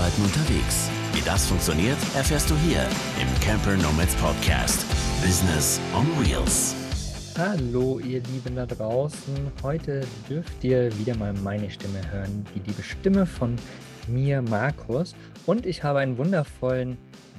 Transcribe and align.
Arbeiten 0.00 0.22
unterwegs. 0.22 0.90
Wie 1.12 1.20
das 1.26 1.46
funktioniert, 1.46 1.98
erfährst 2.16 2.48
du 2.48 2.56
hier 2.56 2.80
im 3.20 3.40
Camper 3.42 3.76
Nomads 3.76 4.14
Podcast. 4.14 4.86
Business 5.22 5.78
on 5.94 6.06
Wheels. 6.18 6.74
Hallo, 7.36 7.98
ihr 7.98 8.22
Lieben 8.22 8.56
da 8.56 8.64
draußen. 8.64 9.52
Heute 9.62 10.00
dürft 10.26 10.64
ihr 10.64 10.90
wieder 10.98 11.14
mal 11.18 11.34
meine 11.34 11.68
Stimme 11.68 12.00
hören, 12.10 12.46
die 12.54 12.60
liebe 12.60 12.82
Stimme 12.82 13.26
von 13.26 13.56
mir, 14.08 14.40
Markus. 14.40 15.14
Und 15.44 15.66
ich 15.66 15.82
habe 15.82 15.98
einen 15.98 16.16
wundervollen 16.16 16.96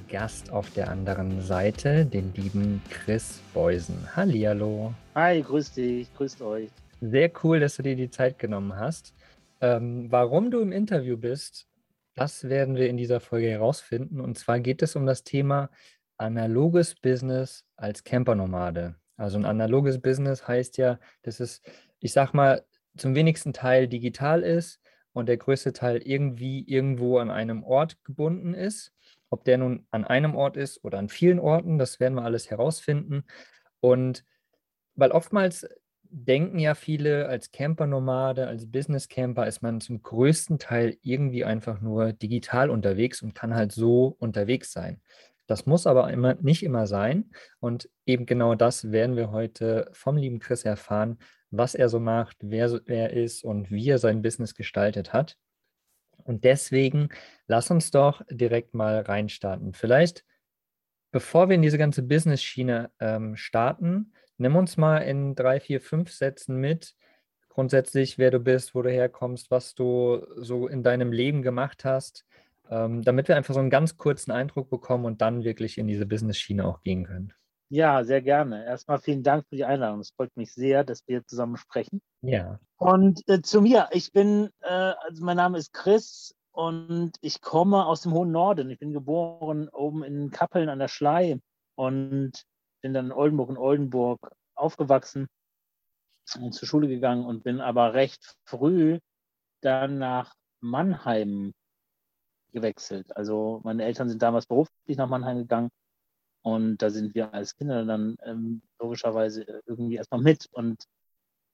Gast 0.08 0.52
auf 0.52 0.70
der 0.70 0.92
anderen 0.92 1.42
Seite, 1.42 2.06
den 2.06 2.32
lieben 2.36 2.84
Chris 2.92 3.40
Beusen. 3.56 3.98
Hallihallo. 4.16 4.94
Hi, 5.16 5.42
grüß 5.42 5.74
dich, 5.74 6.14
grüßt 6.14 6.44
euch. 6.44 6.70
Sehr 7.02 7.32
cool, 7.44 7.60
dass 7.60 7.78
du 7.78 7.82
dir 7.82 7.96
die 7.96 8.12
Zeit 8.12 8.38
genommen 8.38 8.76
hast. 8.76 9.16
Ähm, 9.62 10.12
warum 10.12 10.52
du 10.52 10.60
im 10.60 10.72
Interview 10.72 11.18
bist, 11.18 11.66
das 12.16 12.50
werden 12.50 12.76
wir 12.76 12.90
in 12.90 12.98
dieser 12.98 13.20
Folge 13.20 13.50
herausfinden. 13.50 14.20
Und 14.20 14.38
zwar 14.38 14.60
geht 14.60 14.82
es 14.82 14.96
um 14.96 15.06
das 15.06 15.24
Thema 15.24 15.70
analoges 16.18 16.96
Business 16.96 17.66
als 17.78 18.04
Campernomade. 18.04 18.96
Also 19.18 19.38
ein 19.38 19.46
analoges 19.46 20.02
Business 20.02 20.48
heißt 20.48 20.78
ja, 20.78 21.00
dass 21.24 21.40
es, 21.40 21.62
ich 22.00 22.14
sag 22.14 22.34
mal, 22.34 22.64
zum 22.98 23.16
wenigsten 23.16 23.54
Teil 23.54 23.88
digital 23.88 24.44
ist 24.44 24.80
und 25.14 25.30
der 25.30 25.38
größte 25.38 25.74
Teil 25.74 25.98
irgendwie 25.98 26.64
irgendwo 26.68 27.18
an 27.18 27.32
einem 27.32 27.64
Ort 27.64 28.04
gebunden 28.04 28.54
ist. 28.54 28.94
Ob 29.30 29.46
der 29.46 29.58
nun 29.58 29.88
an 29.92 30.04
einem 30.04 30.36
Ort 30.36 30.58
ist 30.58 30.84
oder 30.84 31.00
an 31.00 31.10
vielen 31.10 31.40
Orten, 31.40 31.78
das 31.78 32.00
werden 32.00 32.16
wir 32.16 32.24
alles 32.24 32.50
herausfinden. 32.50 33.24
Und 33.80 34.26
weil 34.96 35.12
oftmals 35.12 35.68
denken 36.12 36.60
ja 36.60 36.76
viele, 36.76 37.28
als 37.28 37.52
Campernomade, 37.52 38.48
als 38.48 38.70
Business-Camper 38.70 39.48
ist 39.48 39.62
man 39.62 39.80
zum 39.80 40.04
größten 40.04 40.60
Teil 40.60 40.98
irgendwie 41.02 41.46
einfach 41.46 41.82
nur 41.82 42.14
digital 42.14 42.70
unterwegs 42.70 43.22
und 43.22 43.34
kann 43.34 43.56
halt 43.56 43.72
so 43.72 44.16
unterwegs 44.20 44.72
sein. 44.72 45.02
Das 45.48 45.66
muss 45.66 45.88
aber 45.88 46.12
immer, 46.12 46.36
nicht 46.36 46.64
immer 46.64 46.86
sein. 46.86 47.32
Und 47.60 47.90
eben 48.06 48.26
genau 48.26 48.56
das 48.56 48.92
werden 48.92 49.16
wir 49.16 49.32
heute 49.32 49.90
vom 49.94 50.18
lieben 50.18 50.40
Chris 50.40 50.64
erfahren, 50.64 51.18
was 51.50 51.76
er 51.76 51.90
so 51.90 52.00
macht, 52.00 52.38
wer 52.42 52.82
er 52.88 53.12
ist 53.12 53.44
und 53.44 53.72
wie 53.72 53.90
er 53.90 53.98
sein 53.98 54.22
Business 54.22 54.54
gestaltet 54.56 55.14
hat. 55.14 55.38
Und 56.24 56.44
deswegen 56.44 57.10
lass 57.48 57.72
uns 57.72 57.92
doch 57.92 58.22
direkt 58.30 58.74
mal 58.74 59.02
reinstarten. 59.02 59.74
Vielleicht, 59.74 60.24
bevor 61.12 61.50
wir 61.50 61.56
in 61.56 61.62
diese 61.62 61.78
ganze 61.78 62.04
Business-Schiene 62.04 62.92
ähm, 63.00 63.36
starten, 63.36 64.14
Nimm 64.42 64.56
uns 64.56 64.76
mal 64.76 64.98
in 64.98 65.36
drei, 65.36 65.60
vier, 65.60 65.80
fünf 65.82 66.12
Sätzen 66.12 66.56
mit, 66.56 66.96
grundsätzlich, 67.48 68.18
wer 68.18 68.32
du 68.32 68.40
bist, 68.40 68.74
wo 68.74 68.82
du 68.82 68.90
herkommst, 68.90 69.52
was 69.52 69.76
du 69.76 70.26
so 70.36 70.68
in 70.68 70.82
deinem 70.82 71.12
Leben 71.12 71.44
gemacht 71.44 71.86
hast, 71.86 72.26
ähm, 72.68 73.04
damit 73.04 73.28
wir 73.28 73.36
einfach 73.36 73.54
so 73.54 73.60
einen 73.60 73.70
ganz 73.70 73.98
kurzen 73.98 74.32
Eindruck 74.32 74.72
bekommen 74.72 75.06
und 75.06 75.22
dann 75.22 75.44
wirklich 75.44 75.78
in 75.78 75.86
diese 75.86 76.08
Business-Schiene 76.08 76.66
auch 76.66 76.82
gehen 76.82 77.06
können. 77.06 77.34
Ja, 77.70 78.04
sehr 78.04 78.24
gerne. 78.24 78.66
Erstmal 78.66 78.98
vielen 78.98 79.22
Dank 79.22 79.46
für 79.48 79.56
die 79.56 79.64
Einladung. 79.64 80.00
Es 80.00 80.10
freut 80.10 80.36
mich 80.36 80.52
sehr, 80.54 80.84
dass 80.84 81.08
wir 81.08 81.24
zusammen 81.24 81.58
sprechen. 81.58 82.02
Ja. 82.24 82.60
Und 82.78 83.22
äh, 83.30 83.44
zu 83.44 83.62
mir, 83.62 83.90
ich 83.92 84.12
bin, 84.12 84.50
äh, 84.62 84.94
also 85.08 85.24
mein 85.24 85.38
Name 85.38 85.60
ist 85.60 85.72
Chris 85.72 86.34
und 86.52 87.12
ich 87.22 87.42
komme 87.42 87.86
aus 87.86 88.02
dem 88.02 88.14
hohen 88.14 88.32
Norden. 88.32 88.72
Ich 88.72 88.80
bin 88.80 88.92
geboren 88.92 89.70
oben 89.70 90.04
in 90.04 90.32
Kappeln 90.32 90.68
an 90.68 90.80
der 90.80 90.88
Schlei 90.88 91.40
und 91.76 92.44
bin 92.82 92.94
dann 92.94 93.08
in 93.08 93.12
Oldenburg 93.12 93.50
und 93.50 93.58
Oldenburg 93.58 94.32
aufgewachsen 94.56 95.28
und 96.40 96.54
zur 96.54 96.68
Schule 96.68 96.88
gegangen 96.88 97.26
und 97.26 97.44
bin 97.44 97.62
aber 97.62 97.94
recht 97.94 98.36
früh 98.46 99.00
dann 99.62 99.98
nach 99.98 100.34
Mannheim 100.60 101.54
gewechselt. 102.52 103.16
Also 103.16 103.62
meine 103.64 103.84
Eltern 103.84 104.10
sind 104.10 104.22
damals 104.22 104.46
beruflich 104.46 104.98
nach 104.98 105.10
Mannheim 105.10 105.38
gegangen 105.38 105.70
und 106.42 106.82
da 106.82 106.90
sind 106.90 107.16
wir 107.16 107.34
als 107.34 107.56
Kinder 107.56 107.86
dann 107.86 108.18
ähm, 108.24 108.62
logischerweise 108.80 109.62
irgendwie 109.66 109.96
erstmal 109.96 110.22
mit 110.22 110.48
und 110.52 110.86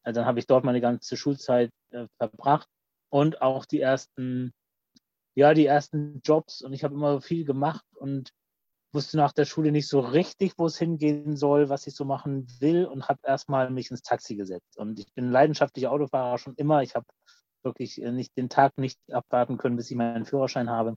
äh, 0.03 0.13
dann 0.13 0.25
habe 0.25 0.39
ich 0.39 0.47
dort 0.47 0.63
meine 0.63 0.81
ganze 0.81 1.17
Schulzeit 1.17 1.71
äh, 1.91 2.07
verbracht 2.17 2.67
und 3.09 3.41
auch 3.41 3.65
die 3.65 3.81
ersten, 3.81 4.53
ja, 5.35 5.53
die 5.53 5.65
ersten 5.65 6.21
Jobs 6.23 6.61
und 6.61 6.73
ich 6.73 6.83
habe 6.83 6.95
immer 6.95 7.21
viel 7.21 7.45
gemacht 7.45 7.85
und 7.95 8.31
wusste 8.97 9.15
nach 9.15 9.31
der 9.31 9.45
Schule 9.45 9.71
nicht 9.71 9.87
so 9.87 9.99
richtig, 9.99 10.53
wo 10.57 10.65
es 10.65 10.79
hingehen 10.79 11.37
soll, 11.37 11.69
was 11.69 11.85
ich 11.85 11.93
so 11.93 12.03
machen 12.03 12.47
will 12.59 12.85
und 12.85 13.07
habe 13.07 13.19
erstmal 13.23 13.69
mich 13.69 13.91
ins 13.91 14.01
Taxi 14.01 14.35
gesetzt. 14.35 14.75
Und 14.75 14.99
ich 14.99 15.13
bin 15.13 15.29
leidenschaftlicher 15.29 15.91
Autofahrer 15.91 16.39
schon 16.39 16.55
immer. 16.55 16.81
Ich 16.81 16.95
habe 16.95 17.05
wirklich 17.63 18.01
äh, 18.01 18.11
nicht 18.11 18.35
den 18.35 18.49
Tag 18.49 18.75
nicht 18.79 18.99
abwarten 19.11 19.57
können, 19.57 19.75
bis 19.75 19.91
ich 19.91 19.97
meinen 19.97 20.25
Führerschein 20.25 20.71
habe. 20.71 20.95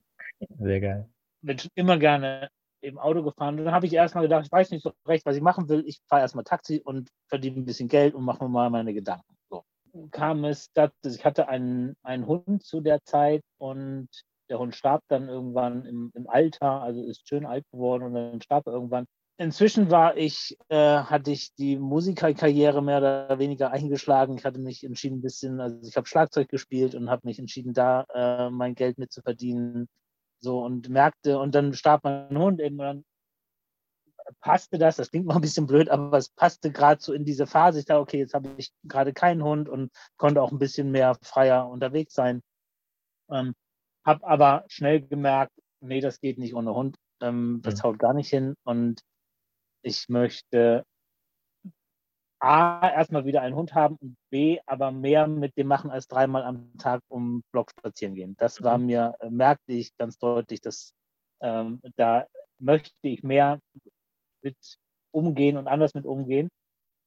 Sehr 0.57 0.81
geil. 0.81 1.09
Bin 1.43 1.59
schon 1.59 1.69
immer 1.75 1.99
gerne 1.99 2.49
im 2.81 2.97
Auto 2.97 3.21
gefahren. 3.21 3.59
Und 3.59 3.65
dann 3.65 3.73
habe 3.75 3.85
ich 3.85 3.93
erstmal 3.93 4.23
gedacht, 4.23 4.47
ich 4.47 4.51
weiß 4.51 4.71
nicht 4.71 4.81
so 4.81 4.93
recht, 5.07 5.23
was 5.27 5.35
ich 5.35 5.43
machen 5.43 5.69
will. 5.69 5.83
Ich 5.85 5.99
fahre 6.09 6.23
erstmal 6.23 6.43
Taxi 6.43 6.81
und 6.83 7.11
verdiene 7.27 7.57
ein 7.57 7.65
bisschen 7.65 7.87
Geld 7.87 8.15
und 8.15 8.23
mache 8.23 8.43
mir 8.43 8.49
mal 8.49 8.71
meine 8.71 8.95
Gedanken. 8.95 9.35
So 9.51 9.63
kam 10.09 10.43
es 10.45 10.71
dazu, 10.73 10.95
ich 11.05 11.23
hatte 11.23 11.49
einen, 11.49 11.95
einen 12.01 12.25
Hund 12.25 12.63
zu 12.63 12.81
der 12.81 13.03
Zeit 13.03 13.43
und 13.59 14.09
der 14.51 14.59
Hund 14.59 14.75
starb 14.75 15.01
dann 15.07 15.29
irgendwann 15.29 15.85
im, 15.85 16.11
im 16.13 16.29
Alter, 16.29 16.81
also 16.81 17.01
ist 17.03 17.27
schön 17.27 17.45
alt 17.45 17.65
geworden 17.71 18.03
und 18.03 18.13
dann 18.13 18.41
starb 18.41 18.67
er 18.67 18.73
irgendwann. 18.73 19.05
Inzwischen 19.37 19.89
war 19.89 20.17
ich, 20.17 20.57
äh, 20.67 20.75
hatte 20.75 21.31
ich 21.31 21.55
die 21.55 21.77
Musikerkarriere 21.77 22.83
mehr 22.83 22.97
oder 22.97 23.39
weniger 23.39 23.71
eingeschlagen. 23.71 24.37
Ich 24.37 24.45
hatte 24.45 24.59
mich 24.59 24.83
entschieden, 24.83 25.17
ein 25.19 25.21
bisschen, 25.21 25.59
also 25.61 25.77
ich 25.87 25.95
habe 25.95 26.05
Schlagzeug 26.05 26.49
gespielt 26.49 26.93
und 26.93 27.09
habe 27.09 27.25
mich 27.25 27.39
entschieden, 27.39 27.73
da 27.73 28.05
äh, 28.13 28.49
mein 28.51 28.75
Geld 28.75 28.97
mit 28.99 29.11
zu 29.11 29.21
verdienen. 29.21 29.87
So 30.41 30.63
und 30.63 30.89
merkte, 30.89 31.39
und 31.39 31.55
dann 31.55 31.73
starb 31.73 32.03
mein 32.03 32.37
Hund 32.37 32.61
dann 32.61 33.05
passte 34.41 34.77
das, 34.77 34.97
das 34.97 35.11
klingt 35.11 35.25
mal 35.25 35.35
ein 35.35 35.41
bisschen 35.41 35.65
blöd, 35.65 35.89
aber 35.89 36.17
es 36.17 36.29
passte 36.29 36.71
gerade 36.71 37.01
so 37.01 37.13
in 37.13 37.25
diese 37.25 37.47
Phase. 37.47 37.79
Ich 37.79 37.85
dachte, 37.85 38.01
okay, 38.01 38.19
jetzt 38.19 38.33
habe 38.33 38.49
ich 38.57 38.71
gerade 38.83 39.13
keinen 39.13 39.43
Hund 39.43 39.69
und 39.69 39.91
konnte 40.17 40.41
auch 40.41 40.51
ein 40.51 40.59
bisschen 40.59 40.91
mehr 40.91 41.15
freier 41.21 41.67
unterwegs 41.69 42.13
sein. 42.13 42.41
Ähm, 43.31 43.55
habe 44.05 44.25
aber 44.25 44.65
schnell 44.67 45.01
gemerkt, 45.01 45.53
nee, 45.81 46.01
das 46.01 46.19
geht 46.19 46.37
nicht 46.37 46.55
ohne 46.55 46.73
Hund. 46.73 46.97
Ähm, 47.21 47.61
das 47.63 47.75
mhm. 47.75 47.83
haut 47.83 47.99
gar 47.99 48.13
nicht 48.13 48.29
hin. 48.29 48.55
Und 48.63 49.01
ich 49.83 50.09
möchte 50.09 50.85
A, 52.39 52.89
erstmal 52.89 53.25
wieder 53.25 53.41
einen 53.43 53.55
Hund 53.55 53.75
haben 53.75 53.97
und 53.97 54.15
B, 54.31 54.59
aber 54.65 54.91
mehr 54.91 55.27
mit 55.27 55.55
dem 55.57 55.67
machen 55.67 55.91
als 55.91 56.07
dreimal 56.07 56.43
am 56.43 56.75
Tag 56.79 57.01
um 57.07 57.43
Block 57.51 57.69
spazieren 57.69 58.15
gehen. 58.15 58.35
Das 58.37 58.63
war 58.63 58.77
mhm. 58.79 58.85
mir, 58.87 59.15
äh, 59.19 59.29
merkte 59.29 59.73
ich 59.73 59.95
ganz 59.97 60.17
deutlich, 60.17 60.59
dass 60.61 60.93
ähm, 61.41 61.81
da 61.97 62.25
möchte 62.59 62.93
ich 63.03 63.23
mehr 63.23 63.59
mit 64.43 64.57
umgehen 65.11 65.57
und 65.57 65.67
anders 65.67 65.93
mit 65.93 66.05
umgehen. 66.05 66.49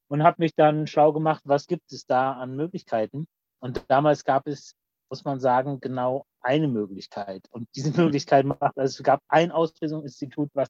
Und 0.07 0.23
habe 0.23 0.35
mich 0.39 0.53
dann 0.55 0.87
schlau 0.87 1.11
gemacht, 1.13 1.41
was 1.45 1.67
gibt 1.67 1.91
es 1.91 2.05
da 2.05 2.33
an 2.33 2.55
Möglichkeiten. 2.55 3.25
Und 3.59 3.83
damals 3.89 4.23
gab 4.23 4.45
es 4.47 4.75
muss 5.09 5.23
man 5.23 5.39
sagen, 5.39 5.79
genau 5.79 6.25
eine 6.41 6.67
Möglichkeit. 6.67 7.47
Und 7.51 7.67
diese 7.75 7.91
Möglichkeit 8.01 8.45
macht, 8.45 8.77
also 8.77 8.99
es 8.99 9.03
gab 9.03 9.21
ein 9.27 9.51
Ausbildungsinstitut, 9.51 10.49
was 10.53 10.69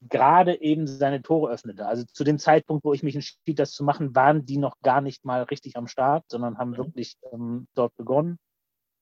gerade 0.00 0.60
eben 0.60 0.86
seine 0.86 1.22
Tore 1.22 1.50
öffnete. 1.50 1.86
Also 1.86 2.04
zu 2.04 2.24
dem 2.24 2.38
Zeitpunkt, 2.38 2.84
wo 2.84 2.92
ich 2.92 3.02
mich 3.02 3.14
entschied, 3.14 3.58
das 3.58 3.72
zu 3.72 3.82
machen, 3.82 4.14
waren 4.14 4.44
die 4.44 4.58
noch 4.58 4.74
gar 4.82 5.00
nicht 5.00 5.24
mal 5.24 5.42
richtig 5.42 5.76
am 5.76 5.88
Start, 5.88 6.24
sondern 6.30 6.58
haben 6.58 6.70
mhm. 6.70 6.76
wirklich 6.76 7.16
ähm, 7.32 7.66
dort 7.74 7.96
begonnen. 7.96 8.38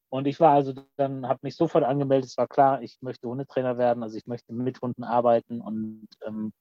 Und 0.08 0.26
ich 0.26 0.40
war 0.40 0.52
also 0.52 0.72
dann, 0.96 1.28
habe 1.28 1.40
mich 1.42 1.56
sofort 1.56 1.84
angemeldet. 1.84 2.30
Es 2.30 2.38
war 2.38 2.46
klar, 2.46 2.80
ich 2.82 2.96
möchte 3.02 3.28
Hundetrainer 3.28 3.76
werden, 3.76 4.02
also 4.02 4.16
ich 4.16 4.26
möchte 4.26 4.52
mit 4.52 4.80
Hunden 4.80 5.04
arbeiten 5.04 5.60
und 5.60 6.06
ähm, 6.24 6.52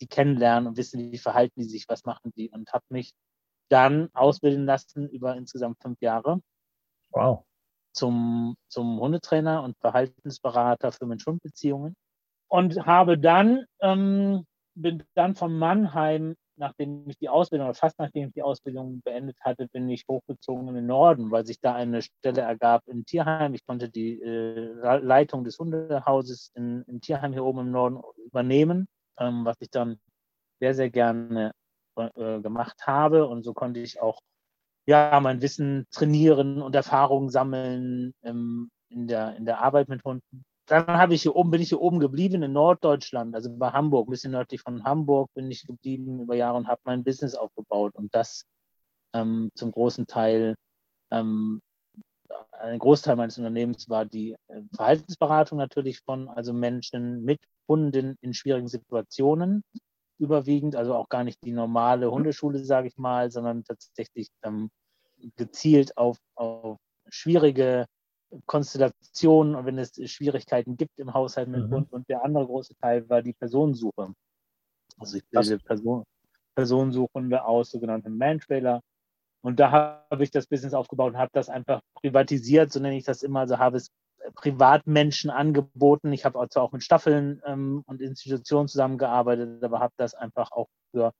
die 0.00 0.06
kennenlernen 0.06 0.68
und 0.68 0.76
wissen, 0.76 1.12
wie 1.12 1.18
verhalten 1.18 1.60
die 1.60 1.68
sich, 1.68 1.88
was 1.88 2.04
machen 2.04 2.32
die 2.36 2.50
und 2.50 2.72
habe 2.72 2.84
mich 2.88 3.12
dann 3.68 4.08
ausbilden 4.14 4.64
lassen 4.64 5.08
über 5.08 5.36
insgesamt 5.36 5.80
fünf 5.80 6.00
Jahre 6.00 6.40
Wow. 7.10 7.44
Zum, 7.92 8.54
zum 8.68 9.00
Hundetrainer 9.00 9.62
und 9.62 9.76
Verhaltensberater 9.78 10.92
für 10.92 11.06
Mensch-Hund-Beziehungen. 11.06 11.94
Und 12.48 12.86
habe 12.86 13.18
dann, 13.18 13.64
ähm, 13.80 14.44
bin 14.74 15.02
dann 15.14 15.34
von 15.34 15.56
Mannheim, 15.58 16.34
nachdem 16.56 17.08
ich 17.08 17.16
die 17.18 17.28
Ausbildung, 17.28 17.68
oder 17.68 17.74
fast 17.74 17.98
nachdem 17.98 18.28
ich 18.28 18.34
die 18.34 18.42
Ausbildung 18.42 19.00
beendet 19.02 19.36
hatte, 19.40 19.66
bin 19.68 19.88
ich 19.88 20.04
hochgezogen 20.08 20.68
in 20.68 20.74
den 20.74 20.86
Norden, 20.86 21.30
weil 21.30 21.46
sich 21.46 21.58
da 21.60 21.74
eine 21.74 22.02
Stelle 22.02 22.42
ergab 22.42 22.82
im 22.86 23.04
Tierheim. 23.04 23.54
Ich 23.54 23.64
konnte 23.66 23.88
die 23.88 24.20
äh, 24.20 24.98
Leitung 24.98 25.44
des 25.44 25.58
Hundehauses 25.58 26.52
in, 26.54 26.82
im 26.86 27.00
Tierheim 27.00 27.32
hier 27.32 27.44
oben 27.44 27.60
im 27.60 27.70
Norden 27.70 28.00
übernehmen, 28.26 28.86
ähm, 29.18 29.44
was 29.44 29.56
ich 29.60 29.70
dann 29.70 29.98
sehr, 30.60 30.74
sehr 30.74 30.90
gerne 30.90 31.52
äh, 31.96 32.40
gemacht 32.40 32.86
habe. 32.86 33.26
Und 33.26 33.42
so 33.42 33.54
konnte 33.54 33.80
ich 33.80 34.00
auch 34.00 34.20
ja, 34.86 35.18
mein 35.20 35.42
Wissen 35.42 35.86
trainieren 35.90 36.62
und 36.62 36.74
Erfahrungen 36.74 37.30
sammeln 37.30 38.12
ähm, 38.22 38.70
in, 38.88 39.06
der, 39.06 39.36
in 39.36 39.44
der 39.44 39.60
Arbeit 39.60 39.88
mit 39.88 40.04
Hunden. 40.04 40.44
Dann 40.66 40.86
habe 40.86 41.14
ich 41.14 41.22
hier 41.22 41.34
oben, 41.34 41.50
bin 41.50 41.60
ich 41.60 41.70
hier 41.70 41.80
oben 41.80 41.98
geblieben 41.98 42.42
in 42.42 42.52
Norddeutschland, 42.52 43.34
also 43.34 43.50
bei 43.56 43.70
Hamburg, 43.70 44.08
ein 44.08 44.10
bisschen 44.12 44.32
nördlich 44.32 44.60
von 44.60 44.84
Hamburg 44.84 45.28
bin 45.34 45.50
ich 45.50 45.66
geblieben 45.66 46.20
über 46.20 46.36
Jahre 46.36 46.56
und 46.56 46.68
habe 46.68 46.80
mein 46.84 47.02
Business 47.02 47.34
aufgebaut 47.34 47.94
und 47.96 48.14
das 48.14 48.44
ähm, 49.12 49.50
zum 49.54 49.72
großen 49.72 50.06
Teil 50.06 50.54
ähm, 51.10 51.60
ein 52.52 52.78
Großteil 52.78 53.16
meines 53.16 53.38
Unternehmens 53.38 53.88
war 53.88 54.04
die 54.04 54.36
äh, 54.48 54.62
Verhaltensberatung 54.74 55.58
natürlich 55.58 56.00
von 56.00 56.28
also 56.28 56.52
Menschen 56.52 57.24
mit 57.24 57.40
Hunden 57.68 58.16
in 58.20 58.34
schwierigen 58.34 58.68
Situationen 58.68 59.64
überwiegend, 60.20 60.76
also 60.76 60.94
auch 60.94 61.08
gar 61.08 61.24
nicht 61.24 61.38
die 61.44 61.52
normale 61.52 62.10
Hundeschule, 62.10 62.58
sage 62.64 62.88
ich 62.88 62.98
mal, 62.98 63.30
sondern 63.30 63.64
tatsächlich 63.64 64.28
ähm, 64.42 64.70
gezielt 65.36 65.96
auf, 65.96 66.18
auf 66.34 66.78
schwierige 67.08 67.86
Konstellationen 68.46 69.54
und 69.54 69.66
wenn 69.66 69.78
es 69.78 69.92
Schwierigkeiten 70.10 70.76
gibt 70.76 70.98
im 70.98 71.14
Haushalt 71.14 71.48
mit 71.48 71.66
mhm. 71.66 71.74
Hund. 71.74 71.92
Und 71.92 72.08
der 72.08 72.24
andere 72.24 72.46
große 72.46 72.76
Teil 72.76 73.08
war 73.08 73.22
die 73.22 73.32
Personensuche. 73.32 74.14
Also 74.98 75.16
ich 75.16 75.24
bilde 75.30 75.58
Person, 75.58 76.04
Personensuchende 76.54 77.44
aus, 77.44 77.70
sogenannte 77.70 78.10
Man-Trailer. 78.10 78.82
Und 79.42 79.58
da 79.58 80.04
habe 80.10 80.22
ich 80.22 80.30
das 80.30 80.46
Business 80.46 80.74
aufgebaut 80.74 81.14
und 81.14 81.18
habe 81.18 81.30
das 81.32 81.48
einfach 81.48 81.80
privatisiert, 81.94 82.70
so 82.70 82.78
nenne 82.78 82.96
ich 82.96 83.04
das 83.04 83.22
immer. 83.22 83.40
Also 83.40 83.58
habe 83.58 83.78
es 83.78 83.90
Privatmenschen 84.34 85.30
angeboten. 85.30 86.12
Ich 86.12 86.24
habe 86.24 86.38
also 86.38 86.60
auch 86.60 86.72
mit 86.72 86.82
Staffeln 86.82 87.40
ähm, 87.44 87.82
und 87.86 88.00
Institutionen 88.00 88.68
zusammengearbeitet, 88.68 89.62
aber 89.62 89.80
habe 89.80 89.94
das 89.96 90.14
einfach 90.14 90.52
auch 90.52 90.68
für 90.90 91.12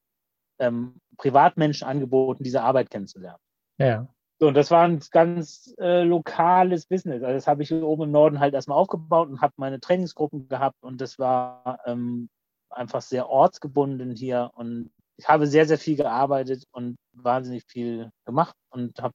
ähm, 0.59 1.01
Privatmenschen 1.17 1.87
angeboten, 1.87 2.45
diese 2.45 2.63
Arbeit 2.63 2.91
kennenzulernen. 2.91 3.39
Ja. 3.79 4.09
So, 4.39 4.49
und 4.49 4.55
das 4.55 4.71
war 4.71 4.85
ein 4.85 5.01
ganz 5.11 5.75
äh, 5.79 6.03
lokales 6.03 6.87
Business. 6.87 7.23
Also 7.23 7.35
das 7.35 7.47
habe 7.47 7.63
ich 7.63 7.69
hier 7.69 7.87
oben 7.87 8.05
im 8.05 8.11
Norden 8.11 8.41
halt 8.41 8.55
erstmal 8.55 8.79
aufgebaut 8.79 9.29
und 9.29 9.43
habe 9.43 9.53
meine 9.57 9.81
Trainingsgruppen 9.81 10.49
gehabt 10.49 10.83
und 10.83 11.01
das 11.01 11.19
war 11.19 11.81
ähm, 11.85 12.31
einfach 12.71 13.03
sehr 13.03 13.29
ortsgebunden 13.29 14.17
hier 14.17 14.51
und 14.55 14.91
ich 15.19 15.29
habe 15.29 15.47
sehr, 15.47 15.67
sehr 15.67 15.77
viel 15.77 15.97
gearbeitet 15.97 16.65
und 16.73 16.97
wahnsinnig 17.13 17.65
viel 17.67 18.11
gemacht 18.25 18.57
und 18.71 19.03
habe 19.03 19.13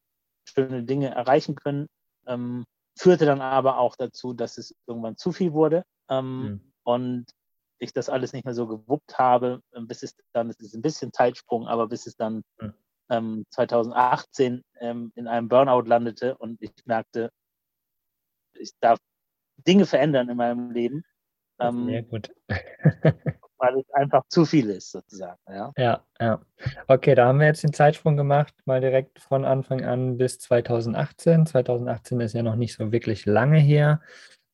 schöne 0.48 0.84
Dinge 0.84 1.10
erreichen 1.10 1.56
können. 1.56 1.88
Ähm, 2.28 2.66
führte 2.98 3.26
dann 3.26 3.42
aber 3.42 3.78
auch 3.78 3.96
dazu, 3.96 4.34
dass 4.34 4.58
es 4.58 4.76
irgendwann 4.88 5.18
zu 5.18 5.32
viel 5.32 5.54
wurde 5.54 5.84
ähm, 6.10 6.42
mhm. 6.42 6.74
und 6.84 7.26
ich 7.78 7.94
das 7.94 8.10
alles 8.10 8.34
nicht 8.34 8.46
mehr 8.46 8.54
so 8.54 8.68
gewuppt 8.68 9.20
habe, 9.20 9.62
bis 9.82 10.04
es 10.04 10.16
dann, 10.34 10.50
es 10.50 10.60
ist 10.60 10.76
ein 10.76 10.82
bisschen 10.82 11.12
Zeitsprung, 11.12 11.68
aber 11.68 11.88
bis 11.88 12.08
es 12.08 12.16
dann 12.16 12.44
mhm. 12.60 12.74
ähm, 13.10 13.46
2018 13.52 14.64
ähm, 14.80 15.12
in 15.16 15.28
einem 15.28 15.50
Burnout 15.50 15.82
landete 15.82 16.38
und 16.38 16.62
ich 16.62 16.72
merkte, 16.86 17.32
ich 18.54 18.72
darf 18.80 19.00
Dinge 19.58 19.86
verändern 19.86 20.30
in 20.30 20.38
meinem 20.38 20.72
Leben. 20.72 21.04
Ähm, 21.60 21.86
Sehr 21.88 22.04
gut. 22.04 22.32
weil 23.66 23.80
es 23.80 23.94
einfach 23.94 24.24
zu 24.30 24.46
viel 24.46 24.70
ist, 24.70 24.92
sozusagen. 24.92 25.40
Ja? 25.50 25.72
ja, 25.78 26.02
ja. 26.20 26.40
Okay, 26.88 27.16
da 27.16 27.28
haben 27.28 27.40
wir 27.40 27.48
jetzt 27.48 27.64
den 27.64 27.74
Zeitsprung 27.74 28.18
gemacht, 28.18 28.54
mal 28.66 28.82
direkt 28.82 29.20
von 29.20 29.46
Anfang 29.46 29.84
an 29.84 30.18
bis 30.18 30.40
2018. 30.40 31.46
2018 31.46 32.20
ist 32.22 32.34
ja 32.34 32.44
noch 32.44 32.56
nicht 32.56 32.76
so 32.76 32.92
wirklich 32.92 33.26
lange 33.26 33.60
her. 33.60 34.02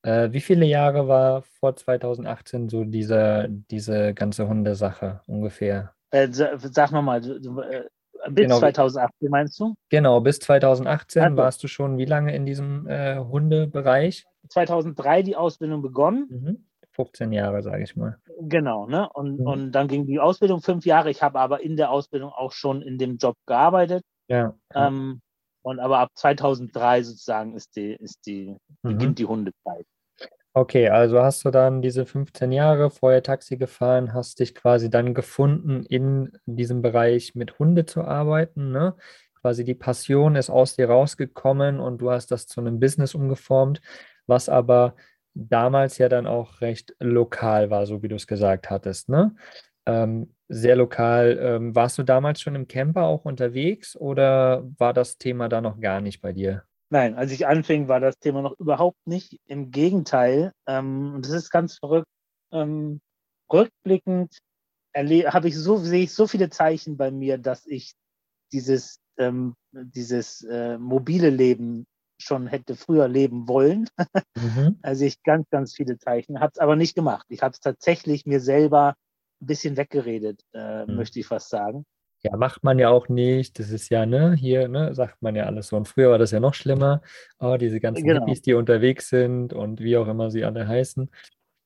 Äh, 0.04 0.32
wie 0.32 0.42
viele 0.42 0.66
Jahre 0.66 1.08
war 1.08 1.44
vor 1.60 1.76
2018 1.76 2.70
so 2.70 2.84
diese, 2.84 3.48
diese 3.50 4.14
ganze 4.14 4.48
Hundesache 4.48 5.22
ungefähr? 5.28 5.94
Äh, 6.12 6.28
sag 6.32 6.92
mal, 6.92 7.24
äh, 7.24 7.84
bis 8.30 8.44
genau. 8.44 8.60
2018 8.60 9.30
meinst 9.30 9.60
du? 9.60 9.76
Genau, 9.90 10.22
bis 10.22 10.40
2018 10.40 11.24
also. 11.24 11.38
warst 11.38 11.64
du 11.64 11.68
schon 11.68 11.98
wie 11.98 12.06
lange 12.06 12.36
in 12.36 12.46
diesem 12.46 12.88
äh, 12.88 13.18
Hundebereich? 13.18 14.26
2003 14.50 15.24
die 15.24 15.36
Ausbildung 15.36 15.82
begonnen. 15.82 16.28
Mhm. 16.30 16.66
15 17.06 17.32
Jahre, 17.32 17.62
sage 17.62 17.84
ich 17.84 17.96
mal. 17.96 18.18
Genau, 18.42 18.88
ne? 18.88 19.10
Und, 19.14 19.40
mhm. 19.40 19.48
und 19.48 19.72
dann 19.72 19.88
ging 19.88 20.06
die 20.06 20.20
Ausbildung 20.20 20.62
fünf 20.62 20.86
Jahre. 20.86 21.10
Ich 21.10 21.24
habe 21.24 21.40
aber 21.40 21.62
in 21.62 21.76
der 21.76 21.92
Ausbildung 21.92 22.32
auch 22.32 22.52
schon 22.52 22.82
in 22.82 22.98
dem 22.98 23.18
Job 23.18 23.36
gearbeitet. 23.46 24.04
Ja. 24.28 24.56
Ähm, 24.74 25.22
und 25.64 25.80
aber 25.80 26.00
ab 26.00 26.10
2003 26.16 27.04
sozusagen 27.04 27.56
ist 27.56 27.76
die, 27.76 27.96
ist 27.96 28.26
die, 28.26 28.58
mhm. 28.84 28.90
beginnt 28.90 29.20
die 29.20 29.26
Hundezeit. 29.26 29.86
Okay, 30.54 30.90
also 30.90 31.22
hast 31.22 31.46
du 31.46 31.50
dann 31.50 31.82
diese 31.82 32.06
15 32.06 32.52
Jahre 32.52 32.90
vorher 32.90 33.24
Taxi 33.24 33.56
gefahren, 33.56 34.14
hast 34.14 34.40
dich 34.42 34.54
quasi 34.54 34.90
dann 34.90 35.14
gefunden, 35.14 35.86
in 35.86 36.34
diesem 36.46 36.82
Bereich 36.82 37.36
mit 37.36 37.58
Hunde 37.58 37.86
zu 37.86 38.02
arbeiten, 38.02 38.72
ne? 38.72 38.96
Quasi 39.40 39.64
die 39.64 39.76
Passion 39.76 40.36
ist 40.36 40.50
aus 40.50 40.76
dir 40.76 40.90
rausgekommen 40.90 41.80
und 41.80 42.02
du 42.02 42.12
hast 42.12 42.32
das 42.32 42.48
zu 42.48 42.60
einem 42.60 42.80
Business 42.80 43.16
umgeformt, 43.16 43.82
was 44.28 44.50
aber 44.50 44.96
damals 45.34 45.98
ja 45.98 46.10
dann 46.10 46.28
auch 46.28 46.62
recht 46.62 46.96
lokal 47.00 47.70
war, 47.70 47.86
so 47.86 48.04
wie 48.04 48.08
du 48.08 48.16
es 48.16 48.28
gesagt 48.28 48.70
hattest, 48.70 49.10
ne? 49.10 49.36
Ähm, 49.86 50.34
sehr 50.48 50.76
lokal. 50.76 51.40
Ähm, 51.42 51.76
warst 51.76 51.98
du 51.98 52.04
damals 52.04 52.42
schon 52.42 52.56
im 52.56 52.68
Camper 52.68 53.04
auch 53.04 53.26
unterwegs 53.26 53.96
oder 53.96 54.70
war 54.78 54.94
das 54.94 55.18
Thema 55.18 55.50
da 55.50 55.62
noch 55.62 55.80
gar 55.80 56.02
nicht 56.02 56.22
bei 56.22 56.34
dir? 56.34 56.64
Nein, 56.90 57.16
als 57.16 57.32
ich 57.32 57.48
anfing, 57.48 57.88
war 57.88 58.02
das 58.02 58.20
Thema 58.20 58.42
noch 58.42 58.60
überhaupt 58.60 59.00
nicht. 59.08 59.40
Im 59.46 59.72
Gegenteil, 59.72 60.52
ähm, 60.68 61.20
das 61.22 61.32
ist 61.32 61.50
ganz 61.50 61.78
verrückt. 61.78 62.10
Ähm, 62.52 63.00
rückblickend 63.52 64.38
habe 64.94 65.48
ich 65.48 65.56
so, 65.56 65.78
sehe 65.78 66.04
ich 66.04 66.14
so 66.14 66.28
viele 66.28 66.50
Zeichen 66.50 66.98
bei 66.98 67.12
mir, 67.12 67.38
dass 67.38 67.66
ich 67.66 67.94
dieses, 68.52 69.00
ähm, 69.18 69.56
dieses 69.72 70.44
äh, 70.44 70.78
mobile 70.78 71.30
Leben 71.30 71.86
schon 72.24 72.48
hätte 72.48 72.76
früher 72.76 73.08
leben 73.08 73.48
wollen. 73.48 73.88
Mhm. 74.36 74.80
Also 74.82 75.06
ich 75.06 75.22
ganz, 75.24 75.50
ganz 75.50 75.74
viele 75.76 75.98
Zeichen, 75.98 76.40
habe 76.40 76.52
es 76.54 76.60
aber 76.60 76.76
nicht 76.76 76.96
gemacht. 76.96 77.26
Ich 77.30 77.42
habe 77.42 77.54
es 77.54 77.60
tatsächlich 77.60 78.26
mir 78.26 78.40
selber 78.40 78.96
ein 79.42 79.48
bisschen 79.48 79.78
weggeredet, 79.78 80.42
äh, 80.54 80.86
mhm. 80.86 80.96
möchte 80.96 81.20
ich 81.20 81.28
fast 81.28 81.50
sagen. 81.50 81.86
Ja, 82.24 82.38
macht 82.38 82.64
man 82.64 82.78
ja 82.78 82.90
auch 82.90 83.10
nicht. 83.10 83.58
Das 83.58 83.72
ist 83.72 83.90
ja, 83.90 84.06
ne, 84.06 84.34
hier, 84.34 84.68
ne, 84.68 84.94
sagt 84.94 85.22
man 85.22 85.36
ja 85.36 85.46
alles 85.46 85.68
so. 85.68 85.78
Und 85.78 85.88
früher 85.88 86.12
war 86.12 86.20
das 86.20 86.32
ja 86.32 86.40
noch 86.40 86.54
schlimmer. 86.54 87.02
Oh, 87.40 87.58
diese 87.60 87.80
ganzen 87.80 88.06
genau. 88.06 88.22
Hippies, 88.22 88.42
die 88.44 88.54
unterwegs 88.54 89.10
sind 89.10 89.54
und 89.54 89.80
wie 89.80 89.98
auch 89.98 90.08
immer 90.08 90.30
sie 90.30 90.46
alle 90.46 90.68
heißen. 90.68 91.10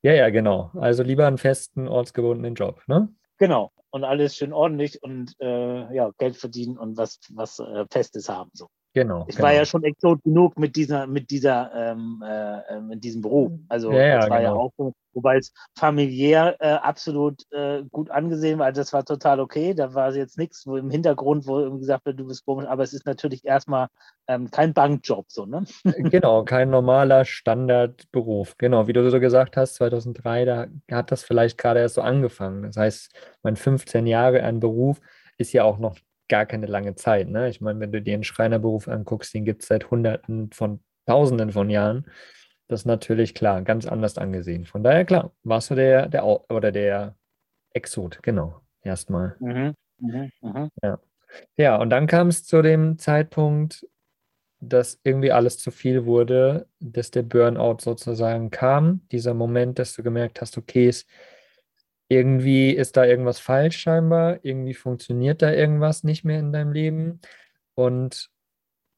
Ja, 0.02 0.14
ja, 0.14 0.30
genau. 0.30 0.72
Also 0.76 1.04
lieber 1.04 1.28
einen 1.28 1.38
festen, 1.38 1.88
ortsgebundenen 1.88 2.56
Job, 2.56 2.82
ne? 2.88 3.10
Genau. 3.38 3.72
Und 3.90 4.04
alles 4.04 4.36
schön 4.36 4.54
ordentlich 4.54 5.04
und 5.04 5.36
äh, 5.40 5.94
ja, 5.94 6.12
Geld 6.18 6.38
verdienen 6.38 6.78
und 6.78 6.96
was, 6.96 7.20
was 7.32 7.60
äh, 7.60 7.86
Festes 7.92 8.30
haben. 8.30 8.52
So. 8.54 8.68
Genau. 8.96 9.26
Ich 9.28 9.36
genau. 9.36 9.48
war 9.48 9.54
ja 9.54 9.66
schon 9.66 9.84
Exot 9.84 10.24
genug 10.24 10.58
mit 10.58 10.78
dieser, 10.78 11.06
mit 11.06 11.30
dieser, 11.30 11.70
ähm, 11.76 12.24
äh, 12.26 12.80
mit 12.80 13.04
diesem 13.04 13.22
Beruf. 13.22 13.52
Also 13.68 13.92
ja, 13.92 14.08
ja, 14.08 14.20
das 14.22 14.30
war 14.30 14.38
genau. 14.40 14.56
ja 14.56 14.56
auch 14.56 14.94
wobei 15.14 15.38
es 15.38 15.52
familiär 15.78 16.56
äh, 16.60 16.76
absolut 16.76 17.42
äh, 17.52 17.84
gut 17.92 18.10
angesehen 18.10 18.58
war. 18.58 18.68
Also 18.68 18.80
das 18.80 18.94
war 18.94 19.04
total 19.04 19.42
okay. 19.42 19.74
Da 19.74 19.94
war 19.94 20.16
jetzt 20.16 20.38
nichts 20.38 20.66
wo 20.66 20.78
im 20.78 20.90
Hintergrund, 20.90 21.46
wo 21.46 21.60
irgendwie 21.60 21.82
gesagt 21.82 22.06
wird, 22.06 22.22
du 22.22 22.28
bist 22.28 22.46
komisch, 22.46 22.68
aber 22.68 22.84
es 22.84 22.94
ist 22.94 23.06
natürlich 23.06 23.44
erstmal 23.44 23.88
ähm, 24.30 24.50
kein 24.50 24.74
Bankjob 24.74 25.26
so, 25.28 25.46
ne? 25.46 25.66
Genau, 25.98 26.46
kein 26.46 26.70
normaler 26.70 27.26
Standardberuf. 27.26 28.58
Genau, 28.58 28.88
wie 28.88 28.94
du 28.94 29.10
so 29.10 29.20
gesagt 29.20 29.58
hast, 29.58 29.76
2003, 29.76 30.46
da 30.46 30.68
hat 30.90 31.12
das 31.12 31.24
vielleicht 31.24 31.58
gerade 31.58 31.82
erst 31.82 31.96
so 31.96 32.02
angefangen. 32.02 32.64
Das 32.64 32.78
heißt, 32.78 33.12
mein 33.44 33.58
15 33.58 34.08
Jahre 34.08 34.42
ein 34.44 34.62
Beruf 34.62 35.02
ist 35.38 35.52
ja 35.52 35.66
auch 35.66 35.80
noch 35.80 35.98
gar 36.28 36.46
keine 36.46 36.66
lange 36.66 36.96
Zeit. 36.96 37.30
Ne? 37.30 37.50
Ich 37.50 37.62
meine, 37.62 37.80
wenn 37.80 37.92
du 37.92 38.02
dir 38.02 38.14
einen 38.14 38.24
Schreinerberuf 38.24 38.88
anguckst, 38.88 39.34
den 39.34 39.46
gibt 39.46 39.62
es 39.62 39.68
seit 39.68 39.92
Hunderten 39.92 40.52
von 40.52 40.80
Tausenden 41.06 41.52
von 41.52 41.70
Jahren. 41.70 42.06
Das 42.68 42.82
ist 42.82 42.86
natürlich 42.86 43.36
klar, 43.36 43.62
ganz 43.62 43.86
anders 43.86 44.18
angesehen. 44.18 44.66
Von 44.66 44.84
daher, 44.84 45.06
klar, 45.06 45.32
warst 45.44 45.70
du 45.70 45.76
der, 45.76 46.08
der 46.08 46.26
oder 46.26 46.72
der 46.72 47.16
Exot, 47.74 48.24
genau, 48.24 48.62
erstmal. 48.82 49.36
Mhm, 49.40 49.76
mh, 50.00 50.30
mh. 50.42 50.70
Ja. 50.82 51.00
ja, 51.58 51.76
und 51.78 51.90
dann 51.92 52.08
kam 52.08 52.30
es 52.30 52.44
zu 52.44 52.62
dem 52.64 52.98
Zeitpunkt, 52.98 53.86
dass 54.60 55.00
irgendwie 55.04 55.32
alles 55.32 55.60
zu 55.60 55.70
viel 55.70 56.06
wurde, 56.06 56.68
dass 56.80 57.12
der 57.12 57.24
Burnout 57.24 57.78
sozusagen 57.82 58.50
kam. 58.50 59.02
Dieser 59.12 59.34
Moment, 59.34 59.78
dass 59.78 59.94
du 59.94 60.02
gemerkt 60.02 60.42
hast, 60.42 60.58
okay, 60.58 60.88
es 60.88 61.06
irgendwie 62.08 62.72
ist 62.72 62.98
da 62.98 63.06
irgendwas 63.06 63.40
falsch 63.40 63.78
scheinbar, 63.78 64.44
irgendwie 64.44 64.74
funktioniert 64.74 65.42
da 65.42 65.52
irgendwas 65.52 66.04
nicht 66.04 66.24
mehr 66.24 66.40
in 66.40 66.52
deinem 66.52 66.72
Leben 66.72 67.20
und 67.74 68.30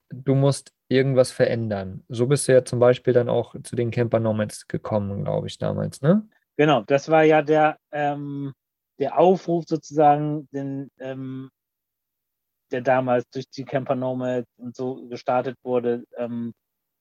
du 0.10 0.36
musst 0.36 0.74
irgendwas 0.90 1.32
verändern. 1.32 2.04
So 2.10 2.28
bist 2.28 2.48
du 2.48 2.54
ja 2.54 2.64
zum 2.64 2.80
Beispiel 2.80 3.14
dann 3.14 3.30
auch 3.30 3.56
zu 3.64 3.76
den 3.76 3.92
Camper 3.92 4.20
Nomads 4.20 4.68
gekommen, 4.68 5.24
glaube 5.24 5.48
ich, 5.48 5.58
damals, 5.58 6.02
ne? 6.02 6.28
Genau, 6.58 6.82
das 6.82 7.10
war 7.10 7.24
ja 7.24 7.42
der, 7.42 7.78
ähm, 7.92 8.54
der 9.00 9.20
Aufruf 9.20 9.66
sozusagen, 9.68 10.48
den, 10.52 10.90
ähm, 11.00 11.50
der 12.72 12.82
damals 12.82 13.30
durch 13.30 13.50
die 13.50 13.64
Camper 13.64 13.96
Nomads 13.96 14.48
und 14.58 14.76
so 14.76 15.08
gestartet 15.08 15.58
wurde, 15.64 16.04
ähm, 16.18 16.54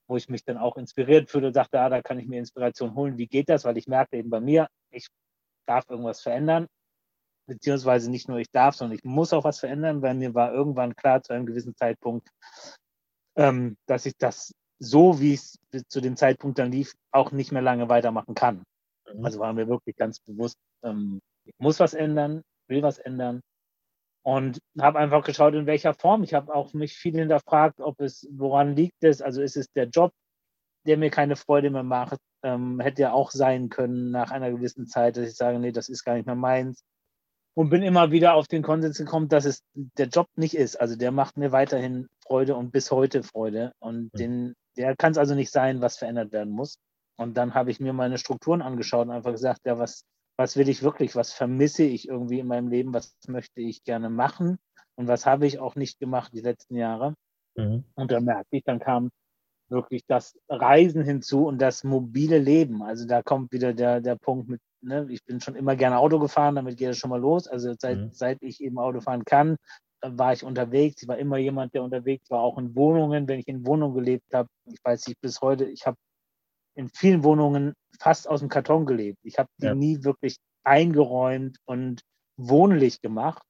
wo 0.09 0.17
ich 0.17 0.29
mich 0.29 0.45
dann 0.45 0.59
auch 0.59 0.77
inspiriert 0.77 1.31
fühle 1.31 1.49
und 1.49 1.55
sagte, 1.55 1.81
ah, 1.81 1.89
da 1.89 2.03
kann 2.03 2.19
ich 2.19 2.29
mir 2.29 2.39
Inspiration 2.39 2.95
holen. 2.95 3.19
Wie 3.19 3.27
geht 3.27 3.49
das? 3.49 3.65
Weil 3.65 3.77
ich 3.77 3.89
merkte 3.89 4.17
eben 4.17 4.31
bei 4.31 4.41
mir, 4.41 4.69
ich 4.91 5.09
darf 5.67 5.85
irgendwas 5.91 6.23
verändern. 6.23 6.67
Beziehungsweise 7.49 8.11
nicht 8.11 8.29
nur 8.29 8.39
ich 8.39 8.51
darf, 8.51 8.75
sondern 8.75 8.97
ich 8.99 9.05
muss 9.05 9.33
auch 9.33 9.45
was 9.45 9.61
verändern, 9.61 10.03
weil 10.03 10.15
mir 10.15 10.35
war 10.35 10.53
irgendwann 10.53 10.97
klar 10.97 11.23
zu 11.23 11.33
einem 11.33 11.47
gewissen 11.47 11.77
Zeitpunkt, 11.77 12.29
ähm, 13.37 13.77
dass 13.87 14.07
ich 14.07 14.17
das 14.19 14.53
so, 14.79 15.21
wie 15.21 15.35
es 15.35 15.59
zu 15.89 16.01
dem 16.01 16.17
Zeitpunkt 16.17 16.59
dann 16.59 16.73
lief, 16.73 16.95
auch 17.13 17.33
nicht 17.33 17.53
mehr 17.53 17.63
lange 17.63 17.89
weitermachen 17.89 18.35
kann. 18.35 18.65
Mhm. 19.13 19.25
Also 19.25 19.39
war 19.41 19.53
mir 19.53 19.69
wirklich 19.69 19.97
ganz 19.97 20.21
bewusst, 20.21 20.59
ähm, 20.83 21.21
ich 21.45 21.55
muss 21.59 21.81
was 21.81 21.95
ändern, 21.95 22.43
will 22.69 22.83
was 22.83 22.99
ändern. 22.99 23.41
und 24.27 24.59
habe 24.81 24.99
einfach 24.99 25.25
geschaut, 25.25 25.55
in 25.55 25.67
welcher 25.67 25.95
Form. 25.95 26.25
Ich 26.25 26.35
habe 26.35 26.53
auch 26.53 26.73
mich 26.75 26.97
viel 26.97 27.15
hinterfragt, 27.17 27.81
ob 27.81 28.01
es, 28.01 28.27
woran 28.33 28.75
liegt 28.75 29.05
es? 29.05 29.23
Also 29.23 29.41
ist 29.41 29.57
es 29.57 29.71
der 29.71 29.85
Job, 29.89 30.13
der 30.87 30.97
mir 30.97 31.11
keine 31.11 31.37
Freude 31.37 31.71
mehr 31.71 31.83
macht? 31.83 32.19
Ähm, 32.43 32.81
hätte 32.81 33.03
ja 33.03 33.13
auch 33.13 33.31
sein 33.31 33.69
können 33.69 34.11
nach 34.11 34.31
einer 34.31 34.51
gewissen 34.51 34.87
Zeit, 34.87 35.17
dass 35.17 35.29
ich 35.29 35.37
sage, 35.37 35.59
nee, 35.59 35.73
das 35.73 35.89
ist 35.89 36.05
gar 36.05 36.15
nicht 36.15 36.27
mehr 36.27 36.35
meins. 36.35 36.83
Und 37.55 37.71
bin 37.71 37.83
immer 37.83 38.11
wieder 38.11 38.35
auf 38.35 38.49
den 38.49 38.63
Konsens 38.63 38.99
gekommen, 38.99 39.29
dass 39.29 39.47
es 39.47 39.63
der 39.75 40.09
Job 40.09 40.29
nicht 40.37 40.55
ist. 40.55 40.79
Also 40.79 40.97
der 40.97 41.11
macht 41.11 41.39
mir 41.39 41.53
weiterhin 41.53 42.09
Freude 42.27 42.55
und 42.55 42.71
bis 42.71 42.91
heute 42.91 43.23
Freude. 43.23 43.73
Und 43.79 44.13
mhm. 44.13 44.19
den, 44.19 44.55
der 44.77 44.95
kann 44.95 45.13
es 45.13 45.19
also 45.19 45.35
nicht 45.35 45.51
sein, 45.51 45.81
was 45.81 45.97
verändert 45.97 46.33
werden 46.33 46.53
muss. 46.53 46.79
Und 47.17 47.37
dann 47.37 47.55
habe 47.55 47.71
ich 47.71 47.81
mir 47.81 47.95
meine 47.95 48.19
Strukturen 48.19 48.61
angeschaut 48.61 49.07
und 49.07 49.13
einfach 49.13 49.33
gesagt, 49.33 49.61
ja, 49.65 49.79
was, 49.79 50.05
was 50.37 50.57
will 50.57 50.69
ich 50.69 50.83
wirklich, 50.83 51.17
was 51.17 51.33
vermisse 51.33 51.83
ich 51.83 52.09
irgendwie 52.09 52.41
in 52.41 52.47
meinem 52.47 52.69
Leben, 52.69 52.93
was 52.93 53.17
möchte 53.27 53.63
ich 53.63 53.85
gerne 53.85 54.11
machen 54.11 54.59
und 54.97 55.09
was 55.09 55.25
habe 55.25 55.47
ich 55.47 55.59
auch 55.59 55.77
nicht 55.77 55.99
gemacht 55.99 56.33
die 56.35 56.43
letzten 56.43 56.77
Jahre. 56.77 57.15
Mhm. 57.57 57.85
Und 57.95 58.11
da 58.11 58.21
merkte 58.21 58.57
ich, 58.57 58.65
dann 58.65 58.81
kam 58.81 59.11
wirklich 59.69 60.05
das 60.07 60.39
Reisen 60.49 61.03
hinzu 61.03 61.47
und 61.47 61.61
das 61.61 61.85
mobile 61.85 62.39
Leben. 62.39 62.83
Also 62.83 63.07
da 63.07 63.23
kommt 63.23 63.53
wieder 63.53 63.73
der, 63.73 64.01
der 64.01 64.17
Punkt 64.17 64.49
mit, 64.49 64.61
ne, 64.81 65.07
ich 65.11 65.25
bin 65.25 65.41
schon 65.41 65.57
immer 65.57 65.77
gerne 65.77 65.99
Auto 65.99 66.19
gefahren, 66.19 66.55
damit 66.57 66.77
geht 66.77 66.91
es 66.91 66.99
schon 66.99 67.11
mal 67.11 67.21
los. 67.21 67.49
Also 67.49 67.75
seit, 67.79 67.99
mhm. 67.99 68.11
seit 68.13 68.43
ich 68.43 68.61
eben 68.61 68.79
Auto 68.79 69.01
fahren 69.01 69.25
kann, 69.25 69.57
äh, 70.01 70.11
war 70.13 70.33
ich 70.33 70.45
unterwegs. 70.45 71.03
Ich 71.03 71.09
war 71.09 71.19
immer 71.19 71.39
jemand, 71.39 71.75
der 71.75 71.83
unterwegs 71.83 72.31
war, 72.31 72.41
auch 72.41 72.59
in 72.59 72.75
Wohnungen, 72.77 73.29
wenn 73.29 73.41
ich 73.41 73.49
in 73.49 73.67
Wohnungen 73.67 73.95
gelebt 73.95 74.33
habe. 74.33 74.49
Ich 74.67 74.79
weiß 74.85 75.07
nicht, 75.09 75.21
bis 75.21 75.41
heute, 75.41 75.65
ich 75.65 75.87
habe 75.87 75.97
in 76.75 76.89
vielen 76.89 77.25
Wohnungen 77.25 77.73
fast 77.99 78.29
aus 78.29 78.41
dem 78.41 78.49
Karton 78.49 78.87
gelebt. 78.87 79.19
Ich 79.23 79.39
habe 79.39 79.49
die 79.59 79.67
ja. 79.67 79.75
nie 79.75 80.05
wirklich 80.05 80.37
eingeräumt 80.63 81.59
und 81.65 82.03
wohnlich 82.37 83.01
gemacht, 83.01 83.43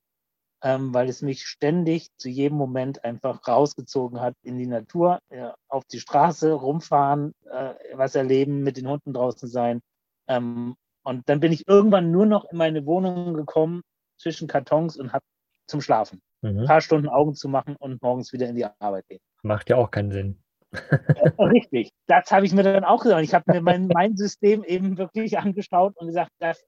ähm, 0.66 0.92
weil 0.92 1.08
es 1.08 1.22
mich 1.22 1.46
ständig 1.46 2.08
zu 2.16 2.28
jedem 2.28 2.58
Moment 2.58 3.04
einfach 3.04 3.46
rausgezogen 3.46 4.20
hat 4.20 4.34
in 4.42 4.58
die 4.58 4.66
Natur, 4.66 5.20
äh, 5.28 5.50
auf 5.68 5.84
die 5.84 6.00
Straße, 6.00 6.52
rumfahren, 6.52 7.34
äh, 7.48 7.74
was 7.94 8.16
erleben, 8.16 8.64
mit 8.64 8.76
den 8.76 8.88
Hunden 8.88 9.12
draußen 9.12 9.48
sein. 9.48 9.80
Ähm, 10.26 10.74
und 11.04 11.28
dann 11.28 11.38
bin 11.38 11.52
ich 11.52 11.68
irgendwann 11.68 12.10
nur 12.10 12.26
noch 12.26 12.50
in 12.50 12.58
meine 12.58 12.84
Wohnung 12.84 13.34
gekommen 13.34 13.82
zwischen 14.18 14.48
Kartons 14.48 14.96
und 14.96 15.12
habe 15.12 15.24
zum 15.68 15.80
Schlafen. 15.80 16.20
Mhm. 16.42 16.58
Ein 16.60 16.66
paar 16.66 16.80
Stunden 16.80 17.08
Augen 17.08 17.36
zu 17.36 17.48
machen 17.48 17.76
und 17.76 18.02
morgens 18.02 18.32
wieder 18.32 18.48
in 18.48 18.56
die 18.56 18.64
Arbeit 18.64 19.06
gehen. 19.06 19.20
Macht 19.44 19.70
ja 19.70 19.76
auch 19.76 19.92
keinen 19.92 20.10
Sinn. 20.10 20.42
Richtig, 21.38 21.90
das 22.08 22.32
habe 22.32 22.44
ich 22.44 22.52
mir 22.52 22.64
dann 22.64 22.82
auch 22.82 23.04
gesagt. 23.04 23.22
Ich 23.22 23.34
habe 23.34 23.52
mir 23.52 23.60
mein, 23.60 23.86
mein 23.86 24.16
System 24.16 24.64
eben 24.64 24.98
wirklich 24.98 25.38
angeschaut 25.38 25.96
und 25.96 26.08
gesagt, 26.08 26.32
das 26.40 26.60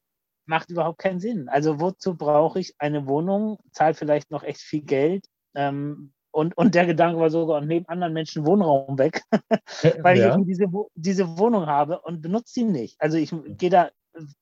macht 0.49 0.71
überhaupt 0.71 0.99
keinen 0.99 1.21
Sinn. 1.21 1.49
Also 1.49 1.81
wozu 1.81 2.17
brauche 2.17 2.59
ich 2.59 2.75
eine 2.79 3.07
Wohnung, 3.07 3.59
zahle 3.71 3.95
vielleicht 3.95 4.31
noch 4.31 4.43
echt 4.43 4.61
viel 4.61 4.83
Geld 4.83 5.27
ähm, 5.55 6.13
und, 6.31 6.57
und 6.57 6.75
der 6.75 6.87
Gedanke 6.87 7.21
war 7.21 7.31
sogar, 7.31 7.61
neben 7.61 7.87
anderen 7.87 8.13
Menschen 8.13 8.47
Wohnraum 8.47 8.99
weg, 8.99 9.23
weil 10.03 10.19
ja. 10.19 10.37
ich 10.37 10.45
diese, 10.45 10.67
diese 10.95 11.39
Wohnung 11.39 11.67
habe 11.67 12.01
und 12.01 12.23
benutze 12.23 12.53
sie 12.55 12.65
nicht. 12.65 13.01
Also 13.01 13.19
ich 13.19 13.35
gehe 13.59 13.71
da 13.71 13.91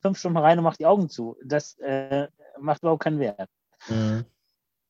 fünf 0.00 0.18
Stunden 0.18 0.38
rein 0.38 0.58
und 0.58 0.64
mache 0.64 0.78
die 0.78 0.86
Augen 0.86 1.08
zu. 1.08 1.36
Das 1.44 1.78
äh, 1.78 2.28
macht 2.58 2.82
überhaupt 2.82 3.02
keinen 3.02 3.18
Wert. 3.18 3.48
Mhm. 3.88 4.24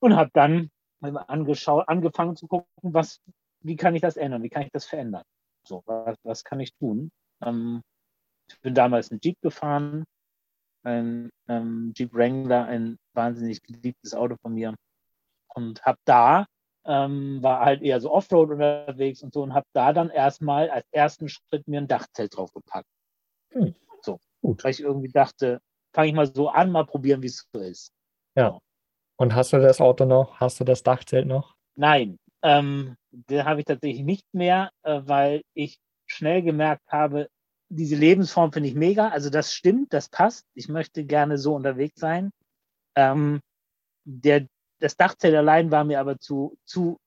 Und 0.00 0.16
habe 0.16 0.30
dann 0.32 0.70
angeschaut, 1.00 1.88
angefangen 1.88 2.37
zu 2.37 2.46
gucken, 2.46 2.66
was, 2.82 3.20
wie 3.61 3.76
kann 3.76 3.94
ich 3.94 4.02
das 4.02 4.16
ändern, 4.16 4.42
wie 4.42 4.49
kann 4.49 4.62
ich 4.62 4.70
das 4.73 4.87
verändern? 4.87 5.25
So, 5.66 5.82
was, 5.87 6.16
was 6.23 6.44
kann 6.44 6.61
ich 6.61 6.75
tun? 6.75 7.11
Ähm, 7.42 7.82
ich 8.49 8.61
bin 8.61 8.75
damals 8.75 9.11
einen 9.11 9.20
Jeep 9.23 9.40
gefahren, 9.40 10.04
ein 10.87 11.31
ähm, 11.49 11.93
Jeep 11.97 12.14
Wrangler, 12.14 12.66
ein 12.66 12.97
wahnsinnig 13.12 13.62
geliebtes 13.62 14.14
Auto 14.14 14.37
von 14.40 14.55
mir. 14.55 14.75
Und 15.55 15.83
habe 15.85 15.99
da, 16.05 16.47
ähm, 16.85 17.43
war 17.43 17.64
halt 17.64 17.83
eher 17.83 18.00
so 18.00 18.12
Offroad 18.12 18.50
unterwegs 18.50 19.23
und 19.23 19.35
so 19.35 19.43
und 19.43 19.55
habe 19.55 19.66
da 19.73 19.93
dann 19.93 20.11
erstmal 20.11 20.71
als 20.71 20.87
ersten 20.93 21.28
Schritt 21.28 21.66
mir 21.66 21.81
ein 21.81 21.88
Dachzelt 21.88 22.37
draufgepackt. 22.37 22.88
Hm. 23.52 23.75
So, 24.02 24.19
Gut. 24.40 24.62
weil 24.62 24.71
ich 24.71 24.81
irgendwie 24.81 25.09
dachte, 25.09 25.61
fange 25.93 26.09
ich 26.09 26.14
mal 26.14 26.33
so 26.33 26.49
an, 26.49 26.71
mal 26.71 26.87
probieren, 26.87 27.23
wie 27.23 27.26
es 27.26 27.47
so 27.52 27.61
ist. 27.61 27.90
Ja. 28.37 28.50
So. 28.50 28.61
Und 29.19 29.35
hast 29.35 29.52
du 29.52 29.59
das 29.59 29.81
Auto 29.81 30.05
noch? 30.05 30.38
Hast 30.38 30.61
du 30.61 30.64
das 30.64 30.83
Dachzelt 30.83 31.26
noch? 31.26 31.57
Nein, 31.75 32.19
ähm, 32.43 32.97
den 33.11 33.45
habe 33.45 33.61
ich 33.61 33.66
tatsächlich 33.66 34.05
nicht 34.05 34.26
mehr, 34.33 34.71
äh, 34.83 35.00
weil 35.05 35.43
ich 35.55 35.78
schnell 36.07 36.43
gemerkt 36.43 36.87
habe, 36.88 37.28
diese 37.68 37.96
Lebensform 37.96 38.52
finde 38.52 38.68
ich 38.68 38.75
mega. 38.75 39.08
Also 39.08 39.30
das 39.30 39.52
stimmt, 39.52 39.92
das 39.92 40.08
passt. 40.08 40.46
Ich 40.54 40.68
möchte 40.68 41.04
gerne 41.04 41.38
so 41.38 41.54
unterwegs 41.54 41.99
sein. 41.99 42.30
Ähm, 42.94 43.40
der, 44.04 44.46
das 44.80 44.96
Dachzelt 44.96 45.35
allein 45.35 45.70
war 45.70 45.85
mir 45.85 46.00
aber 46.00 46.18
zu, 46.18 46.56
zu 46.64 46.99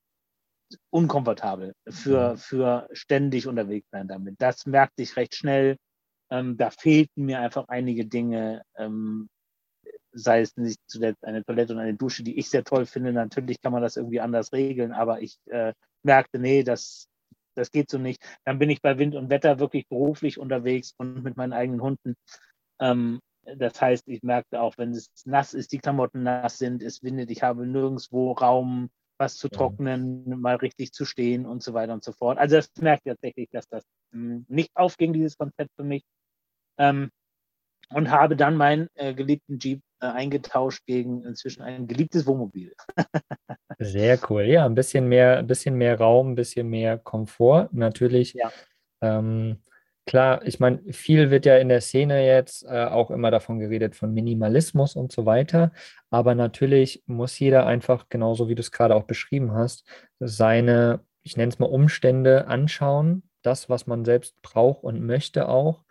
unkomfortabel 0.90 1.74
für, 1.88 2.32
mhm. 2.32 2.36
für 2.36 2.88
ständig 2.92 3.46
unterwegs 3.46 3.88
sein 3.90 4.08
damit. 4.08 4.36
Das 4.38 4.66
merkte 4.66 5.02
ich 5.02 5.16
recht 5.16 5.34
schnell. 5.34 5.76
Ähm, 6.30 6.56
da 6.56 6.70
fehlten 6.70 7.24
mir 7.24 7.40
einfach 7.40 7.66
einige 7.68 8.06
Dinge. 8.06 8.62
Ähm, 8.76 9.28
sei 10.12 10.40
es 10.40 10.56
nicht 10.56 10.80
zuletzt 10.86 11.24
eine 11.24 11.44
Toilette 11.44 11.72
und 11.72 11.78
eine 11.78 11.94
Dusche, 11.94 12.22
die 12.22 12.38
ich 12.38 12.50
sehr 12.50 12.64
toll 12.64 12.86
finde. 12.86 13.12
Natürlich 13.12 13.60
kann 13.60 13.72
man 13.72 13.82
das 13.82 13.96
irgendwie 13.96 14.20
anders 14.20 14.52
regeln, 14.52 14.92
aber 14.92 15.20
ich 15.22 15.38
äh, 15.46 15.72
merkte, 16.02 16.38
nee, 16.38 16.62
das, 16.62 17.06
das 17.54 17.70
geht 17.70 17.90
so 17.90 17.98
nicht. 17.98 18.22
Dann 18.44 18.58
bin 18.58 18.70
ich 18.70 18.82
bei 18.82 18.98
Wind 18.98 19.14
und 19.14 19.30
Wetter 19.30 19.58
wirklich 19.58 19.88
beruflich 19.88 20.38
unterwegs 20.38 20.94
und 20.96 21.22
mit 21.22 21.36
meinen 21.36 21.52
eigenen 21.52 21.82
Hunden. 21.82 22.14
Ähm, 22.80 23.20
das 23.56 23.80
heißt, 23.80 24.08
ich 24.08 24.22
merkte 24.22 24.60
auch, 24.60 24.76
wenn 24.78 24.90
es 24.90 25.10
nass 25.24 25.54
ist, 25.54 25.72
die 25.72 25.78
Klamotten 25.78 26.22
nass 26.22 26.58
sind, 26.58 26.82
es 26.82 27.02
windet, 27.02 27.30
ich 27.30 27.42
habe 27.42 27.66
nirgendwo 27.66 28.32
Raum, 28.32 28.90
was 29.18 29.36
zu 29.36 29.48
trocknen, 29.48 30.24
ja. 30.28 30.36
mal 30.36 30.56
richtig 30.56 30.92
zu 30.92 31.04
stehen 31.04 31.46
und 31.46 31.62
so 31.62 31.74
weiter 31.74 31.92
und 31.92 32.04
so 32.04 32.12
fort. 32.12 32.38
Also 32.38 32.56
das 32.56 32.70
merkt 32.80 33.04
tatsächlich, 33.04 33.48
dass 33.50 33.68
das 33.68 33.84
mh, 34.12 34.34
hm, 34.34 34.46
nicht 34.48 34.70
aufging, 34.74 35.12
dieses 35.12 35.36
Konzept 35.36 35.70
für 35.76 35.84
mich. 35.84 36.02
Ähm, 36.78 37.10
und 37.92 38.10
habe 38.10 38.36
dann 38.36 38.56
meinen 38.56 38.88
äh, 38.94 39.14
geliebten 39.14 39.58
Jeep 39.58 39.82
eingetauscht 40.06 40.86
gegen 40.86 41.22
inzwischen 41.24 41.62
ein 41.62 41.86
geliebtes 41.86 42.26
Wohnmobil. 42.26 42.74
Sehr 43.78 44.18
cool. 44.28 44.44
Ja, 44.44 44.66
ein 44.66 44.74
bisschen 44.74 45.08
mehr, 45.08 45.38
ein 45.38 45.46
bisschen 45.46 45.74
mehr 45.74 45.98
Raum, 45.98 46.32
ein 46.32 46.34
bisschen 46.34 46.68
mehr 46.68 46.98
Komfort. 46.98 47.68
Natürlich. 47.72 48.34
Ja. 48.34 48.52
Ähm, 49.00 49.62
klar, 50.06 50.44
ich 50.44 50.60
meine, 50.60 50.80
viel 50.92 51.30
wird 51.30 51.46
ja 51.46 51.56
in 51.56 51.68
der 51.68 51.80
Szene 51.80 52.26
jetzt 52.26 52.64
äh, 52.64 52.84
auch 52.84 53.10
immer 53.10 53.30
davon 53.30 53.58
geredet, 53.58 53.96
von 53.96 54.12
Minimalismus 54.12 54.96
und 54.96 55.12
so 55.12 55.24
weiter. 55.26 55.72
Aber 56.10 56.34
natürlich 56.34 57.02
muss 57.06 57.38
jeder 57.38 57.66
einfach, 57.66 58.08
genauso 58.08 58.48
wie 58.48 58.54
du 58.54 58.60
es 58.60 58.72
gerade 58.72 58.94
auch 58.94 59.04
beschrieben 59.04 59.52
hast, 59.52 59.86
seine, 60.18 61.00
ich 61.22 61.36
nenne 61.36 61.50
es 61.50 61.58
mal, 61.58 61.66
Umstände 61.66 62.46
anschauen, 62.48 63.22
das, 63.42 63.70
was 63.70 63.86
man 63.86 64.04
selbst 64.04 64.40
braucht 64.42 64.84
und 64.84 65.00
möchte 65.00 65.48
auch 65.48 65.84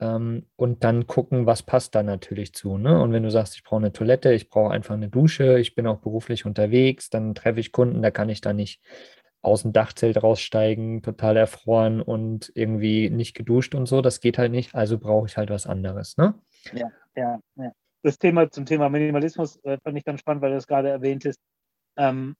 ähm, 0.00 0.46
und 0.56 0.82
dann 0.82 1.06
gucken, 1.06 1.46
was 1.46 1.62
passt 1.62 1.94
da 1.94 2.02
natürlich 2.02 2.54
zu. 2.54 2.78
Ne? 2.78 3.00
Und 3.00 3.12
wenn 3.12 3.22
du 3.22 3.30
sagst, 3.30 3.54
ich 3.56 3.62
brauche 3.62 3.80
eine 3.80 3.92
Toilette, 3.92 4.32
ich 4.32 4.48
brauche 4.48 4.72
einfach 4.72 4.94
eine 4.94 5.08
Dusche, 5.08 5.58
ich 5.58 5.74
bin 5.74 5.86
auch 5.86 5.98
beruflich 5.98 6.46
unterwegs, 6.46 7.10
dann 7.10 7.34
treffe 7.34 7.60
ich 7.60 7.72
Kunden, 7.72 8.02
da 8.02 8.10
kann 8.10 8.30
ich 8.30 8.40
da 8.40 8.52
nicht 8.52 8.82
aus 9.42 9.62
dem 9.62 9.72
Dachzelt 9.72 10.22
raussteigen, 10.22 11.02
total 11.02 11.36
erfroren 11.36 12.02
und 12.02 12.50
irgendwie 12.54 13.10
nicht 13.10 13.34
geduscht 13.34 13.74
und 13.74 13.86
so. 13.86 14.02
Das 14.02 14.20
geht 14.20 14.38
halt 14.38 14.52
nicht, 14.52 14.74
also 14.74 14.98
brauche 14.98 15.26
ich 15.26 15.36
halt 15.36 15.50
was 15.50 15.66
anderes. 15.66 16.16
Ne? 16.16 16.34
Ja, 16.72 16.90
ja, 17.16 17.38
ja. 17.56 17.72
Das 18.02 18.18
Thema 18.18 18.50
zum 18.50 18.64
Thema 18.64 18.88
Minimalismus 18.88 19.56
äh, 19.64 19.78
fand 19.82 19.98
ich 19.98 20.04
ganz 20.04 20.20
spannend, 20.20 20.42
weil 20.42 20.52
du 20.52 20.56
es 20.56 20.66
gerade 20.66 20.88
erwähnt 20.88 21.24
hast. 21.26 21.38
Ähm, 21.96 22.34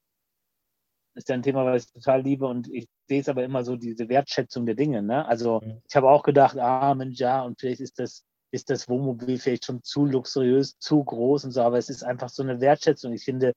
ist 1.15 1.29
ja 1.29 1.35
ein 1.35 1.43
Thema, 1.43 1.65
was 1.65 1.85
ich 1.85 1.93
total 1.93 2.23
liebe 2.23 2.47
und 2.47 2.69
ich 2.73 2.89
sehe 3.09 3.21
es 3.21 3.29
aber 3.29 3.45
immer 3.45 3.65
so, 3.65 3.77
diese 3.77 4.09
Wertschätzung 4.09 4.67
der 4.67 4.75
Dinge. 4.75 5.03
Ne? 5.03 5.27
Also 5.27 5.61
mhm. 5.61 5.83
ich 5.89 5.97
habe 5.97 6.11
auch 6.11 6.23
gedacht, 6.23 6.59
ah 6.59 6.95
Mensch, 6.95 7.19
ja, 7.19 7.43
und 7.43 7.59
vielleicht 7.61 7.81
ist 7.81 7.99
das, 7.99 8.25
ist 8.53 8.71
das 8.71 8.89
Wohnmobil 8.89 9.39
vielleicht 9.39 9.65
schon 9.65 9.83
zu 9.83 10.07
luxuriös, 10.07 10.79
zu 10.79 11.03
groß 11.03 11.45
und 11.45 11.53
so, 11.53 11.63
aber 11.63 11.79
es 11.79 11.89
ist 11.89 12.03
einfach 12.03 12.29
so 12.29 12.43
eine 12.43 12.61
Wertschätzung. 12.61 13.13
Ich 13.13 13.25
finde, 13.25 13.53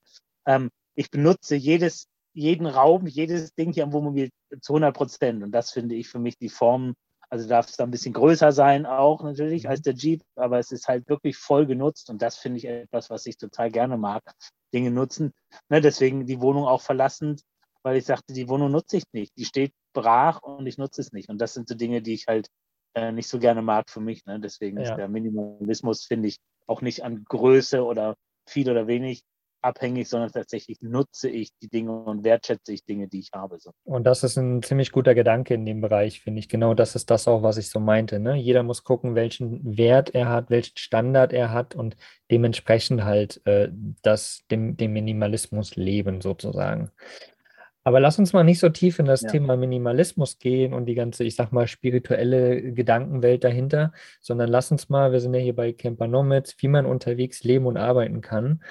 ähm, 0.45 0.69
ich 0.95 1.09
benutze 1.09 1.55
jedes, 1.55 2.07
jeden 2.33 2.65
Raum, 2.65 3.07
jedes 3.07 3.53
Ding 3.53 3.73
hier 3.73 3.83
am 3.83 3.93
Wohnmobil 3.93 4.29
zu 4.61 4.73
100 4.73 4.95
Prozent 4.95 5.43
und 5.43 5.51
das 5.51 5.71
finde 5.71 5.95
ich 5.95 6.09
für 6.09 6.19
mich 6.19 6.37
die 6.37 6.49
Form, 6.49 6.95
also 7.29 7.47
darf 7.47 7.67
es 7.67 7.77
da 7.77 7.83
ein 7.83 7.91
bisschen 7.91 8.13
größer 8.13 8.51
sein 8.51 8.85
auch 8.85 9.23
natürlich 9.23 9.63
mhm. 9.63 9.69
als 9.69 9.81
der 9.81 9.93
Jeep, 9.93 10.23
aber 10.35 10.59
es 10.59 10.71
ist 10.71 10.87
halt 10.87 11.07
wirklich 11.09 11.37
voll 11.37 11.65
genutzt 11.65 12.09
und 12.09 12.21
das 12.21 12.37
finde 12.37 12.57
ich 12.57 12.65
etwas, 12.65 13.09
was 13.09 13.25
ich 13.25 13.37
total 13.37 13.71
gerne 13.71 13.97
mag. 13.97 14.23
Dinge 14.73 14.91
nutzen. 14.91 15.33
Ne, 15.69 15.81
deswegen 15.81 16.25
die 16.25 16.41
Wohnung 16.41 16.65
auch 16.65 16.81
verlassend, 16.81 17.43
weil 17.83 17.97
ich 17.97 18.05
sagte, 18.05 18.33
die 18.33 18.47
Wohnung 18.49 18.71
nutze 18.71 18.97
ich 18.97 19.03
nicht. 19.13 19.33
Die 19.37 19.45
steht 19.45 19.73
brach 19.93 20.41
und 20.41 20.65
ich 20.65 20.77
nutze 20.77 21.01
es 21.01 21.11
nicht. 21.11 21.29
Und 21.29 21.39
das 21.39 21.53
sind 21.53 21.67
so 21.67 21.75
Dinge, 21.75 22.01
die 22.01 22.13
ich 22.13 22.27
halt 22.27 22.47
äh, 22.95 23.11
nicht 23.11 23.27
so 23.27 23.39
gerne 23.39 23.61
mag 23.61 23.89
für 23.89 23.99
mich. 23.99 24.25
Ne? 24.25 24.39
Deswegen 24.39 24.77
ja. 24.77 24.83
ist 24.83 24.95
der 24.95 25.07
Minimalismus, 25.07 26.05
finde 26.05 26.29
ich, 26.29 26.37
auch 26.67 26.81
nicht 26.81 27.03
an 27.03 27.23
Größe 27.25 27.83
oder 27.83 28.15
viel 28.47 28.69
oder 28.69 28.87
wenig, 28.87 29.23
abhängig, 29.63 30.07
sondern 30.09 30.31
tatsächlich 30.31 30.81
nutze 30.81 31.29
ich 31.29 31.49
die 31.61 31.69
Dinge 31.69 31.91
und 31.91 32.23
wertschätze 32.23 32.73
ich 32.73 32.85
Dinge, 32.85 33.07
die 33.07 33.19
ich 33.19 33.31
habe. 33.33 33.59
So. 33.59 33.71
Und 33.83 34.05
das 34.05 34.23
ist 34.23 34.37
ein 34.37 34.61
ziemlich 34.63 34.91
guter 34.91 35.15
Gedanke 35.15 35.53
in 35.53 35.65
dem 35.65 35.81
Bereich, 35.81 36.21
finde 36.21 36.39
ich. 36.39 36.49
Genau 36.49 36.73
das 36.73 36.95
ist 36.95 37.09
das 37.09 37.27
auch, 37.27 37.43
was 37.43 37.57
ich 37.57 37.69
so 37.69 37.79
meinte. 37.79 38.19
Ne? 38.19 38.35
Jeder 38.35 38.63
muss 38.63 38.83
gucken, 38.83 39.15
welchen 39.15 39.77
Wert 39.77 40.13
er 40.13 40.29
hat, 40.29 40.49
welchen 40.49 40.77
Standard 40.77 41.33
er 41.33 41.51
hat 41.51 41.75
und 41.75 41.95
dementsprechend 42.31 43.03
halt 43.03 43.41
äh, 43.45 43.69
das, 44.01 44.43
dem, 44.51 44.77
dem 44.77 44.93
Minimalismus 44.93 45.75
leben 45.75 46.21
sozusagen. 46.21 46.91
Aber 47.85 47.99
lass 47.99 48.17
uns 48.17 48.31
mal 48.31 48.43
nicht 48.43 48.59
so 48.59 48.69
tief 48.69 48.99
in 48.99 49.05
das 49.05 49.23
ja. 49.23 49.29
Thema 49.29 49.57
Minimalismus 49.57 50.39
gehen 50.39 50.73
und 50.73 50.85
die 50.85 50.95
ganze, 50.95 51.25
ich 51.25 51.35
sag 51.35 51.51
mal, 51.51 51.67
spirituelle 51.67 52.71
Gedankenwelt 52.71 53.43
dahinter, 53.43 53.91
sondern 54.21 54.49
lass 54.49 54.71
uns 54.71 54.87
mal, 54.87 55.11
wir 55.11 55.19
sind 55.19 55.33
ja 55.33 55.41
hier 55.41 55.55
bei 55.55 55.73
Camper 55.73 56.07
Nomads, 56.07 56.55
wie 56.59 56.69
man 56.69 56.85
unterwegs 56.85 57.43
leben 57.43 57.65
und 57.65 57.75
arbeiten 57.75 58.21
kann. 58.21 58.63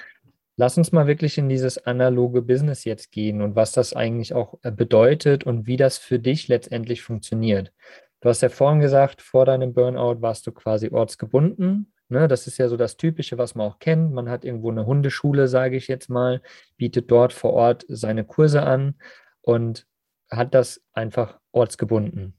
Lass 0.55 0.77
uns 0.77 0.91
mal 0.91 1.07
wirklich 1.07 1.37
in 1.37 1.49
dieses 1.49 1.79
analoge 1.79 2.41
Business 2.43 2.83
jetzt 2.83 3.11
gehen 3.11 3.41
und 3.41 3.55
was 3.55 3.71
das 3.71 3.93
eigentlich 3.93 4.33
auch 4.33 4.59
äh, 4.61 4.71
bedeutet 4.71 5.43
und 5.45 5.65
wie 5.65 5.77
das 5.77 5.97
für 5.97 6.19
dich 6.19 6.47
letztendlich 6.47 7.01
funktioniert. 7.01 7.73
Du 8.21 8.29
hast 8.29 8.41
ja 8.41 8.49
vorhin 8.49 8.79
gesagt, 8.79 9.21
vor 9.21 9.45
deinem 9.45 9.73
Burnout 9.73 10.21
warst 10.21 10.45
du 10.47 10.51
quasi 10.51 10.89
ortsgebunden. 10.89 11.91
Ne? 12.07 12.27
Das 12.27 12.47
ist 12.47 12.57
ja 12.57 12.69
so 12.69 12.77
das 12.77 12.95
Typische, 12.97 13.37
was 13.37 13.55
man 13.55 13.67
auch 13.67 13.79
kennt. 13.79 14.13
Man 14.13 14.29
hat 14.29 14.45
irgendwo 14.45 14.71
eine 14.71 14.85
Hundeschule, 14.85 15.47
sage 15.47 15.75
ich 15.75 15.87
jetzt 15.87 16.09
mal, 16.09 16.41
bietet 16.77 17.09
dort 17.11 17.33
vor 17.33 17.53
Ort 17.53 17.85
seine 17.89 18.23
Kurse 18.23 18.61
an 18.61 18.95
und 19.41 19.87
hat 20.29 20.53
das 20.53 20.81
einfach 20.93 21.39
ortsgebunden. 21.51 22.35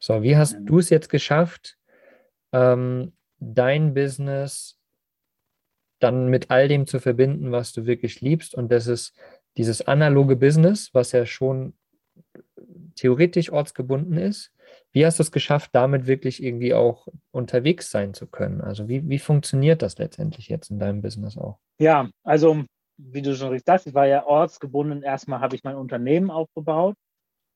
So, 0.00 0.22
wie 0.22 0.36
hast 0.36 0.56
du 0.60 0.78
es 0.78 0.90
jetzt 0.90 1.08
geschafft, 1.08 1.76
ähm, 2.52 3.12
dein 3.38 3.94
Business 3.94 4.77
dann 5.98 6.28
mit 6.28 6.50
all 6.50 6.68
dem 6.68 6.86
zu 6.86 7.00
verbinden, 7.00 7.52
was 7.52 7.72
du 7.72 7.86
wirklich 7.86 8.20
liebst. 8.20 8.54
Und 8.54 8.70
das 8.70 8.86
ist 8.86 9.14
dieses 9.56 9.86
analoge 9.86 10.36
Business, 10.36 10.90
was 10.94 11.12
ja 11.12 11.26
schon 11.26 11.74
theoretisch 12.94 13.50
ortsgebunden 13.50 14.16
ist. 14.16 14.52
Wie 14.92 15.04
hast 15.04 15.18
du 15.18 15.22
es 15.22 15.32
geschafft, 15.32 15.70
damit 15.72 16.06
wirklich 16.06 16.42
irgendwie 16.42 16.74
auch 16.74 17.08
unterwegs 17.30 17.90
sein 17.90 18.14
zu 18.14 18.26
können? 18.26 18.60
Also 18.60 18.88
wie, 18.88 19.08
wie 19.08 19.18
funktioniert 19.18 19.82
das 19.82 19.98
letztendlich 19.98 20.48
jetzt 20.48 20.70
in 20.70 20.78
deinem 20.78 21.02
Business 21.02 21.36
auch? 21.36 21.58
Ja, 21.78 22.10
also 22.24 22.64
wie 22.96 23.22
du 23.22 23.34
schon 23.34 23.50
richtig 23.50 23.66
sagst, 23.66 23.86
ich 23.86 23.94
war 23.94 24.06
ja 24.06 24.26
ortsgebunden. 24.26 25.02
Erstmal 25.02 25.40
habe 25.40 25.56
ich 25.56 25.64
mein 25.64 25.76
Unternehmen 25.76 26.30
aufgebaut. 26.30 26.96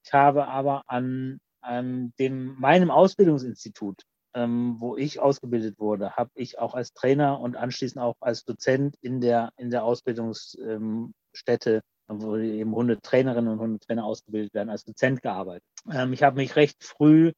Ich 0.04 0.12
habe 0.12 0.46
aber 0.48 0.82
an, 0.86 1.38
an 1.60 2.12
dem, 2.18 2.56
meinem 2.58 2.90
Ausbildungsinstitut 2.90 4.02
ähm, 4.34 4.76
wo 4.78 4.96
ich 4.96 5.20
ausgebildet 5.20 5.78
wurde, 5.78 6.16
habe 6.16 6.30
ich 6.34 6.58
auch 6.58 6.74
als 6.74 6.92
Trainer 6.92 7.40
und 7.40 7.56
anschließend 7.56 8.02
auch 8.02 8.16
als 8.20 8.44
Dozent 8.44 8.96
in 9.00 9.20
der, 9.20 9.50
in 9.56 9.70
der 9.70 9.84
Ausbildungsstätte, 9.84 11.82
wo 12.08 12.36
eben 12.36 12.74
Hundetrainerinnen 12.74 13.52
und 13.52 13.60
Hundetrainer 13.60 14.04
ausgebildet 14.04 14.54
werden, 14.54 14.70
als 14.70 14.84
Dozent 14.84 15.22
gearbeitet. 15.22 15.64
Ähm, 15.90 16.12
ich 16.12 16.22
habe 16.22 16.36
mich 16.36 16.56
recht 16.56 16.82
früh 16.82 17.32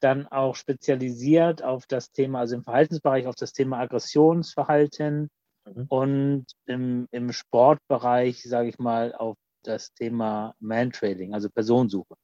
dann 0.00 0.26
auch 0.26 0.56
spezialisiert 0.56 1.62
auf 1.62 1.86
das 1.86 2.12
Thema, 2.12 2.40
also 2.40 2.54
im 2.54 2.62
Verhaltensbereich, 2.62 3.26
auf 3.26 3.34
das 3.34 3.52
Thema 3.52 3.78
Aggressionsverhalten 3.80 5.30
mhm. 5.64 5.86
und 5.88 6.46
im, 6.66 7.08
im 7.10 7.32
Sportbereich, 7.32 8.42
sage 8.42 8.68
ich 8.68 8.78
mal, 8.78 9.14
auf 9.14 9.36
das 9.62 9.92
Thema 9.94 10.54
Man-Trading, 10.60 11.34
also 11.34 11.48
Personensuche. 11.50 12.14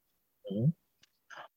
Mhm. 0.48 0.74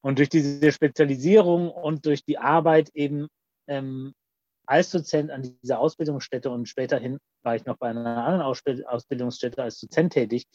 Und 0.05 0.19
durch 0.19 0.29
diese 0.29 0.71
Spezialisierung 0.71 1.71
und 1.71 2.05
durch 2.05 2.23
die 2.23 2.37
Arbeit 2.37 2.91
eben 2.93 3.27
ähm, 3.65 4.13
als 4.67 4.91
Dozent 4.91 5.31
an 5.31 5.57
dieser 5.63 5.79
Ausbildungsstätte 5.79 6.51
und 6.51 6.69
späterhin 6.69 7.17
war 7.41 7.55
ich 7.55 7.65
noch 7.65 7.77
bei 7.77 7.89
einer 7.89 8.23
anderen 8.23 8.85
Ausbildungsstätte 8.85 9.63
als 9.63 9.79
Dozent 9.79 10.13
tätig, 10.13 10.45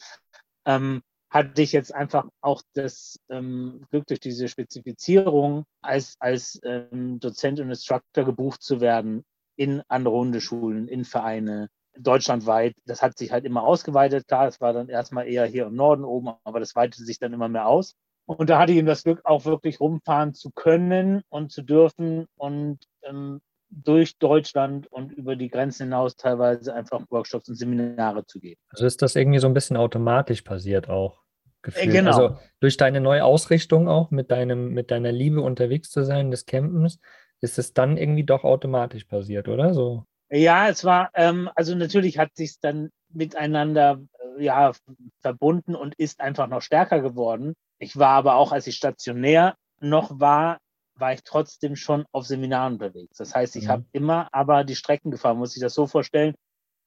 ähm, 0.65 1.01
hatte 1.29 1.61
ich 1.61 1.73
jetzt 1.73 1.93
einfach 1.93 2.29
auch 2.39 2.61
das 2.75 3.19
ähm, 3.27 3.83
Glück 3.91 4.07
durch 4.07 4.21
diese 4.21 4.47
Spezifizierung 4.47 5.65
als, 5.81 6.15
als 6.19 6.57
ähm, 6.63 7.19
Dozent 7.19 7.59
und 7.59 7.67
Instructor 7.67 8.23
gebucht 8.23 8.63
zu 8.63 8.79
werden 8.79 9.25
in 9.57 9.81
andere 9.89 10.15
Hundeschulen, 10.15 10.87
in 10.87 11.03
Vereine, 11.03 11.67
deutschlandweit. 11.97 12.73
Das 12.85 13.01
hat 13.01 13.17
sich 13.17 13.33
halt 13.33 13.43
immer 13.43 13.63
ausgeweitet. 13.63 14.29
Klar, 14.29 14.47
es 14.47 14.61
war 14.61 14.71
dann 14.71 14.87
erstmal 14.87 15.27
eher 15.27 15.45
hier 15.45 15.65
im 15.65 15.75
Norden 15.75 16.05
oben, 16.05 16.31
aber 16.45 16.61
das 16.61 16.73
weitete 16.73 17.03
sich 17.03 17.19
dann 17.19 17.33
immer 17.33 17.49
mehr 17.49 17.67
aus. 17.67 17.95
Und 18.37 18.49
da 18.49 18.59
hatte 18.59 18.71
ich 18.71 18.77
ihm 18.77 18.85
das 18.85 19.03
Glück, 19.03 19.21
auch 19.23 19.45
wirklich 19.45 19.79
rumfahren 19.79 20.33
zu 20.33 20.51
können 20.51 21.21
und 21.29 21.51
zu 21.51 21.61
dürfen 21.61 22.27
und 22.35 22.79
ähm, 23.03 23.41
durch 23.69 24.17
Deutschland 24.17 24.87
und 24.87 25.11
über 25.13 25.35
die 25.35 25.49
Grenzen 25.49 25.83
hinaus 25.83 26.15
teilweise 26.15 26.73
einfach 26.73 27.01
Workshops 27.09 27.47
und 27.47 27.55
Seminare 27.55 28.25
zu 28.25 28.39
geben. 28.39 28.59
Also 28.69 28.85
ist 28.85 29.01
das 29.01 29.15
irgendwie 29.15 29.39
so 29.39 29.47
ein 29.47 29.53
bisschen 29.53 29.77
automatisch 29.77 30.41
passiert 30.41 30.89
auch? 30.89 31.21
Gefühlt. 31.61 31.87
Äh, 31.87 31.91
genau. 31.91 32.11
Also 32.11 32.37
durch 32.59 32.77
deine 32.77 32.99
neue 32.99 33.23
Ausrichtung 33.23 33.87
auch, 33.87 34.11
mit, 34.11 34.31
deinem, 34.31 34.73
mit 34.73 34.91
deiner 34.91 35.11
Liebe 35.11 35.41
unterwegs 35.41 35.89
zu 35.89 36.03
sein, 36.03 36.31
des 36.31 36.45
Campens, 36.45 36.99
ist 37.39 37.59
es 37.59 37.73
dann 37.73 37.97
irgendwie 37.97 38.23
doch 38.23 38.43
automatisch 38.43 39.05
passiert, 39.05 39.47
oder? 39.47 39.73
So. 39.73 40.05
Ja, 40.29 40.69
es 40.69 40.83
war, 40.83 41.11
ähm, 41.13 41.49
also 41.55 41.75
natürlich 41.75 42.17
hat 42.17 42.35
sich 42.35 42.59
dann 42.59 42.89
miteinander 43.09 44.01
ja, 44.37 44.71
verbunden 45.19 45.75
und 45.75 45.95
ist 45.95 46.21
einfach 46.21 46.47
noch 46.47 46.61
stärker 46.61 47.01
geworden. 47.01 47.53
Ich 47.79 47.97
war 47.97 48.09
aber 48.09 48.35
auch, 48.35 48.51
als 48.51 48.67
ich 48.67 48.75
stationär 48.75 49.55
noch 49.79 50.19
war, 50.19 50.59
war 50.95 51.13
ich 51.13 51.23
trotzdem 51.23 51.75
schon 51.75 52.05
auf 52.11 52.25
Seminaren 52.25 52.73
unterwegs. 52.73 53.17
Das 53.17 53.33
heißt, 53.33 53.55
ich 53.55 53.65
mhm. 53.65 53.69
habe 53.69 53.85
immer 53.91 54.27
aber 54.31 54.63
die 54.63 54.75
Strecken 54.75 55.11
gefahren, 55.11 55.37
muss 55.37 55.55
ich 55.55 55.61
das 55.61 55.73
so 55.73 55.87
vorstellen. 55.87 56.35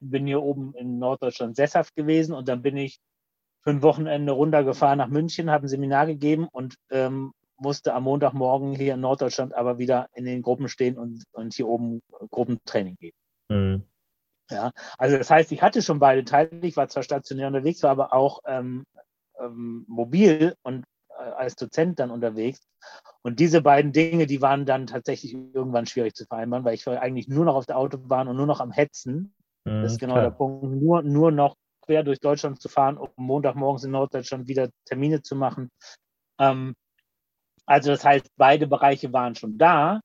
Bin 0.01 0.27
hier 0.27 0.43
oben 0.43 0.75
in 0.75 0.99
Norddeutschland 0.99 1.57
sesshaft 1.57 1.95
gewesen 1.95 2.35
und 2.35 2.49
dann 2.49 2.63
bin 2.63 2.77
ich 2.77 2.99
für 3.63 3.71
ein 3.71 3.83
Wochenende 3.83 4.33
runtergefahren 4.33 4.99
nach 4.99 5.09
München, 5.09 5.51
habe 5.51 5.67
ein 5.67 5.69
Seminar 5.69 6.07
gegeben 6.07 6.49
und 6.53 6.77
ähm, 6.91 7.33
musste 7.57 7.95
am 7.95 8.05
Montagmorgen 8.05 8.75
hier 8.75 8.95
in 8.95 9.01
Norddeutschland 9.01 9.55
aber 9.55 9.79
wieder 9.79 10.09
in 10.15 10.25
den 10.25 10.43
Gruppen 10.43 10.69
stehen 10.69 10.99
und, 10.99 11.25
und 11.33 11.55
hier 11.55 11.67
oben 11.67 12.01
Gruppentraining 12.31 12.97
geben. 12.97 13.17
Mhm. 13.49 13.85
Ja, 14.51 14.73
also 14.99 15.17
das 15.17 15.31
heißt, 15.31 15.53
ich 15.53 15.63
hatte 15.63 15.83
schon 15.83 15.99
beide 15.99 16.25
Teile. 16.25 16.51
Ich 16.63 16.77
war 16.77 16.89
zwar 16.89 17.03
stationär 17.03 17.49
unterwegs, 17.49 17.83
war 17.83 17.91
aber 17.91 18.13
auch 18.13 18.41
ähm, 18.47 18.85
ähm, 19.41 19.85
mobil 19.89 20.55
und 20.63 20.85
äh, 21.11 21.23
als 21.23 21.57
Dozent 21.57 21.99
dann 21.99 22.11
unterwegs. 22.11 22.61
Und 23.23 23.41
diese 23.41 23.63
beiden 23.63 23.93
Dinge, 23.93 24.27
die 24.27 24.43
waren 24.43 24.67
dann 24.67 24.87
tatsächlich 24.87 25.33
irgendwann 25.33 25.87
schwierig 25.87 26.15
zu 26.15 26.27
vereinbaren, 26.27 26.65
weil 26.65 26.75
ich 26.75 26.87
war 26.87 27.01
eigentlich 27.01 27.29
nur 27.29 27.45
noch 27.45 27.55
auf 27.55 27.67
der 27.67 27.79
Autobahn 27.79 28.29
und 28.29 28.37
nur 28.37 28.47
noch 28.47 28.61
am 28.61 28.71
Hetzen. 28.71 29.35
Mhm, 29.65 29.83
das 29.83 29.93
ist 29.93 29.99
genau 29.99 30.15
klar. 30.15 30.25
der 30.25 30.31
Punkt. 30.31 30.63
Nur, 30.65 31.03
nur 31.03 31.31
noch 31.31 31.57
quer 31.81 32.03
durch 32.03 32.21
Deutschland 32.21 32.61
zu 32.61 32.69
fahren, 32.69 32.99
um 32.99 33.09
Montagmorgens 33.17 33.85
in 33.85 33.93
Norddeutschland 33.93 34.49
wieder 34.49 34.69
Termine 34.85 35.23
zu 35.23 35.37
machen. 35.37 35.71
Ähm, 36.39 36.75
also 37.67 37.91
das 37.91 38.05
heißt, 38.05 38.27
beide 38.37 38.67
Bereiche 38.67 39.13
waren 39.13 39.35
schon 39.35 39.57
da. 39.57 40.01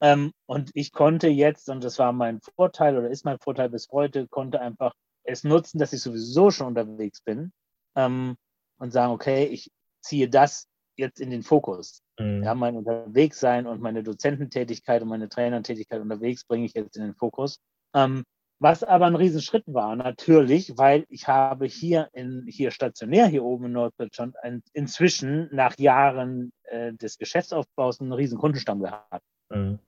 Ähm, 0.00 0.32
und 0.46 0.70
ich 0.74 0.92
konnte 0.92 1.28
jetzt, 1.28 1.68
und 1.68 1.84
das 1.84 1.98
war 1.98 2.12
mein 2.12 2.40
Vorteil 2.40 2.96
oder 2.96 3.10
ist 3.10 3.24
mein 3.24 3.38
Vorteil 3.38 3.70
bis 3.70 3.88
heute, 3.90 4.26
konnte 4.28 4.60
einfach 4.60 4.94
es 5.24 5.44
nutzen, 5.44 5.78
dass 5.78 5.92
ich 5.92 6.00
sowieso 6.00 6.50
schon 6.50 6.68
unterwegs 6.68 7.20
bin. 7.20 7.52
Ähm, 7.96 8.36
und 8.80 8.92
sagen, 8.92 9.12
okay, 9.12 9.44
ich 9.44 9.70
ziehe 10.00 10.28
das 10.28 10.66
jetzt 10.96 11.20
in 11.20 11.30
den 11.30 11.42
Fokus. 11.42 12.02
Mhm. 12.18 12.42
Ja, 12.42 12.54
mein 12.54 12.76
Unterwegssein 12.76 13.66
und 13.66 13.80
meine 13.80 14.02
Dozententätigkeit 14.02 15.02
und 15.02 15.08
meine 15.08 15.28
Trainertätigkeit 15.28 16.00
unterwegs 16.00 16.44
bringe 16.44 16.66
ich 16.66 16.74
jetzt 16.74 16.96
in 16.96 17.02
den 17.02 17.14
Fokus. 17.14 17.60
Ähm, 17.94 18.24
was 18.58 18.82
aber 18.84 19.06
ein 19.06 19.16
Riesenschritt 19.16 19.64
war, 19.66 19.96
natürlich, 19.96 20.76
weil 20.76 21.06
ich 21.08 21.28
habe 21.28 21.66
hier 21.66 22.10
in, 22.12 22.44
hier 22.46 22.70
stationär 22.70 23.26
hier 23.26 23.42
oben 23.42 23.66
in 23.66 23.72
Norddeutschland 23.72 24.36
ein, 24.42 24.62
inzwischen 24.74 25.48
nach 25.50 25.78
Jahren 25.78 26.52
äh, 26.64 26.92
des 26.92 27.16
Geschäftsaufbaus 27.16 28.00
einen 28.00 28.12
riesen 28.12 28.38
Kundenstamm 28.38 28.80
gehabt. 28.80 29.24
Mhm. 29.48 29.78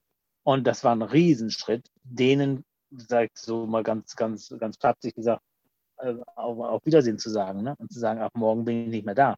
Und 0.44 0.66
das 0.66 0.84
war 0.84 0.94
ein 0.94 1.02
Riesenschritt, 1.02 1.88
denen, 2.02 2.64
sag 2.90 3.26
ich 3.26 3.38
so 3.38 3.66
mal 3.66 3.82
ganz, 3.82 4.16
ganz, 4.16 4.52
ganz 4.58 4.76
flapsig 4.76 5.14
gesagt, 5.14 5.42
äh, 5.98 6.14
auf, 6.34 6.58
auf, 6.58 6.84
Wiedersehen 6.84 7.18
zu 7.18 7.30
sagen 7.30 7.62
ne? 7.62 7.74
und 7.78 7.92
zu 7.92 8.00
sagen, 8.00 8.20
ab 8.20 8.32
morgen 8.34 8.64
bin 8.64 8.84
ich 8.84 8.88
nicht 8.88 9.06
mehr 9.06 9.14
da. 9.14 9.36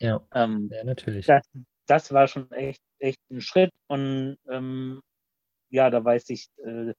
Ja, 0.00 0.20
ähm, 0.32 0.70
ja 0.72 0.84
natürlich. 0.84 1.26
Das, 1.26 1.44
das, 1.86 2.12
war 2.12 2.28
schon 2.28 2.50
echt, 2.52 2.82
echt 2.98 3.18
ein 3.30 3.40
Schritt 3.40 3.72
und 3.88 4.36
ähm, 4.48 5.00
ja, 5.70 5.90
da 5.90 6.04
weiß 6.04 6.30
ich 6.30 6.48
äh, 6.64 6.92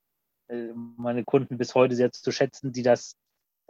äh 0.50 0.74
meine 0.74 1.24
Kunden 1.24 1.58
bis 1.58 1.76
heute 1.76 1.96
sehr 1.96 2.12
zu 2.12 2.32
schätzen, 2.32 2.74
die 2.74 2.84
das 2.84 3.16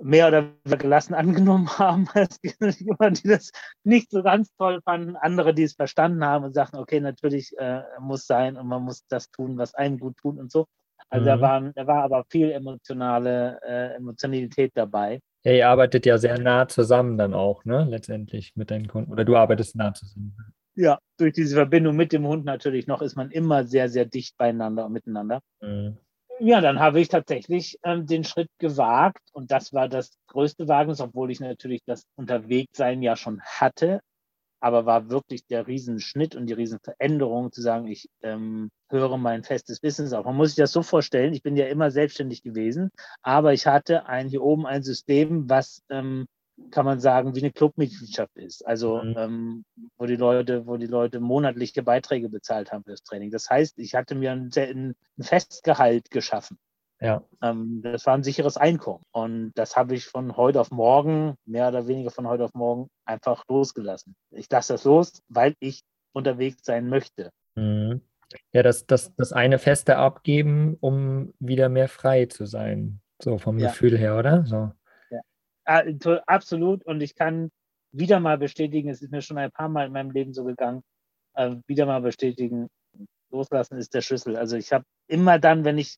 mehr 0.01 0.27
oder 0.27 0.43
weniger 0.63 0.77
gelassen 0.77 1.13
angenommen 1.15 1.69
haben. 1.77 2.08
Es 2.13 2.39
gibt 2.41 2.62
jemand, 2.79 3.23
die 3.23 3.29
das 3.29 3.51
nicht 3.84 4.12
so 4.12 4.23
ganz 4.23 4.49
toll 4.58 4.81
fanden, 4.84 5.15
andere, 5.15 5.53
die 5.53 5.63
es 5.63 5.73
verstanden 5.73 6.23
haben 6.25 6.45
und 6.45 6.53
sagten, 6.53 6.77
okay, 6.77 6.99
natürlich 6.99 7.58
äh, 7.58 7.81
muss 7.99 8.25
sein 8.25 8.58
und 8.58 8.67
man 8.67 8.84
muss 8.84 9.05
das 9.08 9.29
tun, 9.31 9.58
was 9.58 9.73
einem 9.73 9.99
gut 9.99 10.17
tut 10.17 10.38
und 10.38 10.51
so. 10.51 10.65
Also 11.10 11.23
mhm. 11.23 11.27
da, 11.27 11.41
waren, 11.41 11.71
da 11.75 11.88
war 11.88 12.03
aber 12.03 12.25
viel 12.29 12.51
emotionale 12.51 13.60
äh, 13.63 13.95
Emotionalität 13.95 14.71
dabei. 14.75 15.19
Ja, 15.43 15.51
ihr 15.51 15.69
arbeitet 15.69 16.05
ja 16.05 16.17
sehr 16.17 16.39
nah 16.39 16.67
zusammen 16.67 17.17
dann 17.17 17.36
auch, 17.36 17.65
ne, 17.65 17.86
letztendlich 17.88 18.55
mit 18.55 18.71
deinen 18.71 18.88
Kunden. 18.88 19.12
Oder 19.12 19.25
du 19.25 19.36
arbeitest 19.36 19.75
nah 19.75 19.93
zusammen. 19.93 20.36
Ja, 20.73 20.99
durch 21.17 21.34
diese 21.34 21.55
Verbindung 21.55 21.95
mit 21.95 22.12
dem 22.12 22.27
Hund 22.27 22.45
natürlich 22.45 22.88
noch 22.88 23.01
ist 23.01 23.15
man 23.15 23.31
immer 23.31 23.63
sehr, 23.63 23.88
sehr 23.88 24.05
dicht 24.05 24.36
beieinander 24.38 24.86
und 24.86 24.93
miteinander. 24.93 25.41
Mhm. 25.62 25.97
Ja, 26.39 26.62
dann 26.62 26.80
habe 26.80 27.00
ich 27.00 27.08
tatsächlich 27.10 27.80
ähm, 27.84 28.06
den 28.06 28.24
Schritt 28.24 28.50
gewagt 28.60 29.21
und 29.34 29.52
das 29.52 29.74
war 29.74 29.88
das 29.89 30.17
größte 30.28 30.67
Wagnis, 30.67 31.02
obwohl 31.02 31.32
ich 31.32 31.39
natürlich 31.39 31.82
das 31.86 32.06
Unterwegssein 32.15 33.02
ja 33.02 33.15
schon 33.15 33.41
hatte, 33.41 34.02
aber 34.60 34.86
war 34.86 35.10
wirklich 35.10 35.45
der 35.45 35.67
Riesenschnitt 35.67 36.36
und 36.36 36.48
die 36.48 36.54
Riesenveränderung 36.54 37.52
zu 37.52 37.62
sagen, 37.62 37.88
ich 37.88 38.10
ähm, 38.21 38.69
höre 38.89 39.17
mein 39.17 39.43
festes 39.43 39.80
Business 39.80 40.13
auf. 40.13 40.26
Man 40.26 40.36
muss 40.36 40.50
sich 40.50 40.58
das 40.58 40.71
so 40.71 40.82
vorstellen, 40.82 41.34
ich 41.34 41.43
bin 41.43 41.56
ja 41.56 41.67
immer 41.67 41.91
selbstständig 41.91 42.41
gewesen, 42.43 42.89
aber 43.21 43.54
ich 43.54 43.67
hatte 43.67 44.08
ein, 44.08 44.28
hier 44.28 44.43
oben 44.43 44.65
ein 44.65 44.84
System, 44.84 45.50
was 45.50 45.84
ähm, 45.89 46.26
kann 46.72 46.86
man 46.86 47.00
sagen, 47.00 47.36
wie 47.36 47.41
eine 47.41 47.52
Clubmitgliedschaft 47.52 48.36
ist. 48.38 48.65
Also 48.65 49.02
mhm. 49.02 49.15
ähm, 49.18 49.65
wo 49.98 50.06
die 50.06 50.15
Leute, 50.15 50.65
wo 50.68 50.78
die 50.78 50.88
Leute 50.88 51.20
monatliche 51.20 51.84
Beiträge 51.84 52.30
bezahlt 52.30 52.72
haben 52.72 52.84
fürs 52.84 53.04
Training. 53.04 53.32
Das 53.32 53.50
heißt, 53.50 53.78
ich 53.78 53.96
hatte 53.96 54.15
mir 54.15 54.32
ein, 54.32 54.50
ein 54.56 54.96
Festgehalt 55.20 56.12
geschaffen. 56.12 56.58
Ja. 57.02 57.24
Ähm, 57.41 57.82
das 57.84 58.06
war 58.06 58.13
ein 58.13 58.24
sicheres 58.24 58.58
Einkommen. 58.58 59.04
Und 59.12 59.52
das 59.56 59.76
habe 59.76 59.96
ich 59.96 60.06
von 60.06 60.38
heute 60.38 60.62
auf 60.62 60.72
morgen, 60.72 61.36
mehr 61.46 61.68
oder 61.68 61.88
weniger 61.88 62.10
von 62.10 62.28
heute 62.28 62.46
auf 62.46 62.54
morgen, 62.54 62.89
einfach 63.04 63.44
losgelassen. 63.50 64.15
Ich 64.32 64.50
lasse 64.50 64.74
das 64.74 64.86
los, 64.86 65.22
weil 65.28 65.56
ich 65.60 65.82
unterwegs 66.13 66.63
sein 66.63 66.88
möchte. 66.88 67.32
Mhm. 67.56 68.02
Ja, 68.54 68.63
das, 68.63 68.86
das, 68.86 69.13
das 69.15 69.34
eine 69.34 69.60
Feste 69.60 69.98
abgeben, 69.98 70.78
um 70.80 71.34
wieder 71.39 71.70
mehr 71.70 71.89
frei 71.89 72.26
zu 72.26 72.46
sein. 72.46 73.02
So 73.22 73.38
vom 73.38 73.60
ja. 73.60 73.68
Gefühl 73.68 73.98
her, 73.98 74.18
oder? 74.18 74.46
So. 74.46 74.72
Ah, 75.65 75.84
absolut. 76.28 76.86
Und 76.86 77.01
ich 77.01 77.15
kann 77.15 77.51
wieder 77.91 78.19
mal 78.19 78.38
bestätigen, 78.38 78.89
es 78.89 79.01
ist 79.01 79.12
mir 79.12 79.21
schon 79.21 79.38
ein 79.38 79.51
paar 79.51 79.69
Mal 79.69 79.88
in 79.88 79.93
meinem 79.93 80.12
Leben 80.12 80.34
so 80.34 80.43
gegangen, 80.43 80.84
äh, 81.34 81.56
wieder 81.67 81.86
mal 81.86 82.01
bestätigen, 82.01 82.67
loslassen 83.32 83.78
ist 83.78 83.93
der 83.93 84.01
Schlüssel. 84.01 84.36
Also 84.38 84.58
ich 84.58 84.71
habe 84.71 84.86
immer 85.08 85.39
dann, 85.39 85.65
wenn 85.65 85.78
ich 85.78 85.97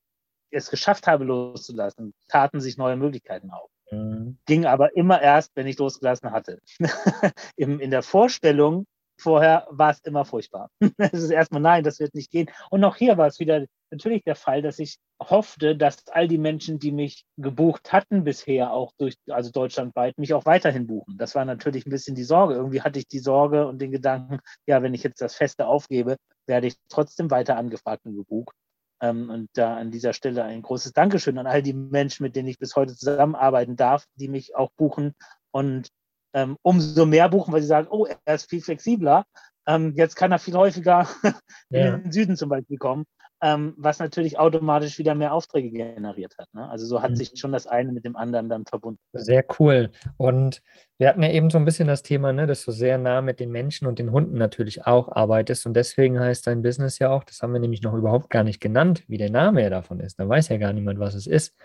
es 0.51 0.69
geschafft 0.69 1.07
habe, 1.07 1.25
loszulassen, 1.25 2.13
taten 2.27 2.61
sich 2.61 2.77
neue 2.77 2.95
Möglichkeiten 2.95 3.51
auf. 3.51 3.69
Mhm. 3.91 4.37
Ging 4.45 4.65
aber 4.65 4.95
immer 4.95 5.21
erst, 5.21 5.51
wenn 5.55 5.67
ich 5.67 5.77
losgelassen 5.77 6.31
hatte. 6.31 6.61
in, 7.55 7.79
in 7.79 7.91
der 7.91 8.03
Vorstellung 8.03 8.85
vorher 9.17 9.67
war 9.69 9.91
es 9.91 9.99
immer 10.01 10.25
furchtbar. 10.25 10.69
es 10.97 11.13
ist 11.13 11.31
erstmal, 11.31 11.61
nein, 11.61 11.83
das 11.83 11.99
wird 11.99 12.13
nicht 12.13 12.31
gehen. 12.31 12.49
Und 12.69 12.83
auch 12.83 12.95
hier 12.95 13.17
war 13.17 13.27
es 13.27 13.39
wieder 13.39 13.65
natürlich 13.91 14.23
der 14.23 14.35
Fall, 14.35 14.61
dass 14.61 14.79
ich 14.79 14.97
hoffte, 15.19 15.75
dass 15.75 16.07
all 16.09 16.27
die 16.27 16.37
Menschen, 16.37 16.79
die 16.79 16.91
mich 16.91 17.25
gebucht 17.37 17.91
hatten 17.91 18.23
bisher, 18.23 18.71
auch 18.71 18.91
durch, 18.97 19.15
also 19.29 19.51
deutschlandweit, 19.51 20.17
mich 20.17 20.33
auch 20.33 20.45
weiterhin 20.45 20.87
buchen. 20.87 21.17
Das 21.17 21.35
war 21.35 21.45
natürlich 21.45 21.85
ein 21.85 21.91
bisschen 21.91 22.15
die 22.15 22.23
Sorge. 22.23 22.55
Irgendwie 22.55 22.81
hatte 22.81 22.99
ich 22.99 23.07
die 23.07 23.19
Sorge 23.19 23.67
und 23.67 23.79
den 23.79 23.91
Gedanken, 23.91 24.39
ja, 24.67 24.81
wenn 24.81 24.93
ich 24.93 25.03
jetzt 25.03 25.21
das 25.21 25.35
Feste 25.35 25.67
aufgebe, 25.67 26.17
werde 26.45 26.67
ich 26.67 26.75
trotzdem 26.89 27.31
weiter 27.31 27.57
angefragt 27.57 28.05
und 28.05 28.15
gebucht. 28.15 28.55
Ähm, 29.01 29.29
und 29.29 29.49
da 29.53 29.77
an 29.77 29.91
dieser 29.91 30.13
Stelle 30.13 30.43
ein 30.43 30.61
großes 30.61 30.93
Dankeschön 30.93 31.37
an 31.37 31.47
all 31.47 31.61
die 31.61 31.73
Menschen, 31.73 32.23
mit 32.23 32.35
denen 32.35 32.47
ich 32.47 32.59
bis 32.59 32.75
heute 32.75 32.95
zusammenarbeiten 32.95 33.75
darf, 33.75 34.05
die 34.15 34.27
mich 34.27 34.55
auch 34.55 34.71
buchen 34.75 35.13
und 35.51 35.89
ähm, 36.37 36.55
umso 36.61 37.07
mehr 37.07 37.29
buchen, 37.29 37.51
weil 37.51 37.61
sie 37.61 37.67
sagen, 37.67 37.87
oh, 37.89 38.05
er 38.25 38.35
ist 38.35 38.47
viel 38.47 38.61
flexibler. 38.61 39.25
Ähm, 39.65 39.93
jetzt 39.95 40.15
kann 40.15 40.31
er 40.31 40.37
viel 40.37 40.53
häufiger 40.53 41.07
ja. 41.71 41.95
in 41.95 42.03
den 42.03 42.11
Süden 42.11 42.37
zum 42.37 42.49
Beispiel 42.49 42.77
kommen, 42.77 43.05
ähm, 43.41 43.73
was 43.75 43.97
natürlich 43.97 44.37
automatisch 44.37 44.99
wieder 44.99 45.15
mehr 45.15 45.33
Aufträge 45.33 45.71
generiert 45.71 46.35
hat. 46.37 46.47
Ne? 46.53 46.69
Also 46.69 46.85
so 46.85 47.01
hat 47.01 47.11
mhm. 47.11 47.15
sich 47.15 47.31
schon 47.35 47.51
das 47.51 47.65
eine 47.65 47.91
mit 47.91 48.05
dem 48.05 48.15
anderen 48.15 48.49
dann 48.49 48.65
verbunden. 48.65 48.99
Sehr 49.13 49.43
cool. 49.59 49.89
Und 50.17 50.61
wir 50.99 51.09
hatten 51.09 51.23
ja 51.23 51.31
eben 51.31 51.49
so 51.49 51.57
ein 51.57 51.65
bisschen 51.65 51.87
das 51.87 52.03
Thema, 52.03 52.31
ne, 52.31 52.45
dass 52.45 52.63
du 52.63 52.71
sehr 52.71 52.99
nah 52.99 53.21
mit 53.21 53.39
den 53.39 53.51
Menschen 53.51 53.87
und 53.87 53.97
den 53.97 54.11
Hunden 54.11 54.37
natürlich 54.37 54.85
auch 54.85 55.11
arbeitest. 55.11 55.65
Und 55.65 55.73
deswegen 55.73 56.19
heißt 56.19 56.45
dein 56.45 56.61
Business 56.61 56.99
ja 56.99 57.09
auch, 57.09 57.23
das 57.23 57.41
haben 57.41 57.51
wir 57.51 57.59
nämlich 57.59 57.81
noch 57.81 57.95
überhaupt 57.95 58.29
gar 58.29 58.43
nicht 58.43 58.61
genannt, 58.61 59.03
wie 59.07 59.17
der 59.17 59.31
Name 59.31 59.63
ja 59.63 59.71
davon 59.71 59.99
ist. 60.01 60.19
Da 60.19 60.29
weiß 60.29 60.49
ja 60.49 60.57
gar 60.57 60.71
niemand, 60.71 60.99
was 60.99 61.15
es 61.15 61.25
ist. 61.25 61.57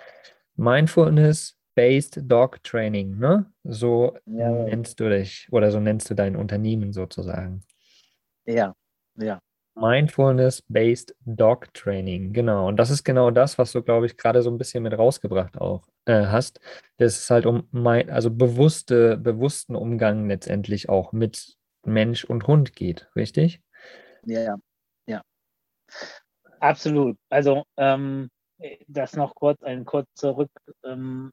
Mindfulness 0.57 1.59
Based 1.75 2.21
Dog 2.23 2.63
Training, 2.63 3.19
ne? 3.19 3.51
So 3.65 4.17
ja. 4.27 4.51
nennst 4.51 5.01
du 5.01 5.09
dich 5.09 5.49
oder 5.51 5.71
so 5.71 5.81
nennst 5.81 6.11
du 6.11 6.15
dein 6.15 6.37
Unternehmen 6.37 6.93
sozusagen. 6.93 7.63
Ja, 8.45 8.75
ja. 9.17 9.41
Mindfulness-Based 9.75 11.15
Dog 11.25 11.73
Training, 11.73 12.33
genau. 12.33 12.69
Und 12.69 12.77
das 12.77 12.91
ist 12.91 13.05
genau 13.05 13.31
das, 13.31 13.57
was 13.57 13.73
du, 13.73 13.83
glaube 13.83 14.07
ich, 14.07 14.17
gerade 14.17 14.43
so 14.43 14.51
ein 14.51 14.59
bisschen 14.59 14.83
mit 14.83 14.97
rausgebracht 14.97 15.59
auch 15.59 15.87
äh, 16.05 16.27
hast. 16.27 16.61
Das 16.99 17.19
ist 17.19 17.31
halt 17.31 17.47
um 17.47 17.67
mein, 17.71 18.11
also 18.11 18.31
bewusste, 18.31 19.17
bewussten 19.17 19.75
Umgang 19.75 20.29
letztendlich 20.29 20.89
auch 20.89 21.13
mit 21.13 21.57
Mensch 21.85 22.25
und 22.25 22.47
Hund 22.47 22.75
geht, 22.75 23.09
richtig? 23.17 23.63
Ja, 24.25 24.57
ja. 25.07 25.23
Absolut. 26.61 27.17
Also 27.31 27.65
ähm, 27.77 28.29
das 28.87 29.17
noch 29.17 29.35
kurz, 29.35 29.63
ein 29.63 29.85
kurzer 29.85 30.37
Rück, 30.37 30.51
ähm, 30.85 31.33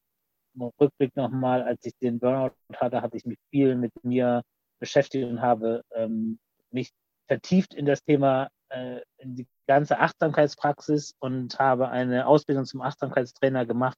Rückblick 0.79 1.15
nochmal, 1.15 1.63
als 1.63 1.85
ich 1.85 1.93
den 2.01 2.19
Burnout 2.19 2.55
hatte, 2.75 3.01
hatte 3.01 3.17
ich 3.17 3.25
mich 3.25 3.38
viel 3.51 3.75
mit 3.75 3.91
mir 4.03 4.43
beschäftigt 4.79 5.27
und 5.27 5.41
habe 5.41 5.83
ähm, 5.93 6.39
mich 6.71 6.91
vertieft 7.27 7.73
in 7.73 7.85
das 7.85 8.03
Thema, 8.03 8.49
äh, 8.69 9.01
in 9.17 9.35
die 9.35 9.47
ganze 9.67 9.99
Achtsamkeitspraxis 9.99 11.13
und 11.19 11.59
habe 11.59 11.89
eine 11.89 12.27
Ausbildung 12.27 12.65
zum 12.65 12.81
Achtsamkeitstrainer 12.81 13.65
gemacht. 13.65 13.97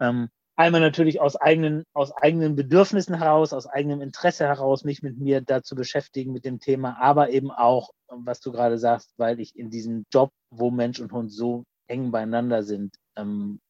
Ähm, 0.00 0.28
einmal 0.56 0.80
natürlich 0.80 1.20
aus 1.20 1.36
eigenen, 1.36 1.84
aus 1.94 2.12
eigenen 2.12 2.56
Bedürfnissen 2.56 3.16
heraus, 3.16 3.52
aus 3.52 3.66
eigenem 3.66 4.00
Interesse 4.00 4.46
heraus, 4.46 4.84
mich 4.84 5.02
mit 5.02 5.18
mir 5.18 5.40
dazu 5.40 5.74
beschäftigen 5.74 6.32
mit 6.32 6.44
dem 6.44 6.60
Thema, 6.60 6.98
aber 7.00 7.30
eben 7.30 7.50
auch, 7.50 7.90
was 8.08 8.40
du 8.40 8.52
gerade 8.52 8.78
sagst, 8.78 9.14
weil 9.16 9.40
ich 9.40 9.56
in 9.56 9.70
diesem 9.70 10.04
Job, 10.12 10.30
wo 10.50 10.70
Mensch 10.70 11.00
und 11.00 11.12
Hund 11.12 11.32
so 11.32 11.64
eng 11.86 12.10
beieinander 12.10 12.62
sind, 12.62 12.94
ähm, 13.16 13.60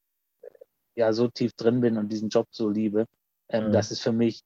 ja 0.97 1.13
so 1.13 1.29
tief 1.29 1.53
drin 1.55 1.81
bin 1.81 1.97
und 1.99 2.11
diesen 2.11 2.29
Job 2.29 2.49
so 2.51 2.69
liebe, 2.69 3.07
ähm, 3.49 3.69
mhm. 3.69 3.73
dass 3.73 3.91
es 3.91 4.01
für 4.01 4.13
mich 4.13 4.43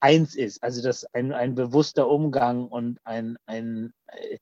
eins 0.00 0.34
ist. 0.34 0.62
Also 0.62 0.82
dass 0.82 1.04
ein, 1.14 1.32
ein 1.32 1.54
bewusster 1.54 2.08
Umgang 2.08 2.68
und 2.68 2.98
ein, 3.04 3.36
ein 3.46 3.92
äh, 4.06 4.38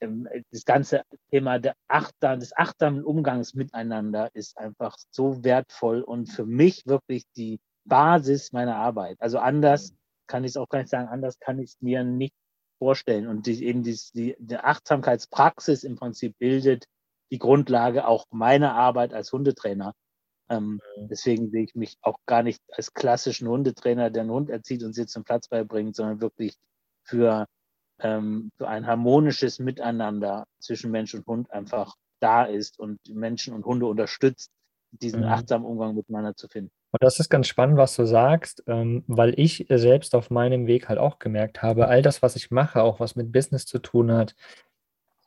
ähm, 0.00 0.28
das 0.50 0.64
ganze 0.64 1.02
Thema 1.30 1.58
der 1.58 1.74
Achtsam, 1.88 2.40
des 2.40 2.56
achtsamen 2.56 3.04
Umgangs 3.04 3.54
miteinander 3.54 4.30
ist 4.34 4.58
einfach 4.58 4.96
so 5.10 5.42
wertvoll 5.44 6.02
und 6.02 6.26
für 6.26 6.46
mich 6.46 6.86
wirklich 6.86 7.24
die 7.36 7.60
Basis 7.84 8.52
meiner 8.52 8.76
Arbeit. 8.76 9.16
Also 9.20 9.38
anders 9.38 9.92
mhm. 9.92 9.96
kann 10.26 10.44
ich 10.44 10.50
es 10.50 10.56
auch 10.56 10.68
gar 10.68 10.80
nicht 10.80 10.90
sagen, 10.90 11.08
anders 11.08 11.38
kann 11.38 11.58
ich 11.58 11.70
es 11.70 11.80
mir 11.80 12.04
nicht 12.04 12.34
vorstellen. 12.78 13.26
Und 13.26 13.46
die, 13.46 13.64
eben 13.64 13.82
die, 13.82 13.98
die, 14.14 14.36
die 14.38 14.56
Achtsamkeitspraxis 14.56 15.84
im 15.84 15.96
Prinzip 15.96 16.38
bildet 16.38 16.86
die 17.30 17.38
Grundlage 17.38 18.06
auch 18.06 18.26
meiner 18.30 18.74
Arbeit 18.74 19.12
als 19.12 19.32
Hundetrainer. 19.32 19.94
Ähm, 20.48 20.80
mhm. 20.96 21.08
Deswegen 21.08 21.50
sehe 21.50 21.64
ich 21.64 21.74
mich 21.74 21.98
auch 22.02 22.18
gar 22.26 22.42
nicht 22.42 22.62
als 22.72 22.94
klassischen 22.94 23.48
Hundetrainer, 23.48 24.10
der 24.10 24.22
einen 24.22 24.30
Hund 24.30 24.50
erzieht 24.50 24.82
und 24.82 24.94
Sitz 24.94 25.16
und 25.16 25.24
Platz 25.24 25.48
beibringt, 25.48 25.96
sondern 25.96 26.20
wirklich 26.20 26.56
für, 27.04 27.46
ähm, 28.00 28.50
für 28.56 28.68
ein 28.68 28.86
harmonisches 28.86 29.58
Miteinander 29.58 30.46
zwischen 30.58 30.90
Mensch 30.90 31.14
und 31.14 31.26
Hund 31.26 31.50
einfach 31.50 31.94
da 32.20 32.44
ist 32.44 32.78
und 32.78 32.98
Menschen 33.08 33.54
und 33.54 33.64
Hunde 33.64 33.86
unterstützt, 33.86 34.50
diesen 34.90 35.20
mhm. 35.20 35.28
achtsamen 35.28 35.66
Umgang 35.66 35.94
miteinander 35.94 36.34
zu 36.34 36.48
finden. 36.48 36.70
Und 36.90 37.02
das 37.02 37.20
ist 37.20 37.28
ganz 37.28 37.46
spannend, 37.46 37.76
was 37.76 37.94
du 37.96 38.06
sagst, 38.06 38.62
ähm, 38.66 39.04
weil 39.06 39.38
ich 39.38 39.66
selbst 39.68 40.14
auf 40.14 40.30
meinem 40.30 40.66
Weg 40.66 40.88
halt 40.88 40.98
auch 40.98 41.18
gemerkt 41.18 41.62
habe, 41.62 41.88
all 41.88 42.00
das, 42.00 42.22
was 42.22 42.34
ich 42.34 42.50
mache, 42.50 42.82
auch 42.82 42.98
was 42.98 43.14
mit 43.14 43.30
Business 43.30 43.66
zu 43.66 43.78
tun 43.78 44.10
hat, 44.10 44.34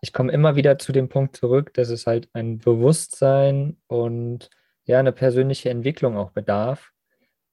ich 0.01 0.13
komme 0.13 0.31
immer 0.31 0.55
wieder 0.55 0.79
zu 0.79 0.91
dem 0.91 1.09
Punkt 1.09 1.37
zurück, 1.37 1.73
dass 1.75 1.89
es 1.89 2.07
halt 2.07 2.27
ein 2.33 2.57
Bewusstsein 2.57 3.77
und 3.85 4.49
ja, 4.91 4.99
eine 4.99 5.13
persönliche 5.13 5.69
Entwicklung 5.69 6.17
auch 6.17 6.31
bedarf, 6.31 6.91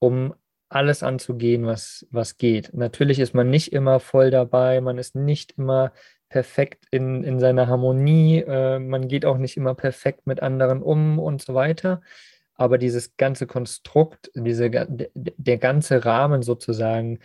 um 0.00 0.34
alles 0.68 1.02
anzugehen, 1.02 1.64
was, 1.66 2.06
was 2.10 2.36
geht. 2.36 2.74
Natürlich 2.74 3.20
ist 3.20 3.32
man 3.32 3.48
nicht 3.48 3.72
immer 3.72 4.00
voll 4.00 4.30
dabei, 4.30 4.80
man 4.80 4.98
ist 4.98 5.14
nicht 5.14 5.52
immer 5.56 5.92
perfekt 6.28 6.84
in, 6.90 7.22
in 7.22 7.38
seiner 7.38 7.68
Harmonie, 7.68 8.40
äh, 8.40 8.80
man 8.80 9.06
geht 9.06 9.24
auch 9.24 9.38
nicht 9.38 9.56
immer 9.56 9.74
perfekt 9.74 10.26
mit 10.26 10.42
anderen 10.42 10.82
um 10.82 11.18
und 11.20 11.40
so 11.40 11.54
weiter. 11.54 12.02
Aber 12.54 12.76
dieses 12.76 13.16
ganze 13.16 13.46
Konstrukt, 13.46 14.32
diese, 14.34 14.68
der, 14.68 15.58
ganze 15.58 16.04
Rahmen 16.04 16.42
sozusagen, 16.42 17.20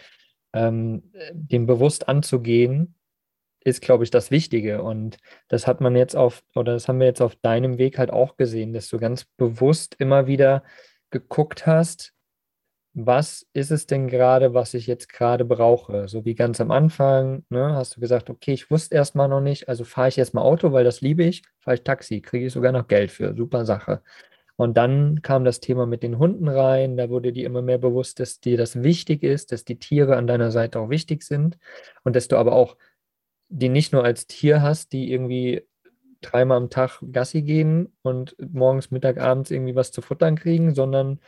ähm, 0.53 1.11
dem 1.33 1.65
bewusst 1.65 2.07
anzugehen, 2.07 2.93
ist, 3.65 3.81
glaube 3.81 4.03
ich, 4.03 4.11
das 4.11 4.31
Wichtige. 4.31 4.83
Und 4.83 5.17
das 5.47 5.67
hat 5.67 5.81
man 5.81 5.95
jetzt 5.95 6.15
auf, 6.15 6.43
oder 6.55 6.73
das 6.73 6.87
haben 6.87 6.99
wir 6.99 7.07
jetzt 7.07 7.21
auf 7.21 7.35
deinem 7.35 7.77
Weg 7.77 7.97
halt 7.97 8.11
auch 8.11 8.37
gesehen, 8.37 8.73
dass 8.73 8.89
du 8.89 8.97
ganz 8.97 9.25
bewusst 9.37 9.95
immer 9.99 10.27
wieder 10.27 10.63
geguckt 11.11 11.65
hast, 11.65 12.13
was 12.93 13.47
ist 13.53 13.71
es 13.71 13.87
denn 13.87 14.07
gerade, 14.07 14.53
was 14.53 14.73
ich 14.75 14.85
jetzt 14.85 15.09
gerade 15.09 15.45
brauche? 15.45 16.07
So 16.07 16.25
wie 16.25 16.35
ganz 16.35 16.61
am 16.61 16.69
Anfang, 16.69 17.43
ne, 17.49 17.73
hast 17.75 17.95
du 17.95 17.99
gesagt, 17.99 18.29
okay, 18.29 18.53
ich 18.53 18.69
wusste 18.69 18.95
erstmal 18.95 19.27
noch 19.27 19.41
nicht, 19.41 19.67
also 19.67 19.83
fahre 19.83 20.09
ich 20.09 20.17
erstmal 20.17 20.43
Auto, 20.43 20.71
weil 20.73 20.83
das 20.83 21.01
liebe 21.01 21.23
ich, 21.23 21.41
fahre 21.59 21.75
ich 21.75 21.83
Taxi, 21.83 22.21
kriege 22.21 22.45
ich 22.45 22.53
sogar 22.53 22.71
noch 22.71 22.87
Geld 22.87 23.11
für, 23.11 23.35
super 23.35 23.65
Sache. 23.65 24.03
Und 24.55 24.77
dann 24.77 25.23
kam 25.23 25.45
das 25.45 25.59
Thema 25.59 25.87
mit 25.87 26.03
den 26.03 26.19
Hunden 26.19 26.47
rein, 26.47 26.95
da 26.95 27.09
wurde 27.09 27.33
dir 27.33 27.45
immer 27.47 27.63
mehr 27.63 27.79
bewusst, 27.79 28.19
dass 28.19 28.39
dir 28.39 28.57
das 28.57 28.83
wichtig 28.83 29.23
ist, 29.23 29.51
dass 29.51 29.65
die 29.65 29.79
Tiere 29.79 30.15
an 30.15 30.27
deiner 30.27 30.51
Seite 30.51 30.79
auch 30.79 30.89
wichtig 30.89 31.23
sind 31.23 31.57
und 32.03 32.15
dass 32.15 32.27
du 32.27 32.37
aber 32.37 32.53
auch 32.53 32.77
die 33.53 33.69
nicht 33.69 33.93
nur 33.93 34.03
als 34.03 34.25
Tier 34.25 34.61
hast, 34.61 34.93
die 34.93 35.11
irgendwie 35.11 35.67
dreimal 36.21 36.57
am 36.57 36.69
Tag 36.69 36.99
Gassi 37.11 37.43
gehen 37.43 37.93
und 38.01 38.35
morgens, 38.39 38.89
Mittag, 38.89 39.19
abends 39.19 39.51
irgendwie 39.51 39.75
was 39.75 39.91
zu 39.91 40.01
futtern 40.01 40.35
kriegen, 40.35 40.73
sondern 40.73 41.19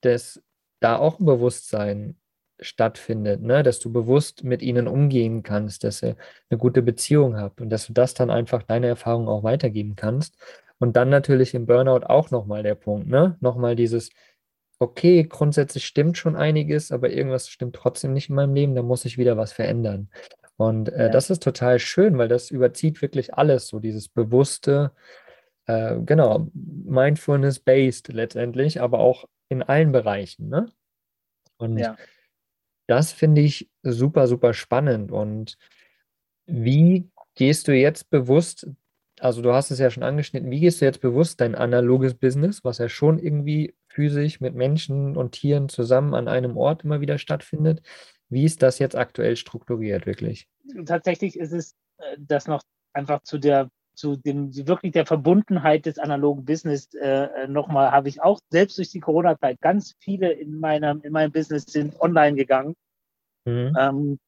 dass 0.00 0.42
da 0.80 0.96
auch 0.96 1.18
ein 1.18 1.26
Bewusstsein 1.26 2.16
stattfindet, 2.60 3.42
ne? 3.42 3.62
dass 3.62 3.80
du 3.80 3.92
bewusst 3.92 4.44
mit 4.44 4.62
ihnen 4.62 4.88
umgehen 4.88 5.42
kannst, 5.42 5.84
dass 5.84 6.02
ihr 6.02 6.16
eine 6.48 6.58
gute 6.58 6.82
Beziehung 6.82 7.36
habt 7.36 7.60
und 7.60 7.70
dass 7.70 7.86
du 7.86 7.92
das 7.92 8.14
dann 8.14 8.30
einfach 8.30 8.62
deine 8.62 8.86
Erfahrung 8.86 9.28
auch 9.28 9.42
weitergeben 9.42 9.94
kannst. 9.94 10.36
Und 10.78 10.96
dann 10.96 11.08
natürlich 11.10 11.54
im 11.54 11.66
Burnout 11.66 12.06
auch 12.06 12.30
nochmal 12.30 12.62
der 12.62 12.76
Punkt, 12.76 13.08
ne? 13.08 13.36
Nochmal 13.40 13.74
dieses, 13.74 14.10
okay, 14.78 15.24
grundsätzlich 15.24 15.84
stimmt 15.84 16.16
schon 16.16 16.36
einiges, 16.36 16.92
aber 16.92 17.10
irgendwas 17.10 17.48
stimmt 17.48 17.74
trotzdem 17.74 18.12
nicht 18.12 18.28
in 18.28 18.36
meinem 18.36 18.54
Leben, 18.54 18.74
da 18.76 18.82
muss 18.82 19.04
ich 19.04 19.18
wieder 19.18 19.36
was 19.36 19.52
verändern. 19.52 20.08
Und 20.58 20.88
äh, 20.88 21.04
ja. 21.04 21.08
das 21.08 21.30
ist 21.30 21.42
total 21.42 21.78
schön, 21.78 22.18
weil 22.18 22.26
das 22.28 22.50
überzieht 22.50 23.00
wirklich 23.00 23.34
alles, 23.34 23.68
so 23.68 23.78
dieses 23.78 24.08
bewusste, 24.08 24.90
äh, 25.66 25.96
genau, 26.00 26.48
Mindfulness-based 26.52 28.08
letztendlich, 28.08 28.80
aber 28.80 28.98
auch 28.98 29.26
in 29.48 29.62
allen 29.62 29.92
Bereichen. 29.92 30.48
Ne? 30.48 30.66
Und 31.58 31.78
ja. 31.78 31.96
das 32.88 33.12
finde 33.12 33.40
ich 33.40 33.70
super, 33.84 34.26
super 34.26 34.52
spannend. 34.52 35.12
Und 35.12 35.56
wie 36.46 37.08
gehst 37.36 37.68
du 37.68 37.72
jetzt 37.72 38.10
bewusst, 38.10 38.68
also 39.20 39.42
du 39.42 39.52
hast 39.52 39.70
es 39.70 39.78
ja 39.78 39.90
schon 39.90 40.02
angeschnitten, 40.02 40.50
wie 40.50 40.58
gehst 40.58 40.80
du 40.80 40.86
jetzt 40.86 41.00
bewusst 41.00 41.40
dein 41.40 41.54
analoges 41.54 42.14
Business, 42.14 42.64
was 42.64 42.78
ja 42.78 42.88
schon 42.88 43.20
irgendwie 43.20 43.76
physisch 43.86 44.40
mit 44.40 44.56
Menschen 44.56 45.16
und 45.16 45.32
Tieren 45.32 45.68
zusammen 45.68 46.14
an 46.14 46.26
einem 46.26 46.56
Ort 46.56 46.82
immer 46.82 47.00
wieder 47.00 47.18
stattfindet, 47.18 47.80
wie 48.28 48.44
ist 48.44 48.62
das 48.62 48.78
jetzt 48.78 48.96
aktuell 48.96 49.36
strukturiert 49.36 50.06
wirklich? 50.06 50.48
Tatsächlich 50.84 51.38
ist 51.38 51.52
es 51.52 51.74
äh, 51.98 52.16
das 52.18 52.46
noch 52.46 52.62
einfach 52.92 53.22
zu 53.22 53.38
der 53.38 53.70
zu 53.94 54.14
dem 54.16 54.54
wirklich 54.68 54.92
der 54.92 55.06
Verbundenheit 55.06 55.86
des 55.86 55.98
analogen 55.98 56.44
Business 56.44 56.94
äh, 56.94 57.48
nochmal 57.48 57.90
habe 57.90 58.08
ich 58.08 58.22
auch 58.22 58.38
selbst 58.48 58.78
durch 58.78 58.90
die 58.90 59.00
Corona-Zeit 59.00 59.60
ganz 59.60 59.96
viele 59.98 60.32
in 60.32 60.60
meinem 60.60 61.00
in 61.02 61.12
meinem 61.12 61.32
Business 61.32 61.64
sind 61.64 62.00
online 62.00 62.36
gegangen. 62.36 62.74
Mhm. 63.44 63.76
Ähm, 63.78 64.18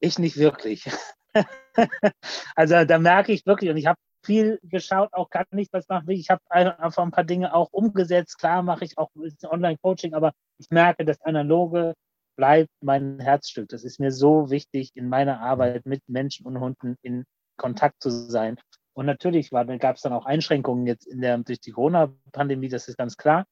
ich 0.00 0.18
nicht 0.18 0.38
wirklich. 0.38 0.88
also 2.56 2.84
da 2.84 2.98
merke 2.98 3.32
ich 3.32 3.44
wirklich 3.44 3.70
und 3.70 3.76
ich 3.76 3.86
habe 3.86 3.98
viel 4.24 4.58
geschaut, 4.62 5.12
auch 5.12 5.30
gar 5.30 5.46
nicht, 5.50 5.72
was 5.72 5.88
machen 5.88 6.06
will. 6.06 6.18
Ich 6.18 6.30
habe 6.30 6.42
einfach 6.50 7.02
ein 7.02 7.10
paar 7.10 7.24
Dinge 7.24 7.54
auch 7.54 7.68
umgesetzt. 7.72 8.38
Klar 8.38 8.62
mache 8.62 8.84
ich 8.84 8.98
auch 8.98 9.10
Online-Coaching, 9.42 10.14
aber 10.14 10.32
ich 10.58 10.68
merke, 10.70 11.04
das 11.04 11.20
Analoge 11.22 11.94
bleibt 12.40 12.70
mein 12.80 13.20
Herzstück. 13.20 13.68
Das 13.68 13.84
ist 13.84 14.00
mir 14.00 14.12
so 14.12 14.48
wichtig, 14.48 14.92
in 14.94 15.10
meiner 15.10 15.40
Arbeit 15.40 15.84
mit 15.84 16.00
Menschen 16.08 16.46
und 16.46 16.58
Hunden 16.58 16.96
in 17.02 17.24
Kontakt 17.58 18.02
zu 18.02 18.08
sein. 18.08 18.56
Und 18.94 19.04
natürlich 19.04 19.50
gab 19.50 19.96
es 19.96 20.00
dann 20.00 20.14
auch 20.14 20.24
Einschränkungen 20.24 20.86
jetzt 20.86 21.06
in 21.06 21.20
der, 21.20 21.36
durch 21.36 21.60
die 21.60 21.72
Corona-Pandemie, 21.72 22.70
das 22.70 22.88
ist 22.88 22.96
ganz 22.96 23.18
klar. 23.18 23.44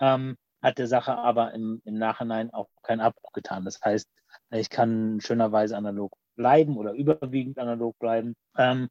Ähm, 0.00 0.36
hat 0.62 0.78
der 0.78 0.86
Sache 0.86 1.18
aber 1.18 1.52
im, 1.52 1.82
im 1.84 1.98
Nachhinein 1.98 2.50
auch 2.50 2.68
keinen 2.82 3.00
Abbruch 3.00 3.32
getan. 3.32 3.66
Das 3.66 3.78
heißt, 3.84 4.08
ich 4.52 4.70
kann 4.70 5.20
schönerweise 5.20 5.76
analog 5.76 6.14
bleiben 6.34 6.78
oder 6.78 6.92
überwiegend 6.92 7.58
analog 7.58 7.98
bleiben. 7.98 8.34
Ähm, 8.56 8.88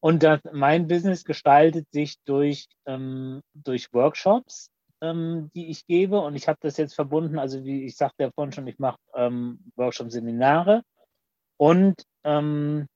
und 0.00 0.24
das, 0.24 0.40
mein 0.52 0.88
Business 0.88 1.22
gestaltet 1.22 1.86
sich 1.92 2.16
durch, 2.24 2.66
ähm, 2.86 3.40
durch 3.54 3.92
Workshops, 3.92 4.68
ähm, 5.00 5.50
die 5.54 5.70
ich 5.70 5.86
gebe. 5.86 6.20
Und 6.20 6.34
ich 6.36 6.48
habe 6.48 6.58
das 6.60 6.76
jetzt 6.76 6.94
verbunden, 6.94 7.38
also 7.38 7.64
wie 7.64 7.84
ich 7.84 7.96
sagte 7.96 8.24
ja 8.24 8.30
vorhin 8.30 8.52
schon, 8.52 8.66
ich 8.66 8.78
mache 8.78 8.98
ähm, 9.14 9.60
Workshop-Seminare 9.76 10.82
und 11.56 12.02
ähm, 12.24 12.86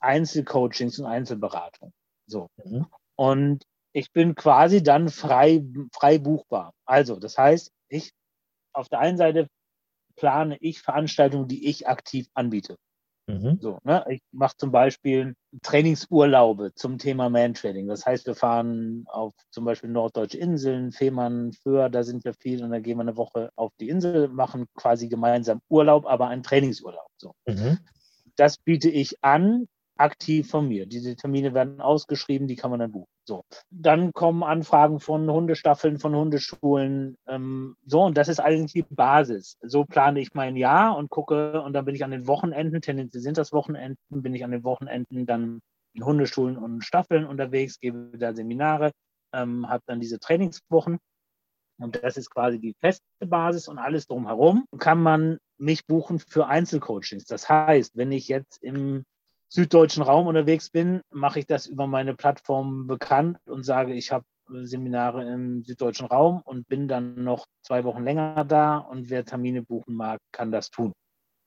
Einzelcoachings 0.00 0.98
und 0.98 1.06
Einzelberatung. 1.06 1.92
So. 2.26 2.48
Mhm. 2.64 2.86
Und 3.16 3.64
ich 3.92 4.12
bin 4.12 4.34
quasi 4.34 4.82
dann 4.82 5.08
frei, 5.08 5.64
frei 5.92 6.18
buchbar. 6.18 6.72
Also, 6.84 7.16
das 7.18 7.38
heißt, 7.38 7.72
ich 7.88 8.12
auf 8.72 8.88
der 8.88 8.98
einen 8.98 9.16
Seite 9.16 9.48
plane 10.16 10.58
ich 10.60 10.80
Veranstaltungen, 10.80 11.48
die 11.48 11.66
ich 11.68 11.88
aktiv 11.88 12.28
anbiete. 12.34 12.76
Mhm. 13.28 13.58
So, 13.60 13.78
ne? 13.82 14.04
Ich 14.08 14.22
mache 14.30 14.56
zum 14.56 14.70
Beispiel 14.70 15.34
Trainingsurlaube 15.62 16.74
zum 16.74 16.98
Thema 16.98 17.28
Man-Trading. 17.28 17.88
Das 17.88 18.06
heißt, 18.06 18.26
wir 18.26 18.36
fahren 18.36 19.04
auf 19.08 19.34
zum 19.50 19.64
Beispiel 19.64 19.90
norddeutsche 19.90 20.38
Inseln, 20.38 20.92
Fehmarn, 20.92 21.52
Föhr, 21.52 21.88
da 21.90 22.04
sind 22.04 22.24
wir 22.24 22.34
viel 22.34 22.62
und 22.62 22.70
dann 22.70 22.82
gehen 22.82 22.98
wir 22.98 23.02
eine 23.02 23.16
Woche 23.16 23.50
auf 23.56 23.72
die 23.80 23.88
Insel, 23.88 24.28
machen 24.28 24.66
quasi 24.74 25.08
gemeinsam 25.08 25.60
Urlaub, 25.68 26.06
aber 26.06 26.28
einen 26.28 26.44
Trainingsurlaub. 26.44 27.08
So. 27.16 27.32
Mhm. 27.46 27.78
Das 28.36 28.58
biete 28.58 28.90
ich 28.90 29.16
an 29.24 29.66
aktiv 29.96 30.48
von 30.48 30.68
mir. 30.68 30.86
Diese 30.86 31.16
Termine 31.16 31.54
werden 31.54 31.80
ausgeschrieben, 31.80 32.46
die 32.46 32.56
kann 32.56 32.70
man 32.70 32.80
dann 32.80 32.92
buchen. 32.92 33.08
So. 33.24 33.44
Dann 33.70 34.12
kommen 34.12 34.42
Anfragen 34.42 35.00
von 35.00 35.30
Hundestaffeln, 35.30 35.98
von 35.98 36.14
Hundeschulen. 36.14 37.16
Ähm, 37.26 37.76
so, 37.84 38.02
und 38.02 38.16
das 38.16 38.28
ist 38.28 38.40
eigentlich 38.40 38.72
die 38.72 38.94
Basis. 38.94 39.56
So 39.62 39.84
plane 39.84 40.20
ich 40.20 40.34
mein 40.34 40.56
Jahr 40.56 40.96
und 40.96 41.10
gucke, 41.10 41.62
und 41.62 41.72
dann 41.72 41.84
bin 41.84 41.94
ich 41.94 42.04
an 42.04 42.10
den 42.10 42.26
Wochenenden, 42.26 42.80
tendenziell 42.80 43.22
sind 43.22 43.38
das 43.38 43.52
Wochenenden, 43.52 43.96
bin 44.08 44.34
ich 44.34 44.44
an 44.44 44.52
den 44.52 44.64
Wochenenden 44.64 45.26
dann 45.26 45.60
in 45.94 46.04
Hundeschulen 46.04 46.56
und 46.56 46.84
Staffeln 46.84 47.26
unterwegs, 47.26 47.80
gebe 47.80 48.16
da 48.18 48.34
Seminare, 48.34 48.92
ähm, 49.32 49.68
habe 49.68 49.82
dann 49.86 50.00
diese 50.00 50.18
Trainingswochen. 50.18 50.98
Und 51.78 52.02
das 52.02 52.16
ist 52.16 52.30
quasi 52.30 52.58
die 52.58 52.74
feste 52.80 53.02
Basis 53.26 53.68
und 53.68 53.78
alles 53.78 54.06
drumherum 54.06 54.64
kann 54.78 55.02
man 55.02 55.38
mich 55.58 55.86
buchen 55.86 56.18
für 56.18 56.46
Einzelcoachings. 56.46 57.24
Das 57.24 57.48
heißt, 57.48 57.96
wenn 57.96 58.12
ich 58.12 58.28
jetzt 58.28 58.62
im 58.62 59.04
süddeutschen 59.48 60.02
Raum 60.02 60.26
unterwegs 60.26 60.70
bin, 60.70 61.00
mache 61.10 61.38
ich 61.38 61.46
das 61.46 61.66
über 61.66 61.86
meine 61.86 62.14
Plattform 62.14 62.86
bekannt 62.86 63.38
und 63.46 63.64
sage, 63.64 63.94
ich 63.94 64.12
habe 64.12 64.24
Seminare 64.48 65.24
im 65.24 65.64
süddeutschen 65.64 66.06
Raum 66.06 66.40
und 66.44 66.68
bin 66.68 66.88
dann 66.88 67.24
noch 67.24 67.46
zwei 67.62 67.84
Wochen 67.84 68.04
länger 68.04 68.44
da 68.44 68.78
und 68.78 69.10
wer 69.10 69.24
Termine 69.24 69.62
buchen 69.62 69.94
mag, 69.94 70.20
kann 70.32 70.52
das 70.52 70.70
tun. 70.70 70.92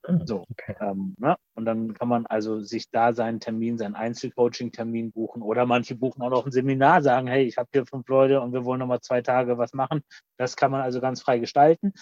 Hm, 0.06 0.26
so, 0.26 0.44
okay. 0.50 0.74
ähm, 0.80 1.14
ne? 1.18 1.36
Und 1.54 1.66
dann 1.66 1.92
kann 1.92 2.08
man 2.08 2.26
also 2.26 2.60
sich 2.60 2.90
da 2.90 3.12
seinen 3.12 3.38
Termin, 3.38 3.76
seinen 3.76 3.94
Einzelcoaching-Termin 3.94 5.12
buchen 5.12 5.42
oder 5.42 5.66
manche 5.66 5.94
buchen 5.94 6.22
auch 6.22 6.30
noch 6.30 6.46
ein 6.46 6.52
Seminar, 6.52 7.02
sagen, 7.02 7.26
hey, 7.26 7.44
ich 7.44 7.58
habe 7.58 7.68
hier 7.72 7.84
fünf 7.84 8.08
Leute 8.08 8.40
und 8.40 8.52
wir 8.52 8.64
wollen 8.64 8.80
noch 8.80 8.86
mal 8.86 9.00
zwei 9.00 9.20
Tage 9.20 9.58
was 9.58 9.74
machen. 9.74 10.02
Das 10.38 10.56
kann 10.56 10.70
man 10.70 10.80
also 10.80 11.00
ganz 11.00 11.20
frei 11.20 11.38
gestalten. 11.38 11.92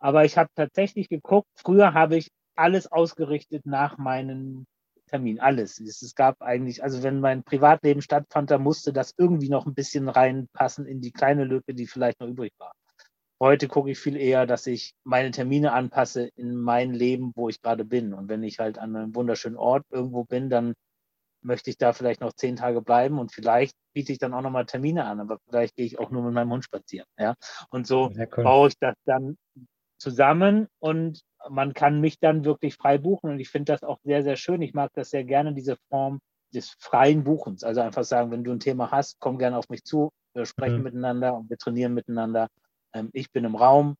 Aber 0.00 0.24
ich 0.24 0.36
habe 0.36 0.50
tatsächlich 0.54 1.08
geguckt, 1.08 1.48
früher 1.54 1.94
habe 1.94 2.16
ich 2.16 2.30
alles 2.56 2.90
ausgerichtet 2.90 3.66
nach 3.66 3.98
meinen 3.98 4.66
Termin, 5.14 5.38
alles. 5.38 5.78
Es 5.78 6.16
gab 6.16 6.42
eigentlich, 6.42 6.82
also 6.82 7.04
wenn 7.04 7.20
mein 7.20 7.44
Privatleben 7.44 8.02
stattfand, 8.02 8.50
da 8.50 8.58
musste 8.58 8.92
das 8.92 9.14
irgendwie 9.16 9.48
noch 9.48 9.64
ein 9.64 9.72
bisschen 9.72 10.08
reinpassen 10.08 10.86
in 10.86 11.00
die 11.00 11.12
kleine 11.12 11.44
Lücke, 11.44 11.72
die 11.72 11.86
vielleicht 11.86 12.18
noch 12.18 12.26
übrig 12.26 12.52
war. 12.58 12.72
Heute 13.40 13.68
gucke 13.68 13.92
ich 13.92 13.98
viel 14.00 14.16
eher, 14.16 14.44
dass 14.44 14.66
ich 14.66 14.92
meine 15.04 15.30
Termine 15.30 15.72
anpasse 15.72 16.30
in 16.34 16.56
mein 16.56 16.92
Leben, 16.92 17.30
wo 17.36 17.48
ich 17.48 17.62
gerade 17.62 17.84
bin. 17.84 18.12
Und 18.12 18.28
wenn 18.28 18.42
ich 18.42 18.58
halt 18.58 18.76
an 18.76 18.96
einem 18.96 19.14
wunderschönen 19.14 19.56
Ort 19.56 19.84
irgendwo 19.88 20.24
bin, 20.24 20.50
dann 20.50 20.74
möchte 21.42 21.70
ich 21.70 21.78
da 21.78 21.92
vielleicht 21.92 22.20
noch 22.20 22.32
zehn 22.32 22.56
Tage 22.56 22.82
bleiben 22.82 23.20
und 23.20 23.30
vielleicht 23.30 23.76
biete 23.94 24.10
ich 24.10 24.18
dann 24.18 24.34
auch 24.34 24.42
nochmal 24.42 24.66
Termine 24.66 25.04
an, 25.04 25.20
aber 25.20 25.38
vielleicht 25.48 25.76
gehe 25.76 25.86
ich 25.86 26.00
auch 26.00 26.10
nur 26.10 26.24
mit 26.24 26.34
meinem 26.34 26.50
Hund 26.50 26.64
spazieren. 26.64 27.06
Ja? 27.16 27.34
Und 27.70 27.86
so 27.86 28.10
cool. 28.16 28.42
baue 28.42 28.68
ich 28.68 28.74
das 28.80 28.96
dann 29.04 29.36
zusammen 30.04 30.68
und 30.78 31.22
man 31.48 31.72
kann 31.72 32.00
mich 32.00 32.20
dann 32.20 32.44
wirklich 32.44 32.74
frei 32.76 32.98
buchen 32.98 33.30
und 33.30 33.40
ich 33.40 33.48
finde 33.48 33.72
das 33.72 33.82
auch 33.82 33.98
sehr, 34.04 34.22
sehr 34.22 34.36
schön. 34.36 34.62
Ich 34.62 34.74
mag 34.74 34.90
das 34.94 35.10
sehr 35.10 35.24
gerne, 35.24 35.54
diese 35.54 35.76
Form 35.88 36.20
des 36.54 36.76
freien 36.78 37.24
Buchens. 37.24 37.64
Also 37.64 37.80
einfach 37.80 38.04
sagen, 38.04 38.30
wenn 38.30 38.44
du 38.44 38.52
ein 38.52 38.60
Thema 38.60 38.90
hast, 38.90 39.16
komm 39.18 39.38
gerne 39.38 39.56
auf 39.56 39.68
mich 39.70 39.82
zu, 39.84 40.10
wir 40.34 40.44
sprechen 40.44 40.78
mhm. 40.78 40.84
miteinander 40.84 41.34
und 41.34 41.48
wir 41.48 41.56
trainieren 41.56 41.94
miteinander. 41.94 42.48
Ähm, 42.92 43.08
ich 43.12 43.32
bin 43.32 43.44
im 43.44 43.56
Raum, 43.56 43.96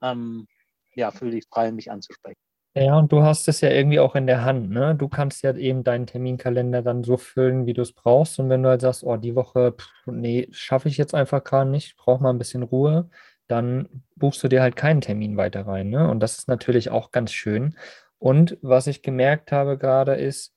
ähm, 0.00 0.46
ja, 0.94 1.10
fühle 1.10 1.32
dich 1.32 1.44
frei, 1.50 1.72
mich 1.72 1.90
anzusprechen. 1.90 2.38
Ja, 2.74 2.96
und 2.96 3.10
du 3.10 3.22
hast 3.22 3.48
es 3.48 3.60
ja 3.60 3.70
irgendwie 3.70 3.98
auch 3.98 4.14
in 4.14 4.28
der 4.28 4.44
Hand, 4.44 4.70
ne? 4.70 4.94
Du 4.94 5.08
kannst 5.08 5.42
ja 5.42 5.52
eben 5.56 5.82
deinen 5.82 6.06
Terminkalender 6.06 6.82
dann 6.82 7.02
so 7.02 7.16
füllen, 7.16 7.66
wie 7.66 7.72
du 7.72 7.82
es 7.82 7.92
brauchst. 7.92 8.38
Und 8.38 8.50
wenn 8.50 8.62
du 8.62 8.68
halt 8.68 8.82
sagst, 8.82 9.02
oh, 9.02 9.16
die 9.16 9.34
Woche, 9.34 9.72
pff, 9.72 9.90
nee, 10.06 10.46
schaffe 10.52 10.88
ich 10.88 10.96
jetzt 10.96 11.14
einfach 11.14 11.42
gerade 11.42 11.68
nicht, 11.68 11.96
brauche 11.96 12.22
mal 12.22 12.30
ein 12.30 12.38
bisschen 12.38 12.62
Ruhe, 12.62 13.10
dann 13.48 13.88
buchst 14.16 14.42
du 14.42 14.48
dir 14.48 14.62
halt 14.62 14.76
keinen 14.76 15.00
Termin 15.00 15.36
weiter 15.36 15.66
rein. 15.66 15.88
Ne? 15.88 16.08
Und 16.08 16.20
das 16.20 16.38
ist 16.38 16.48
natürlich 16.48 16.90
auch 16.90 17.10
ganz 17.10 17.32
schön. 17.32 17.76
Und 18.18 18.58
was 18.62 18.86
ich 18.86 19.02
gemerkt 19.02 19.52
habe 19.52 19.78
gerade 19.78 20.14
ist, 20.14 20.54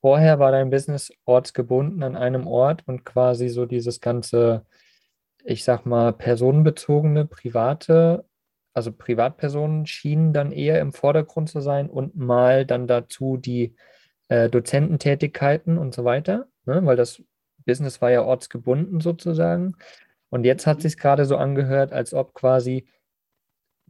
vorher 0.00 0.38
war 0.38 0.52
dein 0.52 0.70
Business 0.70 1.12
ortsgebunden 1.24 2.02
an 2.02 2.16
einem 2.16 2.46
Ort 2.46 2.82
und 2.86 3.04
quasi 3.04 3.48
so 3.48 3.66
dieses 3.66 4.00
ganze, 4.00 4.66
ich 5.44 5.64
sag 5.64 5.86
mal, 5.86 6.12
personenbezogene, 6.12 7.26
private, 7.26 8.24
also 8.74 8.92
Privatpersonen 8.92 9.86
schienen 9.86 10.32
dann 10.32 10.52
eher 10.52 10.80
im 10.80 10.92
Vordergrund 10.92 11.48
zu 11.48 11.60
sein 11.60 11.90
und 11.90 12.16
mal 12.16 12.64
dann 12.64 12.86
dazu 12.86 13.36
die 13.36 13.74
äh, 14.28 14.48
Dozententätigkeiten 14.48 15.78
und 15.78 15.94
so 15.94 16.04
weiter, 16.04 16.46
ne? 16.64 16.80
weil 16.84 16.96
das 16.96 17.22
Business 17.66 18.00
war 18.00 18.10
ja 18.10 18.22
ortsgebunden 18.22 19.00
sozusagen. 19.00 19.74
Und 20.30 20.44
jetzt 20.44 20.66
hat 20.66 20.82
sich 20.82 20.96
gerade 20.96 21.24
so 21.24 21.36
angehört, 21.36 21.92
als 21.92 22.14
ob 22.14 22.34
quasi 22.34 22.88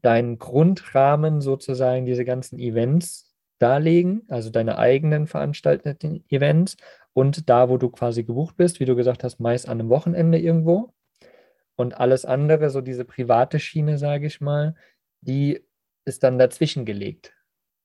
dein 0.03 0.39
Grundrahmen 0.39 1.41
sozusagen 1.41 2.07
diese 2.07 2.25
ganzen 2.25 2.59
Events 2.59 3.35
darlegen, 3.59 4.23
also 4.29 4.51
deine 4.51 4.79
eigenen 4.79 5.27
veranstalteten 5.27 6.25
Events 6.29 6.77
und 7.13 7.49
da, 7.51 7.69
wo 7.69 7.77
du 7.77 7.91
quasi 7.91 8.23
gebucht 8.23 8.57
bist, 8.57 8.79
wie 8.79 8.85
du 8.85 8.95
gesagt 8.95 9.25
hast, 9.25 9.41
meist 9.41 9.69
an 9.69 9.81
einem 9.81 9.89
Wochenende 9.89 10.39
irgendwo. 10.39 10.95
Und 11.75 11.99
alles 11.99 12.25
andere, 12.25 12.71
so 12.71 12.81
diese 12.81 13.05
private 13.05 13.59
Schiene, 13.59 13.99
sage 13.99 14.27
ich 14.27 14.41
mal, 14.41 14.75
die 15.21 15.65
ist 16.05 16.23
dann 16.23 16.39
dazwischen 16.39 16.85
gelegt, 16.85 17.35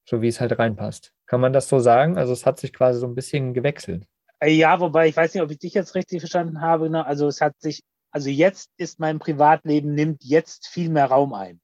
so 0.08 0.22
wie 0.22 0.28
es 0.28 0.40
halt 0.40 0.58
reinpasst. 0.58 1.14
Kann 1.26 1.42
man 1.42 1.54
das 1.54 1.68
so 1.68 1.80
sagen? 1.80 2.18
Also 2.18 2.34
es 2.34 2.46
hat 2.46 2.60
sich 2.60 2.74
quasi 2.74 3.00
so 3.00 3.08
ein 3.08 3.16
bisschen 3.16 3.54
gewechselt. 3.54 4.06
Äh, 4.40 4.52
ja, 4.52 4.80
wobei 4.80 5.08
ich 5.08 5.18
weiß 5.18 5.34
nicht, 5.34 5.44
ob 5.44 5.52
ich 5.52 5.60
dich 5.60 5.74
jetzt 5.74 5.96
richtig 5.96 6.22
verstanden 6.22 6.62
habe. 6.62 6.90
Ne? 6.90 7.06
Also 7.06 7.28
es 7.28 7.42
hat 7.42 7.60
sich, 7.60 7.84
also 8.14 8.30
jetzt 8.30 8.72
ist 8.78 9.00
mein 9.00 9.20
Privatleben, 9.20 9.94
nimmt 9.94 10.24
jetzt 10.24 10.68
viel 10.68 10.90
mehr 10.90 11.08
Raum 11.08 11.34
ein. 11.34 11.60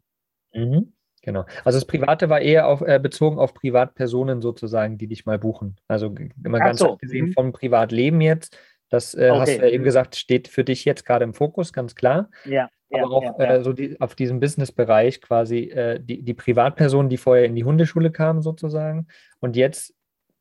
Mhm. 0.54 0.94
Genau. 1.22 1.46
Also 1.64 1.78
das 1.78 1.86
Private 1.86 2.30
war 2.30 2.42
eher 2.42 2.68
auf, 2.68 2.82
äh, 2.82 3.00
bezogen 3.00 3.40
auf 3.40 3.54
Privatpersonen 3.54 4.42
sozusagen, 4.42 4.98
die 4.98 5.08
dich 5.08 5.26
mal 5.26 5.38
buchen. 5.38 5.78
Also 5.88 6.14
immer 6.44 6.60
ganz 6.60 6.80
so. 6.80 6.94
abgesehen 6.94 7.28
mhm. 7.28 7.34
vom 7.34 7.52
Privatleben 7.52 8.20
jetzt. 8.20 8.58
Das 8.90 9.14
äh, 9.14 9.30
okay. 9.30 9.40
hast 9.40 9.58
du 9.58 9.62
ja 9.62 9.68
eben 9.68 9.84
gesagt, 9.84 10.16
steht 10.16 10.48
für 10.48 10.64
dich 10.64 10.86
jetzt 10.86 11.06
gerade 11.06 11.24
im 11.24 11.34
Fokus, 11.34 11.72
ganz 11.72 11.94
klar. 11.94 12.30
Ja. 12.46 12.70
Aber 12.92 13.02
ja, 13.02 13.06
auch 13.06 13.40
ja. 13.40 13.46
Äh, 13.46 13.64
so 13.64 13.74
die, 13.74 14.02
auf 14.02 14.16
diesem 14.16 14.40
Business-Bereich 14.40 15.22
quasi 15.22 15.66
äh, 15.66 16.00
die, 16.02 16.24
die 16.24 16.34
Privatpersonen, 16.34 17.10
die 17.10 17.18
vorher 17.18 17.46
in 17.46 17.54
die 17.54 17.64
Hundeschule 17.64 18.12
kamen 18.12 18.42
sozusagen. 18.42 19.08
Und 19.40 19.56
jetzt 19.56 19.94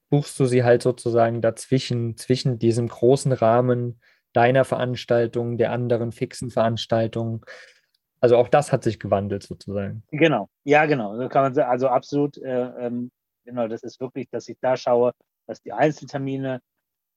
buchst 0.08 0.40
du 0.40 0.46
sie 0.46 0.64
halt 0.64 0.82
sozusagen 0.82 1.42
dazwischen, 1.42 2.16
zwischen 2.16 2.58
diesem 2.58 2.88
großen 2.88 3.32
Rahmen 3.32 4.00
deiner 4.32 4.64
Veranstaltung, 4.64 5.58
der 5.58 5.72
anderen 5.72 6.12
fixen 6.12 6.50
Veranstaltungen. 6.50 7.42
Also 8.20 8.36
auch 8.36 8.48
das 8.48 8.72
hat 8.72 8.82
sich 8.82 8.98
gewandelt 8.98 9.42
sozusagen. 9.42 10.02
Genau, 10.10 10.48
ja, 10.64 10.86
genau. 10.86 11.16
So 11.16 11.28
kann 11.28 11.42
man 11.42 11.54
sagen, 11.54 11.70
also 11.70 11.88
absolut, 11.88 12.36
äh, 12.38 12.86
ähm, 12.86 13.10
genau, 13.44 13.68
das 13.68 13.82
ist 13.82 14.00
wirklich, 14.00 14.28
dass 14.30 14.48
ich 14.48 14.56
da 14.60 14.76
schaue, 14.76 15.12
dass 15.46 15.62
die 15.62 15.72
Einzeltermine 15.72 16.60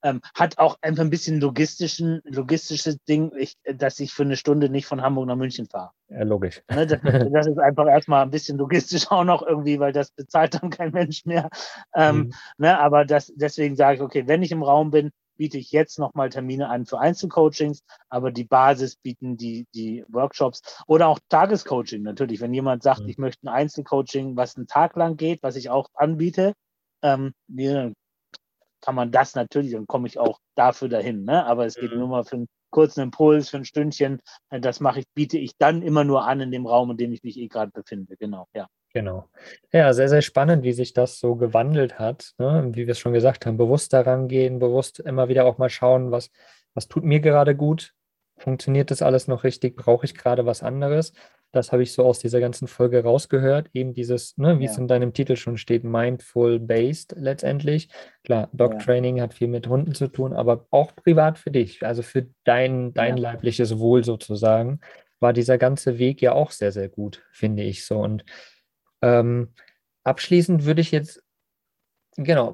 ähm, 0.04 0.22
hat 0.36 0.58
auch 0.58 0.78
einfach 0.82 1.04
ein 1.04 1.10
bisschen 1.10 1.40
logistischen, 1.40 2.22
logistisches 2.24 2.98
Ding, 3.08 3.32
ich, 3.38 3.56
dass 3.64 4.00
ich 4.00 4.14
für 4.14 4.24
eine 4.24 4.36
Stunde 4.36 4.70
nicht 4.70 4.86
von 4.86 5.02
Hamburg 5.02 5.28
nach 5.28 5.36
München 5.36 5.68
fahre. 5.68 5.92
Ja, 6.10 6.24
logisch. 6.24 6.62
Ne, 6.72 6.88
das, 6.88 7.00
das, 7.02 7.48
ist 7.48 7.60
einfach 7.60 7.88
erstmal 7.88 8.24
ein 8.24 8.32
bisschen 8.32 8.58
logistisch 8.58 9.06
auch 9.12 9.24
noch 9.24 9.46
irgendwie, 9.46 9.80
weil 9.80 9.94
das 9.94 10.12
bezahlt 10.12 10.62
dann 10.62 10.70
kein 10.70 10.92
Mensch 10.92 11.26
mehr. 11.26 11.50
Ähm, 11.94 12.18
mhm. 12.18 12.34
ne, 12.58 12.80
aber 12.80 13.06
das, 13.06 13.32
deswegen 13.36 13.76
sage 13.76 13.98
ich, 13.98 14.02
okay, 14.02 14.28
wenn 14.28 14.44
ich 14.44 14.52
im 14.52 14.64
Raum 14.64 14.92
bin, 14.92 15.12
biete 15.42 15.58
ich 15.58 15.72
jetzt 15.72 15.98
nochmal 15.98 16.30
Termine 16.30 16.70
an 16.70 16.86
für 16.86 17.00
Einzelcoachings, 17.00 17.82
aber 18.10 18.32
die 18.32 18.44
Basis 18.44 18.96
bieten 18.96 19.38
die, 19.38 19.66
die 19.74 20.06
Workshops 20.08 20.84
oder 20.86 21.08
auch 21.08 21.18
Tagescoaching 21.30 22.04
natürlich. 22.04 22.42
Wenn 22.42 22.54
jemand 22.54 22.84
sagt, 22.84 23.02
mhm. 23.02 23.10
ich 23.10 23.18
möchte 23.18 23.48
ein 23.48 23.52
Einzelcoaching, 23.52 24.38
was 24.38 24.56
einen 24.56 24.68
Tag 24.68 24.96
lang 24.96 25.18
geht, 25.18 25.42
was 25.42 25.56
ich 25.56 25.72
auch 25.72 25.90
anbiete, 25.96 26.54
ähm, 27.02 27.34
kann 28.82 28.94
man 28.94 29.12
das 29.12 29.34
natürlich, 29.34 29.72
dann 29.72 29.88
komme 29.88 30.08
ich 30.08 30.20
auch 30.20 30.38
dafür 30.54 30.90
dahin. 30.90 31.24
Ne? 31.24 31.44
Aber 31.44 31.66
es 31.66 31.74
geht 31.74 31.92
mhm. 31.92 31.98
nur 31.98 32.08
mal 32.10 32.24
für 32.24 32.36
einen 32.36 32.48
kurzen 32.70 33.02
Impuls, 33.02 33.50
für 33.50 33.58
ein 33.58 33.66
Stündchen. 33.66 34.22
Das 34.52 34.80
mache 34.80 35.00
ich, 35.00 35.06
biete 35.16 35.40
ich 35.40 35.58
dann 35.58 35.82
immer 35.82 36.04
nur 36.04 36.28
an 36.28 36.40
in 36.40 36.52
dem 36.52 36.68
Raum, 36.68 36.92
in 36.92 36.98
dem 36.98 37.14
ich 37.14 37.24
mich 37.24 37.38
eh 37.38 37.48
gerade 37.48 37.72
befinde. 37.72 38.16
Genau, 38.16 38.46
ja. 38.54 38.68
Genau. 38.94 39.30
Ja, 39.72 39.94
sehr, 39.94 40.10
sehr 40.10 40.22
spannend, 40.22 40.64
wie 40.64 40.74
sich 40.74 40.94
das 40.94 41.20
so 41.20 41.36
gewandelt 41.36 41.98
hat. 41.98 42.34
Ne? 42.38 42.70
Wie 42.74 42.88
wir 42.88 42.92
es 42.92 43.00
schon 43.00 43.14
gesagt 43.14 43.46
haben, 43.46 43.58
bewusst 43.58 43.94
daran 43.94 44.28
gehen, 44.28 44.60
bewusst 44.60 45.00
immer 45.00 45.30
wieder 45.30 45.46
auch 45.46 45.58
mal 45.58 45.70
schauen, 45.70 46.12
was, 46.12 46.30
was 46.74 46.88
tut 46.88 47.04
mir 47.04 47.22
gerade 47.22 47.56
gut? 47.56 47.94
Funktioniert 48.38 48.92
das 48.92 49.02
alles 49.02 49.28
noch 49.28 49.44
richtig? 49.44 49.78
Brauche 49.78 50.06
ich 50.06 50.16
gerade 50.16 50.46
was 50.46 50.64
anderes? 50.64 51.14
Das 51.54 51.72
habe 51.72 51.84
ich 51.84 51.94
so 51.94 52.04
aus 52.06 52.20
dieser 52.20 52.40
ganzen 52.40 52.68
Folge 52.68 53.04
rausgehört. 53.04 53.70
Eben 53.74 53.94
dieses, 53.94 54.38
ne, 54.38 54.60
wie 54.60 54.66
ja. 54.66 54.72
es 54.72 54.78
in 54.78 54.88
deinem 54.88 55.14
Titel 55.14 55.36
schon 55.36 55.58
steht, 55.58 55.84
mindful-based 55.84 57.16
letztendlich. 57.18 57.90
Klar, 58.24 58.50
Dog 58.54 58.80
Training 58.80 59.18
ja. 59.18 59.24
hat 59.24 59.34
viel 59.34 59.48
mit 59.48 59.68
Hunden 59.68 59.94
zu 59.94 60.08
tun, 60.08 60.34
aber 60.34 60.66
auch 60.72 60.96
privat 60.96 61.38
für 61.38 61.52
dich, 61.52 61.86
also 61.86 62.02
für 62.02 62.28
dein, 62.46 62.94
dein 62.94 63.18
ja. 63.18 63.24
leibliches 63.24 63.80
Wohl 63.80 64.04
sozusagen, 64.04 64.80
war 65.20 65.34
dieser 65.34 65.58
ganze 65.58 66.00
Weg 66.00 66.22
ja 66.22 66.34
auch 66.34 66.52
sehr, 66.52 66.72
sehr 66.72 66.90
gut, 66.90 67.22
finde 67.32 67.64
ich 67.64 67.86
so. 67.86 68.00
Und 68.00 68.26
ähm, 69.02 69.50
abschließend 70.04 70.66
würde 70.66 70.82
ich 70.82 70.92
jetzt, 70.92 71.24
genau, 72.18 72.54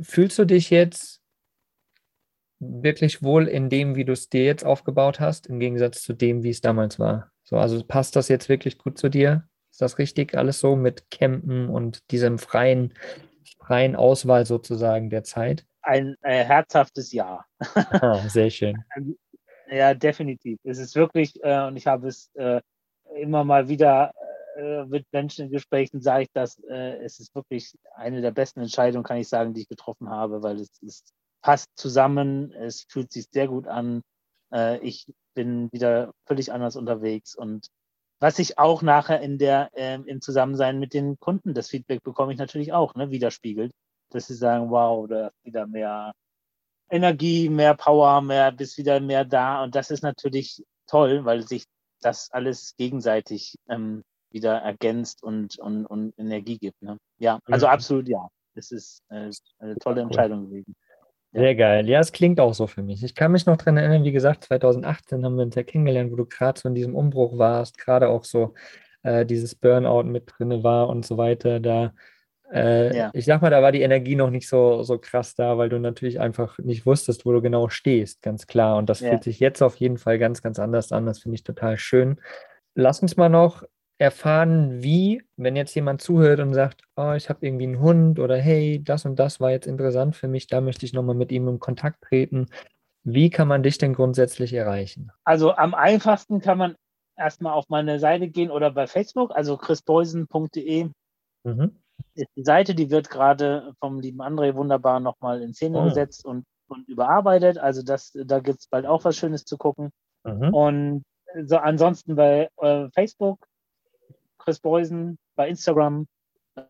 fühlst 0.00 0.38
du 0.38 0.44
dich 0.44 0.70
jetzt 0.70 1.20
wirklich 2.60 3.22
wohl 3.22 3.46
in 3.46 3.68
dem, 3.68 3.94
wie 3.94 4.04
du 4.04 4.12
es 4.12 4.28
dir 4.28 4.44
jetzt 4.44 4.64
aufgebaut 4.64 5.20
hast, 5.20 5.46
im 5.46 5.60
Gegensatz 5.60 6.02
zu 6.02 6.12
dem, 6.12 6.42
wie 6.42 6.50
es 6.50 6.60
damals 6.60 6.98
war? 6.98 7.30
So, 7.44 7.56
also 7.56 7.82
passt 7.84 8.16
das 8.16 8.28
jetzt 8.28 8.48
wirklich 8.48 8.78
gut 8.78 8.98
zu 8.98 9.08
dir? 9.08 9.48
Ist 9.70 9.80
das 9.80 9.98
richtig 9.98 10.36
alles 10.36 10.58
so 10.58 10.74
mit 10.74 11.10
Campen 11.10 11.68
und 11.68 12.10
diesem 12.10 12.38
freien, 12.38 12.94
freien 13.58 13.94
Auswahl 13.94 14.44
sozusagen 14.44 15.08
der 15.08 15.22
Zeit? 15.22 15.64
Ein 15.82 16.16
äh, 16.22 16.44
herzhaftes 16.44 17.12
Ja. 17.12 17.44
Ah, 17.74 18.28
sehr 18.28 18.50
schön. 18.50 18.84
ja, 19.70 19.94
definitiv. 19.94 20.58
Es 20.64 20.78
ist 20.78 20.96
wirklich, 20.96 21.32
äh, 21.42 21.66
und 21.66 21.76
ich 21.76 21.86
habe 21.86 22.08
es 22.08 22.30
äh, 22.34 22.60
immer 23.16 23.44
mal 23.44 23.68
wieder 23.68 24.12
äh, 24.58 24.84
mit 24.86 25.06
Menschen 25.12 25.46
in 25.46 25.52
Gesprächen 25.52 26.02
sage 26.02 26.24
ich, 26.24 26.32
dass 26.32 26.58
äh, 26.64 26.98
es 27.04 27.20
ist 27.20 27.34
wirklich 27.34 27.74
eine 27.94 28.20
der 28.20 28.32
besten 28.32 28.60
Entscheidungen, 28.60 29.04
kann 29.04 29.18
ich 29.18 29.28
sagen, 29.28 29.54
die 29.54 29.62
ich 29.62 29.68
getroffen 29.68 30.10
habe, 30.10 30.42
weil 30.42 30.56
es, 30.60 30.70
es 30.82 31.04
passt 31.42 31.70
zusammen, 31.76 32.52
es 32.52 32.84
fühlt 32.88 33.12
sich 33.12 33.26
sehr 33.30 33.46
gut 33.46 33.68
an. 33.68 34.02
Äh, 34.52 34.78
ich 34.80 35.06
bin 35.34 35.70
wieder 35.72 36.12
völlig 36.26 36.52
anders 36.52 36.74
unterwegs 36.76 37.36
und 37.36 37.68
was 38.20 38.40
ich 38.40 38.58
auch 38.58 38.82
nachher 38.82 39.20
in 39.20 39.38
der, 39.38 39.70
äh, 39.74 39.94
im 39.94 40.20
Zusammensein 40.20 40.80
mit 40.80 40.92
den 40.92 41.20
Kunden, 41.20 41.54
das 41.54 41.68
Feedback 41.68 42.02
bekomme 42.02 42.32
ich 42.32 42.38
natürlich 42.38 42.72
auch, 42.72 42.96
ne, 42.96 43.12
widerspiegelt, 43.12 43.70
dass 44.10 44.26
sie 44.26 44.34
sagen, 44.34 44.70
wow, 44.70 45.06
da 45.08 45.30
wieder 45.44 45.68
mehr 45.68 46.12
Energie, 46.90 47.48
mehr 47.48 47.74
Power, 47.74 48.20
mehr, 48.22 48.50
bist 48.50 48.76
wieder 48.78 48.98
mehr 48.98 49.24
da 49.24 49.62
und 49.62 49.76
das 49.76 49.92
ist 49.92 50.02
natürlich 50.02 50.64
toll, 50.88 51.24
weil 51.24 51.46
sich 51.46 51.64
das 52.00 52.30
alles 52.32 52.74
gegenseitig 52.76 53.54
ähm, 53.68 54.02
wieder 54.30 54.58
ergänzt 54.58 55.22
und, 55.22 55.58
und, 55.58 55.86
und 55.86 56.18
Energie 56.18 56.58
gibt. 56.58 56.80
Ne? 56.82 56.98
Ja, 57.18 57.38
also 57.46 57.66
mhm. 57.66 57.72
absolut 57.72 58.08
ja. 58.08 58.28
Es 58.54 58.72
ist 58.72 59.02
äh, 59.08 59.30
eine 59.60 59.76
tolle 59.76 60.02
Entscheidung 60.02 60.48
gewesen. 60.48 60.74
Sehr 61.32 61.54
geil. 61.54 61.88
Ja, 61.88 62.00
es 62.00 62.12
klingt 62.12 62.40
auch 62.40 62.54
so 62.54 62.66
für 62.66 62.82
mich. 62.82 63.04
Ich 63.04 63.14
kann 63.14 63.32
mich 63.32 63.44
noch 63.44 63.56
daran 63.56 63.76
erinnern, 63.76 64.04
wie 64.04 64.12
gesagt, 64.12 64.44
2018 64.44 65.24
haben 65.24 65.36
wir 65.36 65.44
uns 65.44 65.54
ja 65.54 65.62
kennengelernt, 65.62 66.10
wo 66.10 66.16
du 66.16 66.24
gerade 66.24 66.58
so 66.58 66.68
in 66.68 66.74
diesem 66.74 66.94
Umbruch 66.94 67.36
warst, 67.36 67.76
gerade 67.76 68.08
auch 68.08 68.24
so 68.24 68.54
äh, 69.02 69.26
dieses 69.26 69.54
Burnout 69.54 70.04
mit 70.04 70.32
drin 70.38 70.62
war 70.62 70.88
und 70.88 71.04
so 71.04 71.18
weiter. 71.18 71.60
Da, 71.60 71.92
äh, 72.50 72.96
ja. 72.96 73.10
ich 73.12 73.26
sag 73.26 73.42
mal, 73.42 73.50
da 73.50 73.62
war 73.62 73.72
die 73.72 73.82
Energie 73.82 74.16
noch 74.16 74.30
nicht 74.30 74.48
so, 74.48 74.82
so 74.82 74.98
krass 74.98 75.34
da, 75.34 75.58
weil 75.58 75.68
du 75.68 75.78
natürlich 75.78 76.18
einfach 76.18 76.58
nicht 76.58 76.86
wusstest, 76.86 77.26
wo 77.26 77.32
du 77.32 77.42
genau 77.42 77.68
stehst, 77.68 78.22
ganz 78.22 78.46
klar. 78.46 78.78
Und 78.78 78.88
das 78.88 79.00
ja. 79.00 79.10
fühlt 79.10 79.24
sich 79.24 79.38
jetzt 79.38 79.62
auf 79.62 79.76
jeden 79.76 79.98
Fall 79.98 80.18
ganz, 80.18 80.40
ganz 80.40 80.58
anders 80.58 80.92
an. 80.92 81.04
Das 81.04 81.20
finde 81.20 81.34
ich 81.36 81.44
total 81.44 81.76
schön. 81.76 82.20
Lass 82.74 83.02
uns 83.02 83.18
mal 83.18 83.28
noch 83.28 83.64
erfahren, 83.98 84.82
wie, 84.82 85.22
wenn 85.36 85.56
jetzt 85.56 85.74
jemand 85.74 86.00
zuhört 86.00 86.38
und 86.40 86.54
sagt, 86.54 86.82
oh, 86.96 87.12
ich 87.12 87.28
habe 87.28 87.44
irgendwie 87.44 87.64
einen 87.64 87.80
Hund 87.80 88.20
oder 88.20 88.36
hey, 88.36 88.82
das 88.82 89.04
und 89.04 89.16
das 89.18 89.40
war 89.40 89.50
jetzt 89.50 89.66
interessant 89.66 90.14
für 90.14 90.28
mich, 90.28 90.46
da 90.46 90.60
möchte 90.60 90.86
ich 90.86 90.92
nochmal 90.92 91.16
mit 91.16 91.32
ihm 91.32 91.48
in 91.48 91.58
Kontakt 91.58 92.02
treten. 92.02 92.46
Wie 93.02 93.28
kann 93.28 93.48
man 93.48 93.62
dich 93.62 93.78
denn 93.78 93.94
grundsätzlich 93.94 94.52
erreichen? 94.52 95.10
Also 95.24 95.52
am 95.52 95.74
einfachsten 95.74 96.40
kann 96.40 96.58
man 96.58 96.76
erstmal 97.16 97.54
auf 97.54 97.68
meine 97.68 97.98
Seite 97.98 98.28
gehen 98.28 98.50
oder 98.50 98.70
bei 98.70 98.86
Facebook, 98.86 99.34
also 99.34 99.56
chrisbeusen.de 99.56 100.90
mhm. 101.44 101.76
ist 102.14 102.30
die 102.36 102.44
Seite, 102.44 102.76
die 102.76 102.90
wird 102.90 103.10
gerade 103.10 103.72
vom 103.80 103.98
lieben 103.98 104.22
André 104.22 104.54
wunderbar 104.54 105.00
nochmal 105.00 105.42
in 105.42 105.54
Szene 105.54 105.80
oh. 105.80 105.84
gesetzt 105.84 106.24
und, 106.24 106.44
und 106.68 106.88
überarbeitet. 106.88 107.58
Also 107.58 107.82
das, 107.82 108.12
da 108.14 108.38
gibt 108.38 108.60
es 108.60 108.68
bald 108.68 108.86
auch 108.86 109.04
was 109.04 109.16
Schönes 109.16 109.44
zu 109.44 109.56
gucken. 109.56 109.90
Mhm. 110.24 110.54
Und 110.54 111.04
so 111.44 111.56
ansonsten 111.56 112.14
bei 112.14 112.48
äh, 112.58 112.88
Facebook 112.90 113.48
Chris 114.48 114.60
Beusen. 114.60 115.18
Bei 115.36 115.46
Instagram 115.46 116.06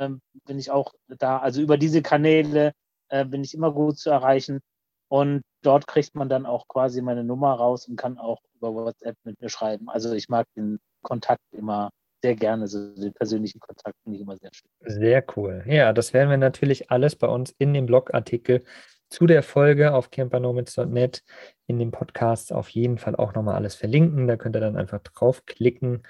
ähm, 0.00 0.20
bin 0.46 0.58
ich 0.58 0.72
auch 0.72 0.94
da. 1.06 1.38
Also 1.38 1.62
über 1.62 1.78
diese 1.78 2.02
Kanäle 2.02 2.72
äh, 3.08 3.24
bin 3.24 3.44
ich 3.44 3.54
immer 3.54 3.70
gut 3.70 3.98
zu 3.98 4.10
erreichen. 4.10 4.58
Und 5.06 5.42
dort 5.62 5.86
kriegt 5.86 6.16
man 6.16 6.28
dann 6.28 6.44
auch 6.44 6.66
quasi 6.66 7.00
meine 7.02 7.22
Nummer 7.22 7.52
raus 7.54 7.86
und 7.86 7.94
kann 7.94 8.18
auch 8.18 8.40
über 8.56 8.74
WhatsApp 8.74 9.14
mit 9.22 9.40
mir 9.40 9.48
schreiben. 9.48 9.88
Also 9.88 10.12
ich 10.12 10.28
mag 10.28 10.48
den 10.56 10.80
Kontakt 11.02 11.40
immer 11.52 11.90
sehr 12.20 12.34
gerne, 12.34 12.66
so 12.66 12.96
den 12.96 13.12
persönlichen 13.12 13.60
Kontakt 13.60 13.94
finde 14.02 14.16
ich 14.16 14.22
immer 14.22 14.36
sehr 14.36 14.50
schön. 14.52 14.68
Sehr 14.80 15.24
cool. 15.36 15.62
Ja, 15.68 15.92
das 15.92 16.12
werden 16.12 16.30
wir 16.30 16.36
natürlich 16.36 16.90
alles 16.90 17.14
bei 17.14 17.28
uns 17.28 17.54
in 17.58 17.74
dem 17.74 17.86
Blogartikel 17.86 18.64
zu 19.08 19.26
der 19.26 19.44
Folge 19.44 19.94
auf 19.94 20.10
campernomads.net 20.10 21.22
in 21.68 21.78
dem 21.78 21.92
Podcast 21.92 22.52
auf 22.52 22.70
jeden 22.70 22.98
Fall 22.98 23.14
auch 23.14 23.34
nochmal 23.34 23.54
alles 23.54 23.76
verlinken. 23.76 24.26
Da 24.26 24.36
könnt 24.36 24.56
ihr 24.56 24.60
dann 24.60 24.76
einfach 24.76 24.98
draufklicken. 24.98 26.02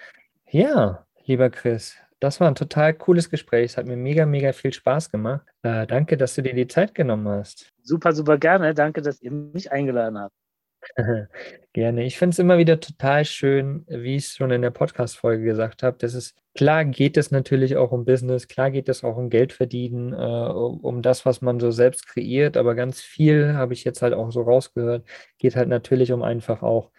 Ja, 0.51 1.07
Lieber 1.29 1.51
Chris, 1.51 1.95
das 2.21 2.41
war 2.41 2.49
ein 2.49 2.55
total 2.55 2.95
cooles 2.95 3.29
Gespräch. 3.29 3.73
Es 3.73 3.77
hat 3.77 3.85
mir 3.85 3.99
mega, 3.99 4.25
mega 4.25 4.55
viel 4.55 4.73
Spaß 4.73 5.11
gemacht. 5.11 5.47
Äh, 5.63 5.87
danke, 5.87 6.17
dass 6.17 6.35
du 6.35 6.43
dir 6.43 6.55
die 6.55 6.67
Zeit 6.67 6.95
genommen 6.95 7.29
hast. 7.29 7.71
Super, 7.83 8.15
super 8.15 8.39
gerne. 8.39 8.73
Danke, 8.73 9.03
dass 9.03 9.21
ihr 9.21 9.31
mich 9.31 9.71
eingeladen 9.71 10.19
habt. 10.19 10.35
Gerne. 11.75 12.05
Ich 12.05 12.17
finde 12.17 12.33
es 12.33 12.39
immer 12.39 12.57
wieder 12.57 12.81
total 12.81 13.27
schön, 13.27 13.85
wie 13.89 14.17
ich 14.17 14.25
es 14.25 14.37
schon 14.37 14.53
in 14.53 14.63
der 14.63 14.71
Podcast-Folge 14.71 15.45
gesagt 15.45 15.83
habe. 15.83 15.99
Das 15.99 16.15
ist 16.15 16.35
klar, 16.55 16.87
geht 16.87 17.19
es 17.19 17.31
natürlich 17.31 17.77
auch 17.77 17.93
um 17.93 18.07
Business, 18.07 18.49
klar 18.49 18.71
geht 18.71 18.89
es 18.89 19.05
auch 19.05 19.17
um 19.19 19.29
Geld 19.29 19.53
verdienen, 19.53 20.15
äh, 20.15 20.17
um, 20.17 20.81
um, 20.81 21.03
das, 21.03 21.27
was 21.27 21.43
man 21.43 21.61
so 21.61 21.73
selbst 21.73 22.07
kreiert, 22.07 22.57
aber 22.57 22.75
ganz 22.75 23.01
viel 23.03 23.55
habe 23.55 23.75
ich 23.75 23.85
jetzt 23.85 24.01
halt 24.01 24.15
auch 24.15 24.31
so 24.31 24.43
rausgehört, 24.43 25.05
geht 25.37 25.57
halt 25.57 25.69
natürlich 25.69 26.13
um 26.13 26.23
einfach 26.23 26.63
auch 26.63 26.91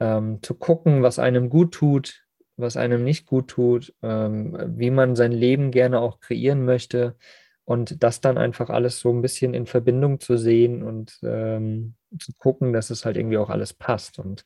ähm, 0.00 0.42
zu 0.42 0.54
gucken, 0.54 1.02
was 1.02 1.20
einem 1.20 1.48
gut 1.48 1.72
tut, 1.72 2.24
was 2.62 2.78
einem 2.78 3.04
nicht 3.04 3.26
gut 3.26 3.48
tut, 3.48 3.94
ähm, 4.02 4.56
wie 4.78 4.90
man 4.90 5.16
sein 5.16 5.32
Leben 5.32 5.70
gerne 5.70 6.00
auch 6.00 6.20
kreieren 6.20 6.64
möchte 6.64 7.16
und 7.64 8.02
das 8.02 8.20
dann 8.20 8.38
einfach 8.38 8.70
alles 8.70 9.00
so 9.00 9.10
ein 9.10 9.22
bisschen 9.22 9.54
in 9.54 9.66
Verbindung 9.66 10.20
zu 10.20 10.36
sehen 10.36 10.82
und 10.82 11.18
ähm, 11.22 11.94
zu 12.18 12.32
gucken, 12.38 12.72
dass 12.72 12.90
es 12.90 13.04
halt 13.04 13.16
irgendwie 13.16 13.38
auch 13.38 13.50
alles 13.50 13.72
passt. 13.72 14.18
Und 14.18 14.44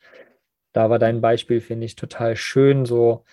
da 0.72 0.90
war 0.90 0.98
dein 0.98 1.20
Beispiel, 1.20 1.60
finde 1.60 1.86
ich, 1.86 1.96
total 1.96 2.36
schön, 2.36 2.84
so 2.84 3.24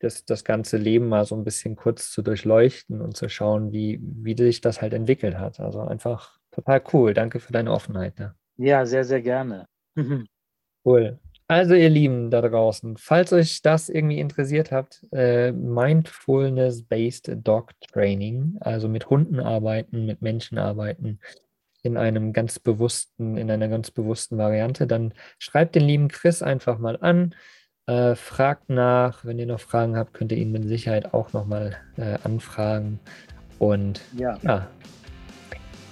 das, 0.00 0.24
das 0.24 0.44
ganze 0.44 0.76
Leben 0.76 1.08
mal 1.08 1.24
so 1.24 1.34
ein 1.34 1.44
bisschen 1.44 1.76
kurz 1.76 2.10
zu 2.10 2.22
durchleuchten 2.22 3.00
und 3.00 3.16
zu 3.16 3.28
schauen, 3.28 3.72
wie, 3.72 3.98
wie 4.02 4.36
sich 4.36 4.60
das 4.60 4.82
halt 4.82 4.92
entwickelt 4.92 5.38
hat. 5.38 5.60
Also 5.60 5.80
einfach 5.80 6.38
total 6.50 6.82
cool. 6.92 7.14
Danke 7.14 7.40
für 7.40 7.52
deine 7.52 7.72
Offenheit. 7.72 8.18
Ne? 8.18 8.34
Ja, 8.58 8.84
sehr, 8.84 9.04
sehr 9.04 9.22
gerne. 9.22 9.66
cool. 10.84 11.18
Also 11.48 11.74
ihr 11.74 11.90
Lieben 11.90 12.30
da 12.30 12.40
draußen, 12.40 12.96
falls 12.96 13.32
euch 13.32 13.62
das 13.62 13.88
irgendwie 13.88 14.18
interessiert 14.18 14.72
habt, 14.72 15.06
äh, 15.12 15.52
Mindfulness-Based 15.52 17.36
Dog 17.44 17.70
Training, 17.92 18.56
also 18.60 18.88
mit 18.88 19.10
Hunden 19.10 19.38
arbeiten, 19.38 20.06
mit 20.06 20.22
Menschen 20.22 20.58
arbeiten, 20.58 21.20
in 21.84 21.96
einem 21.96 22.32
ganz 22.32 22.58
bewussten, 22.58 23.36
in 23.36 23.48
einer 23.48 23.68
ganz 23.68 23.92
bewussten 23.92 24.38
Variante, 24.38 24.88
dann 24.88 25.14
schreibt 25.38 25.76
den 25.76 25.84
lieben 25.84 26.08
Chris 26.08 26.42
einfach 26.42 26.78
mal 26.78 26.98
an, 27.00 27.32
äh, 27.86 28.16
fragt 28.16 28.68
nach, 28.68 29.24
wenn 29.24 29.38
ihr 29.38 29.46
noch 29.46 29.60
Fragen 29.60 29.96
habt, 29.96 30.14
könnt 30.14 30.32
ihr 30.32 30.38
ihn 30.38 30.50
mit 30.50 30.66
Sicherheit 30.66 31.14
auch 31.14 31.32
nochmal 31.32 31.76
äh, 31.96 32.18
anfragen. 32.24 32.98
Und 33.60 34.00
ja. 34.16 34.36
ja, 34.42 34.66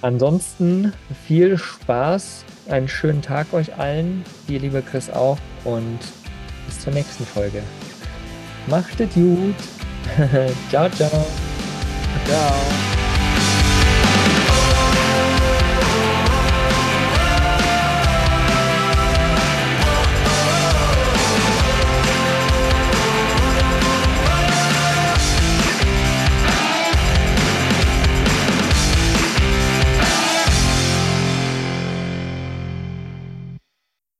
ansonsten 0.02 0.92
viel 1.24 1.56
Spaß 1.56 2.44
einen 2.68 2.88
schönen 2.88 3.22
Tag 3.22 3.52
euch 3.52 3.76
allen, 3.76 4.24
dir 4.48 4.60
lieber 4.60 4.82
Chris 4.82 5.10
auch 5.10 5.38
und 5.64 5.98
bis 6.66 6.80
zur 6.80 6.92
nächsten 6.92 7.24
Folge. 7.26 7.62
Macht 8.66 9.00
es 9.00 9.12
gut. 9.14 9.54
ciao, 10.70 10.88
ciao. 10.90 11.26
Ciao. 12.26 12.93